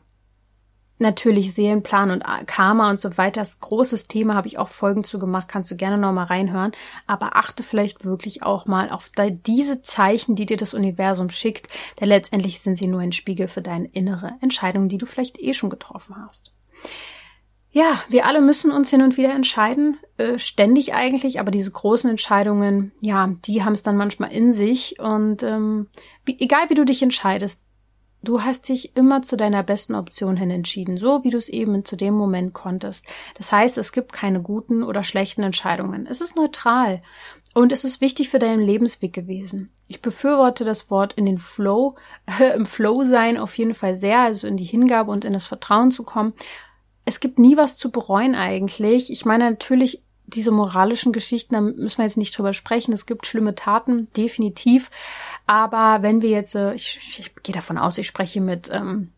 natürlich 0.99 1.55
Seelenplan 1.55 2.11
und 2.11 2.25
Karma 2.47 2.91
und 2.91 3.01
so 3.01 3.17
weiter. 3.17 3.41
Das 3.41 3.61
großes 3.61 4.09
Thema 4.09 4.35
habe 4.35 4.49
ich 4.49 4.59
auch 4.59 4.69
Folgen 4.69 5.05
zu 5.05 5.19
gemacht, 5.19 5.49
kannst 5.49 5.71
du 5.71 5.77
gerne 5.77 5.99
noch 5.99 6.13
mal 6.13 6.25
reinhören. 6.25 6.73
Aber 7.07 7.37
achte 7.37 7.63
vielleicht 7.63 8.05
wirklich 8.05 8.43
auch 8.43 8.67
mal 8.67 8.91
auf 8.91 9.11
diese 9.47 9.83
Zeichen, 9.83 10.37
die 10.37 10.47
dir 10.47 10.57
das 10.57 10.75
Universum 10.75 11.31
schickt, 11.31 11.69
denn 12.01 12.09
letztendlich 12.09 12.61
sind 12.61 12.77
sie 12.77 12.87
nur 12.87 13.01
ein 13.01 13.13
Spiegel 13.13 13.49
für 13.49 13.63
deine 13.63 13.89
innere 13.89 14.35
Entscheidung, 14.41 14.89
die 14.89 14.99
du 14.99 15.07
vielleicht 15.07 15.39
eh 15.39 15.55
schon 15.55 15.71
getroffen 15.71 16.17
hast. 16.17 16.53
Ja, 17.77 18.01
wir 18.09 18.25
alle 18.25 18.41
müssen 18.41 18.71
uns 18.71 18.89
hin 18.89 19.03
und 19.03 19.19
wieder 19.19 19.35
entscheiden, 19.35 19.99
äh, 20.17 20.39
ständig 20.39 20.95
eigentlich, 20.95 21.41
aber 21.41 21.51
diese 21.51 21.71
großen 21.71 22.09
Entscheidungen, 22.09 22.93
ja, 23.03 23.35
die 23.45 23.65
haben 23.65 23.75
es 23.75 23.83
dann 23.83 23.99
manchmal 23.99 24.33
in 24.33 24.55
sich 24.55 24.99
und 24.99 25.43
ähm, 25.43 25.89
wie, 26.25 26.39
egal 26.41 26.71
wie 26.71 26.75
du 26.75 26.87
dich 26.87 27.03
entscheidest, 27.03 27.61
Du 28.23 28.43
hast 28.43 28.71
dich 28.71 28.97
immer 28.97 29.23
zu 29.23 29.37
deiner 29.37 29.63
besten 29.63 29.95
Option 29.95 30.37
hin 30.37 30.51
entschieden, 30.51 30.99
so 30.99 31.23
wie 31.23 31.31
du 31.31 31.39
es 31.39 31.49
eben 31.49 31.85
zu 31.85 31.95
dem 31.95 32.15
Moment 32.15 32.55
konntest. 32.55 33.05
Das 33.37 33.53
heißt, 33.53 33.79
es 33.79 33.93
gibt 33.93 34.13
keine 34.13 34.43
guten 34.43 34.83
oder 34.83 35.05
schlechten 35.05 35.45
Entscheidungen. 35.45 36.09
Es 36.11 36.21
ist 36.21 36.35
neutral 36.35 37.03
und 37.55 37.71
es 37.71 37.85
ist 37.85 38.01
wichtig 38.01 38.29
für 38.29 38.41
deinen 38.41 38.63
Lebensweg 38.63 39.13
gewesen. 39.13 39.71
Ich 39.87 40.03
befürworte 40.03 40.65
das 40.65 40.91
Wort 40.91 41.13
in 41.13 41.27
den 41.27 41.39
Flow, 41.39 41.95
äh, 42.41 42.53
im 42.57 42.67
Flow 42.67 43.05
sein 43.05 43.37
auf 43.39 43.57
jeden 43.59 43.75
Fall 43.75 43.95
sehr, 43.95 44.21
also 44.21 44.49
in 44.49 44.57
die 44.57 44.65
Hingabe 44.65 45.13
und 45.13 45.25
in 45.25 45.35
das 45.35 45.47
Vertrauen 45.47 45.93
zu 45.93 46.03
kommen. 46.03 46.33
Es 47.07 47.21
gibt 47.21 47.39
nie 47.39 47.57
was 47.57 47.79
zu 47.79 47.91
bereuen 47.91 48.35
eigentlich. 48.35 49.11
Ich 49.11 49.25
meine, 49.25 49.49
natürlich 49.49 50.03
diese 50.27 50.51
moralischen 50.51 51.13
Geschichten, 51.13 51.55
da 51.55 51.61
müssen 51.61 51.99
wir 51.99 52.05
jetzt 52.05 52.17
nicht 52.17 52.37
drüber 52.37 52.53
sprechen. 52.53 52.93
Es 52.93 53.07
gibt 53.07 53.27
schlimme 53.27 53.55
Taten, 53.55 54.09
definitiv. 54.17 54.91
Aber 55.47 56.03
wenn 56.03 56.21
wir 56.21 56.31
jetzt, 56.31 56.55
äh, 56.55 56.75
ich, 56.75 57.19
ich 57.19 57.35
gehe 57.43 57.55
davon 57.55 57.79
aus, 57.79 57.97
ich 57.97 58.07
spreche 58.07 58.41
mit, 58.41 58.69
ähm, 58.73 59.13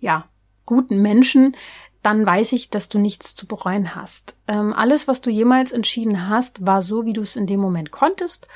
ja, 0.00 0.24
guten 0.64 1.02
Menschen, 1.02 1.56
dann 2.02 2.24
weiß 2.24 2.52
ich, 2.52 2.70
dass 2.70 2.88
du 2.88 2.98
nichts 2.98 3.34
zu 3.34 3.46
bereuen 3.46 3.94
hast. 3.94 4.34
Ähm, 4.48 4.72
alles, 4.72 5.08
was 5.08 5.20
du 5.20 5.30
jemals 5.30 5.72
entschieden 5.72 6.28
hast, 6.28 6.66
war 6.66 6.80
so, 6.80 7.04
wie 7.04 7.12
du 7.12 7.22
es 7.22 7.36
in 7.36 7.46
dem 7.46 7.60
Moment 7.60 7.90
konntest. 7.90 8.48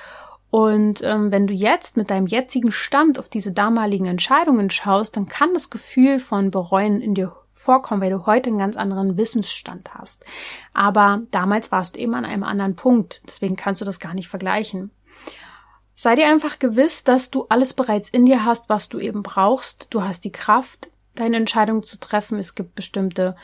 Und 0.51 1.03
ähm, 1.03 1.30
wenn 1.30 1.46
du 1.46 1.53
jetzt 1.55 1.96
mit 1.96 2.11
deinem 2.11 2.26
jetzigen 2.26 2.72
Stand 2.72 3.18
auf 3.18 3.28
diese 3.28 3.53
damaligen 3.53 4.07
Entscheidungen 4.07 4.70
schaust, 4.70 5.16
dann 5.16 5.28
kann 5.28 5.55
das 5.55 5.70
Gefühl 5.70 6.18
von 6.18 6.51
bereuen 6.51 7.01
in 7.01 7.14
dir 7.14 7.36
vorkommen, 7.61 8.00
weil 8.00 8.11
du 8.11 8.26
heute 8.26 8.48
einen 8.48 8.58
ganz 8.58 8.76
anderen 8.76 9.16
Wissensstand 9.16 9.90
hast. 9.94 10.24
Aber 10.72 11.22
damals 11.30 11.70
warst 11.70 11.94
du 11.94 12.00
eben 12.00 12.14
an 12.14 12.24
einem 12.24 12.42
anderen 12.42 12.74
Punkt. 12.74 13.20
Deswegen 13.26 13.56
kannst 13.56 13.80
du 13.80 13.84
das 13.84 14.00
gar 14.00 14.14
nicht 14.14 14.28
vergleichen. 14.28 14.90
Sei 15.94 16.14
dir 16.14 16.28
einfach 16.28 16.58
gewiss, 16.58 17.04
dass 17.04 17.30
du 17.30 17.44
alles 17.50 17.74
bereits 17.74 18.08
in 18.08 18.24
dir 18.24 18.46
hast, 18.46 18.70
was 18.70 18.88
du 18.88 18.98
eben 18.98 19.22
brauchst. 19.22 19.88
Du 19.90 20.02
hast 20.02 20.24
die 20.24 20.32
Kraft, 20.32 20.90
deine 21.14 21.36
Entscheidung 21.36 21.82
zu 21.82 22.00
treffen. 22.00 22.38
Es 22.38 22.54
gibt 22.54 22.74
bestimmte 22.74 23.36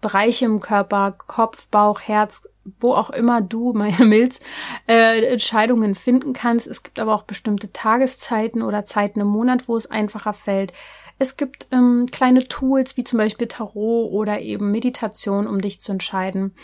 Bereiche 0.00 0.46
im 0.46 0.60
Körper, 0.60 1.12
Kopf, 1.12 1.68
Bauch, 1.68 2.00
Herz, 2.00 2.48
wo 2.80 2.94
auch 2.94 3.10
immer 3.10 3.42
du, 3.42 3.72
meine 3.74 4.06
Milz, 4.06 4.40
äh, 4.86 5.26
Entscheidungen 5.26 5.94
finden 5.94 6.32
kannst. 6.32 6.66
Es 6.66 6.82
gibt 6.82 6.98
aber 7.00 7.14
auch 7.14 7.24
bestimmte 7.24 7.72
Tageszeiten 7.72 8.62
oder 8.62 8.86
Zeiten 8.86 9.20
im 9.20 9.26
Monat, 9.26 9.68
wo 9.68 9.76
es 9.76 9.90
einfacher 9.90 10.32
fällt. 10.32 10.72
Es 11.18 11.36
gibt 11.36 11.68
ähm, 11.72 12.08
kleine 12.10 12.44
Tools 12.44 12.96
wie 12.96 13.04
zum 13.04 13.18
Beispiel 13.18 13.48
Tarot 13.48 14.10
oder 14.12 14.40
eben 14.40 14.70
Meditation, 14.70 15.46
um 15.46 15.60
dich 15.60 15.80
zu 15.80 15.92
entscheiden. 15.92 16.54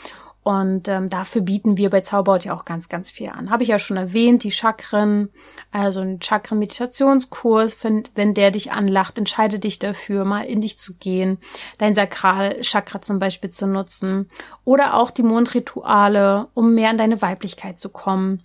Und 0.45 0.89
ähm, 0.89 1.09
dafür 1.09 1.41
bieten 1.41 1.79
wir 1.79 1.89
bei 1.89 2.03
Zauberhaut 2.03 2.45
ja 2.45 2.55
auch 2.55 2.67
ganz, 2.67 2.91
ganz 2.91 3.11
viel 3.11 3.31
an. 3.31 3.49
Habe 3.49 3.63
ich 3.63 3.71
ja 3.71 3.79
schon 3.79 3.97
erwähnt, 3.97 4.45
die 4.45 4.51
Chakren, 4.51 5.31
also 5.73 6.01
ein 6.01 6.21
Chakren-Meditationskurs, 6.21 7.83
wenn, 7.83 8.05
wenn 8.15 8.35
der 8.35 8.51
dich 8.51 8.71
anlacht, 8.71 9.17
entscheide 9.17 9.59
dich 9.59 9.79
dafür, 9.79 10.27
mal 10.27 10.43
in 10.43 10.61
dich 10.61 10.79
zu 10.79 10.95
gehen, 10.95 11.39
dein 11.79 11.95
Sakralchakra 11.95 13.01
zum 13.01 13.19
Beispiel 13.19 13.49
zu 13.49 13.67
nutzen. 13.67 14.29
Oder 14.65 14.95
auch 14.95 15.11
die 15.11 15.23
Mondrituale, 15.23 16.49
um 16.53 16.75
mehr 16.75 16.91
in 16.91 16.99
deine 16.99 17.23
Weiblichkeit 17.23 17.79
zu 17.79 17.89
kommen 17.89 18.43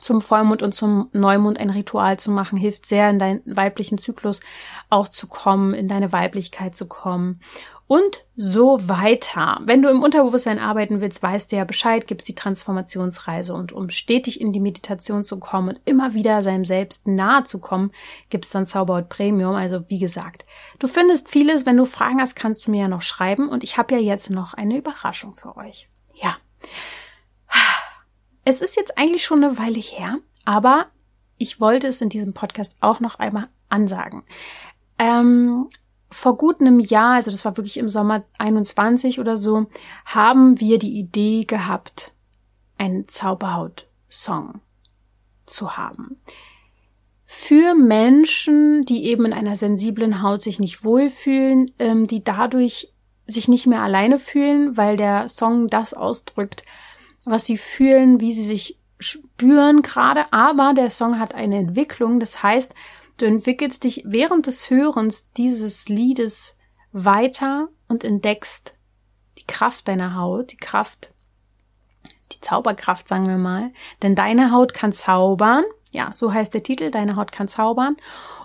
zum 0.00 0.22
Vollmond 0.22 0.62
und 0.62 0.74
zum 0.74 1.08
Neumond 1.12 1.58
ein 1.58 1.70
Ritual 1.70 2.18
zu 2.18 2.30
machen, 2.30 2.56
hilft 2.56 2.86
sehr, 2.86 3.10
in 3.10 3.18
deinen 3.18 3.42
weiblichen 3.44 3.98
Zyklus 3.98 4.40
auch 4.88 5.08
zu 5.08 5.26
kommen, 5.26 5.74
in 5.74 5.88
deine 5.88 6.12
Weiblichkeit 6.12 6.76
zu 6.76 6.86
kommen. 6.86 7.40
Und 7.88 8.24
so 8.36 8.78
weiter. 8.88 9.60
Wenn 9.64 9.82
du 9.82 9.88
im 9.88 10.00
Unterbewusstsein 10.00 10.60
arbeiten 10.60 11.00
willst, 11.00 11.24
weißt 11.24 11.50
du 11.50 11.56
ja 11.56 11.64
Bescheid, 11.64 12.06
gibt's 12.06 12.24
die 12.24 12.36
Transformationsreise. 12.36 13.52
Und 13.52 13.72
um 13.72 13.90
stetig 13.90 14.40
in 14.40 14.52
die 14.52 14.60
Meditation 14.60 15.24
zu 15.24 15.40
kommen 15.40 15.70
und 15.70 15.80
immer 15.86 16.14
wieder 16.14 16.44
seinem 16.44 16.64
Selbst 16.64 17.08
nahe 17.08 17.42
zu 17.42 17.58
kommen, 17.58 17.90
gibt's 18.28 18.50
dann 18.50 18.68
Zauberhaut 18.68 19.08
Premium. 19.08 19.56
Also 19.56 19.88
wie 19.88 19.98
gesagt, 19.98 20.44
du 20.78 20.86
findest 20.86 21.30
vieles. 21.30 21.66
Wenn 21.66 21.76
du 21.76 21.84
Fragen 21.84 22.20
hast, 22.20 22.36
kannst 22.36 22.64
du 22.64 22.70
mir 22.70 22.82
ja 22.82 22.88
noch 22.88 23.02
schreiben. 23.02 23.48
Und 23.48 23.64
ich 23.64 23.76
habe 23.76 23.96
ja 23.96 24.00
jetzt 24.00 24.30
noch 24.30 24.54
eine 24.54 24.78
Überraschung 24.78 25.34
für 25.34 25.56
euch. 25.56 25.88
Ja. 26.14 26.36
Es 28.50 28.60
ist 28.60 28.74
jetzt 28.74 28.98
eigentlich 28.98 29.24
schon 29.24 29.44
eine 29.44 29.58
Weile 29.58 29.78
her, 29.78 30.18
aber 30.44 30.86
ich 31.38 31.60
wollte 31.60 31.86
es 31.86 32.00
in 32.00 32.08
diesem 32.08 32.34
Podcast 32.34 32.76
auch 32.80 32.98
noch 32.98 33.20
einmal 33.20 33.46
ansagen. 33.68 34.24
Ähm, 34.98 35.68
vor 36.10 36.36
gut 36.36 36.60
einem 36.60 36.80
Jahr, 36.80 37.14
also 37.14 37.30
das 37.30 37.44
war 37.44 37.56
wirklich 37.56 37.76
im 37.76 37.88
Sommer 37.88 38.24
21 38.38 39.20
oder 39.20 39.36
so, 39.36 39.68
haben 40.04 40.58
wir 40.58 40.80
die 40.80 40.98
Idee 40.98 41.44
gehabt, 41.44 42.12
einen 42.76 43.06
Zauberhaut-Song 43.06 44.60
zu 45.46 45.76
haben. 45.76 46.20
Für 47.24 47.76
Menschen, 47.76 48.84
die 48.84 49.04
eben 49.04 49.26
in 49.26 49.32
einer 49.32 49.54
sensiblen 49.54 50.24
Haut 50.24 50.42
sich 50.42 50.58
nicht 50.58 50.82
wohlfühlen, 50.82 51.70
ähm, 51.78 52.08
die 52.08 52.24
dadurch 52.24 52.92
sich 53.28 53.46
nicht 53.46 53.68
mehr 53.68 53.82
alleine 53.82 54.18
fühlen, 54.18 54.76
weil 54.76 54.96
der 54.96 55.28
Song 55.28 55.68
das 55.68 55.94
ausdrückt, 55.94 56.64
was 57.30 57.46
sie 57.46 57.56
fühlen, 57.56 58.20
wie 58.20 58.32
sie 58.32 58.44
sich 58.44 58.78
spüren 58.98 59.82
gerade, 59.82 60.32
aber 60.32 60.74
der 60.74 60.90
Song 60.90 61.18
hat 61.18 61.34
eine 61.34 61.56
Entwicklung, 61.56 62.20
das 62.20 62.42
heißt, 62.42 62.74
du 63.16 63.26
entwickelst 63.26 63.84
dich 63.84 64.02
während 64.04 64.46
des 64.46 64.68
Hörens 64.68 65.32
dieses 65.32 65.88
Liedes 65.88 66.56
weiter 66.92 67.68
und 67.88 68.04
entdeckst 68.04 68.74
die 69.38 69.46
Kraft 69.46 69.88
deiner 69.88 70.16
Haut, 70.16 70.52
die 70.52 70.56
Kraft, 70.56 71.12
die 72.32 72.40
Zauberkraft, 72.40 73.08
sagen 73.08 73.26
wir 73.26 73.38
mal, 73.38 73.72
denn 74.02 74.14
deine 74.14 74.52
Haut 74.52 74.74
kann 74.74 74.92
zaubern, 74.92 75.64
ja, 75.92 76.10
so 76.12 76.32
heißt 76.32 76.52
der 76.52 76.62
Titel, 76.62 76.90
deine 76.90 77.16
Haut 77.16 77.32
kann 77.32 77.48
zaubern. 77.48 77.96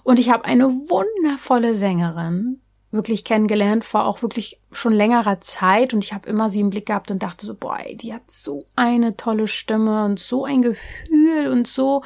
Und 0.03 0.19
ich 0.19 0.31
habe 0.31 0.45
eine 0.45 0.65
wundervolle 0.65 1.75
Sängerin, 1.75 2.61
wirklich 2.95 3.23
kennengelernt 3.23 3.85
vor 3.85 4.05
auch 4.05 4.21
wirklich 4.21 4.59
schon 4.71 4.93
längerer 4.93 5.41
Zeit 5.41 5.93
und 5.93 6.03
ich 6.03 6.13
habe 6.13 6.27
immer 6.27 6.49
sie 6.49 6.61
im 6.61 6.69
Blick 6.69 6.87
gehabt 6.87 7.11
und 7.11 7.21
dachte 7.21 7.45
so, 7.45 7.53
boah, 7.53 7.77
ey, 7.79 7.95
die 7.95 8.13
hat 8.13 8.29
so 8.29 8.63
eine 8.75 9.15
tolle 9.15 9.47
Stimme 9.47 10.05
und 10.05 10.19
so 10.19 10.45
ein 10.45 10.61
Gefühl 10.61 11.47
und 11.51 11.67
so, 11.67 12.03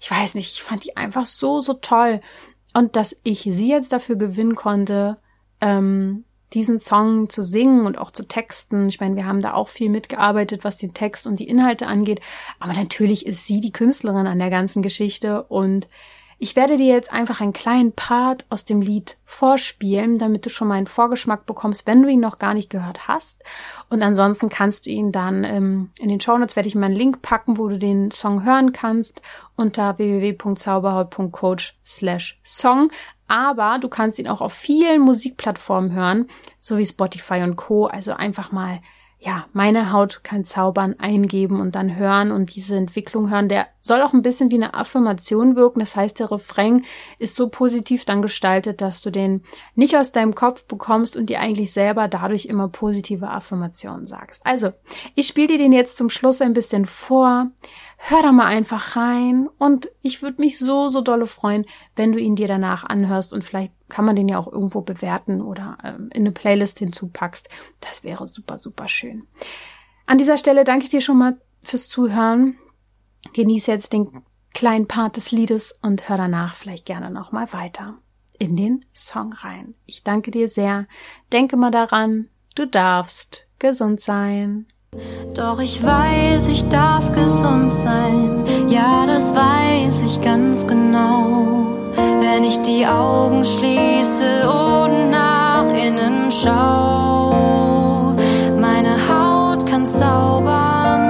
ich 0.00 0.10
weiß 0.10 0.34
nicht, 0.34 0.52
ich 0.52 0.62
fand 0.62 0.84
die 0.84 0.96
einfach 0.96 1.26
so, 1.26 1.60
so 1.60 1.74
toll. 1.74 2.20
Und 2.74 2.96
dass 2.96 3.16
ich 3.24 3.42
sie 3.42 3.68
jetzt 3.68 3.92
dafür 3.92 4.16
gewinnen 4.16 4.54
konnte, 4.54 5.18
ähm, 5.60 6.24
diesen 6.54 6.78
Song 6.78 7.28
zu 7.28 7.42
singen 7.42 7.86
und 7.86 7.98
auch 7.98 8.10
zu 8.10 8.26
texten. 8.26 8.88
Ich 8.88 9.00
meine, 9.00 9.16
wir 9.16 9.26
haben 9.26 9.42
da 9.42 9.52
auch 9.54 9.68
viel 9.68 9.90
mitgearbeitet, 9.90 10.64
was 10.64 10.78
den 10.78 10.94
Text 10.94 11.26
und 11.26 11.40
die 11.40 11.48
Inhalte 11.48 11.86
angeht. 11.86 12.20
Aber 12.58 12.72
natürlich 12.72 13.26
ist 13.26 13.46
sie 13.46 13.60
die 13.60 13.72
Künstlerin 13.72 14.26
an 14.26 14.38
der 14.38 14.50
ganzen 14.50 14.82
Geschichte 14.82 15.42
und 15.42 15.88
ich 16.40 16.54
werde 16.54 16.76
dir 16.76 16.86
jetzt 16.86 17.12
einfach 17.12 17.40
einen 17.40 17.52
kleinen 17.52 17.92
Part 17.92 18.46
aus 18.48 18.64
dem 18.64 18.80
Lied 18.80 19.16
vorspielen, 19.24 20.18
damit 20.18 20.46
du 20.46 20.50
schon 20.50 20.68
mal 20.68 20.74
einen 20.74 20.86
Vorgeschmack 20.86 21.46
bekommst, 21.46 21.86
wenn 21.86 22.02
du 22.02 22.08
ihn 22.08 22.20
noch 22.20 22.38
gar 22.38 22.54
nicht 22.54 22.70
gehört 22.70 23.08
hast. 23.08 23.42
Und 23.90 24.02
ansonsten 24.02 24.48
kannst 24.48 24.86
du 24.86 24.90
ihn 24.90 25.10
dann 25.10 25.42
ähm, 25.42 25.90
in 25.98 26.08
den 26.08 26.20
Shownotes 26.20 26.54
werde 26.54 26.68
ich 26.68 26.76
mal 26.76 26.86
einen 26.86 26.94
Link 26.94 27.22
packen, 27.22 27.58
wo 27.58 27.68
du 27.68 27.76
den 27.76 28.12
Song 28.12 28.44
hören 28.44 28.72
kannst 28.72 29.20
unter 29.56 29.98
www.zauberhaut.coach 29.98 31.76
slash 31.84 32.40
Song. 32.44 32.90
Aber 33.26 33.78
du 33.80 33.88
kannst 33.88 34.20
ihn 34.20 34.28
auch 34.28 34.40
auf 34.40 34.52
vielen 34.52 35.02
Musikplattformen 35.02 35.92
hören, 35.92 36.28
so 36.60 36.78
wie 36.78 36.86
Spotify 36.86 37.42
und 37.42 37.56
Co. 37.56 37.86
Also 37.86 38.12
einfach 38.12 38.52
mal 38.52 38.80
ja, 39.20 39.46
meine 39.52 39.92
Haut 39.92 40.22
kann 40.22 40.44
zaubern 40.44 40.94
eingeben 41.00 41.60
und 41.60 41.74
dann 41.74 41.96
hören 41.96 42.30
und 42.30 42.54
diese 42.54 42.76
Entwicklung 42.76 43.30
hören. 43.30 43.48
Der 43.48 43.66
soll 43.80 44.00
auch 44.02 44.12
ein 44.12 44.22
bisschen 44.22 44.52
wie 44.52 44.54
eine 44.54 44.74
Affirmation 44.74 45.56
wirken. 45.56 45.80
Das 45.80 45.96
heißt, 45.96 46.20
der 46.20 46.30
Refrain 46.30 46.84
ist 47.18 47.34
so 47.34 47.48
positiv 47.48 48.04
dann 48.04 48.22
gestaltet, 48.22 48.80
dass 48.80 49.00
du 49.00 49.10
den 49.10 49.42
nicht 49.74 49.96
aus 49.96 50.12
deinem 50.12 50.36
Kopf 50.36 50.66
bekommst 50.66 51.16
und 51.16 51.30
dir 51.30 51.40
eigentlich 51.40 51.72
selber 51.72 52.06
dadurch 52.06 52.46
immer 52.46 52.68
positive 52.68 53.28
Affirmationen 53.28 54.06
sagst. 54.06 54.46
Also, 54.46 54.70
ich 55.16 55.26
spiele 55.26 55.48
dir 55.48 55.58
den 55.58 55.72
jetzt 55.72 55.96
zum 55.96 56.10
Schluss 56.10 56.40
ein 56.40 56.52
bisschen 56.52 56.86
vor. 56.86 57.50
Hör 57.96 58.22
da 58.22 58.30
mal 58.30 58.46
einfach 58.46 58.94
rein 58.94 59.48
und 59.58 59.88
ich 60.00 60.22
würde 60.22 60.40
mich 60.40 60.60
so, 60.60 60.86
so 60.88 61.00
dolle 61.00 61.26
freuen, 61.26 61.66
wenn 61.96 62.12
du 62.12 62.20
ihn 62.20 62.36
dir 62.36 62.46
danach 62.46 62.84
anhörst 62.84 63.32
und 63.32 63.42
vielleicht 63.42 63.72
kann 63.88 64.04
man 64.04 64.16
den 64.16 64.28
ja 64.28 64.38
auch 64.38 64.50
irgendwo 64.50 64.80
bewerten 64.80 65.40
oder 65.40 65.78
ähm, 65.84 66.10
in 66.12 66.22
eine 66.22 66.32
Playlist 66.32 66.78
hinzupackst. 66.78 67.48
Das 67.80 68.04
wäre 68.04 68.28
super, 68.28 68.58
super 68.58 68.88
schön. 68.88 69.26
An 70.06 70.18
dieser 70.18 70.36
Stelle 70.36 70.64
danke 70.64 70.84
ich 70.84 70.90
dir 70.90 71.00
schon 71.00 71.18
mal 71.18 71.40
fürs 71.62 71.88
Zuhören. 71.88 72.56
Genieße 73.34 73.70
jetzt 73.70 73.92
den 73.92 74.22
kleinen 74.54 74.88
Part 74.88 75.16
des 75.16 75.32
Liedes 75.32 75.74
und 75.82 76.08
hör 76.08 76.16
danach 76.16 76.54
vielleicht 76.54 76.86
gerne 76.86 77.10
nochmal 77.10 77.52
weiter 77.52 77.98
in 78.38 78.56
den 78.56 78.84
Song 78.92 79.32
rein. 79.32 79.76
Ich 79.86 80.04
danke 80.04 80.30
dir 80.30 80.48
sehr. 80.48 80.86
Denke 81.32 81.56
mal 81.56 81.70
daran, 81.70 82.28
du 82.54 82.66
darfst 82.66 83.46
gesund 83.58 84.00
sein. 84.00 84.66
Doch 85.34 85.60
ich 85.60 85.82
weiß, 85.82 86.48
ich 86.48 86.66
darf 86.68 87.12
gesund 87.12 87.70
sein. 87.72 88.44
Ja, 88.68 89.04
das 89.06 89.34
weiß 89.34 90.02
ich 90.02 90.20
ganz 90.22 90.66
genau 90.66 91.87
wenn 92.30 92.44
ich 92.44 92.60
die 92.60 92.86
Augen 92.86 93.44
schließe 93.44 94.48
und 94.48 95.10
nach 95.10 95.66
innen 95.86 96.30
schau. 96.30 98.14
Meine 98.58 98.96
Haut 99.08 99.66
kann 99.66 99.86
zaubern. 99.86 101.04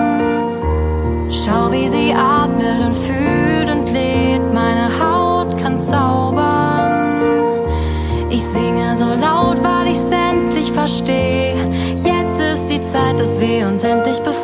Schau, 1.30 1.72
wie 1.72 1.88
sie 1.88 2.12
atmet 2.14 2.80
und 2.86 2.94
fühlt 2.94 3.70
und 3.70 3.92
lebt. 3.92 4.52
Meine 4.54 4.88
Haut 5.00 5.56
kann 5.60 5.76
zaubern. 5.76 7.62
Ich 8.30 8.44
singe 8.44 8.96
so 8.96 9.06
laut, 9.06 9.58
weil 9.62 9.88
ich's 9.88 10.10
endlich 10.10 10.70
verstehe. 10.72 11.54
Jetzt 11.96 12.40
ist 12.40 12.66
die 12.70 12.80
Zeit, 12.80 13.18
dass 13.18 13.40
wir 13.40 13.66
uns 13.66 13.82
endlich 13.82 14.18
befreien. 14.18 14.37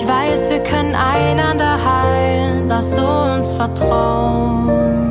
Ich 0.00 0.06
weiß, 0.06 0.48
wir 0.48 0.60
können 0.60 0.94
einander 0.94 1.76
heilen. 1.84 2.68
Lass 2.68 2.96
uns 2.96 3.50
vertrauen. 3.50 5.10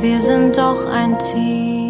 Wir 0.00 0.18
sind 0.18 0.56
doch 0.56 0.86
ein 0.86 1.18
Team. 1.18 1.85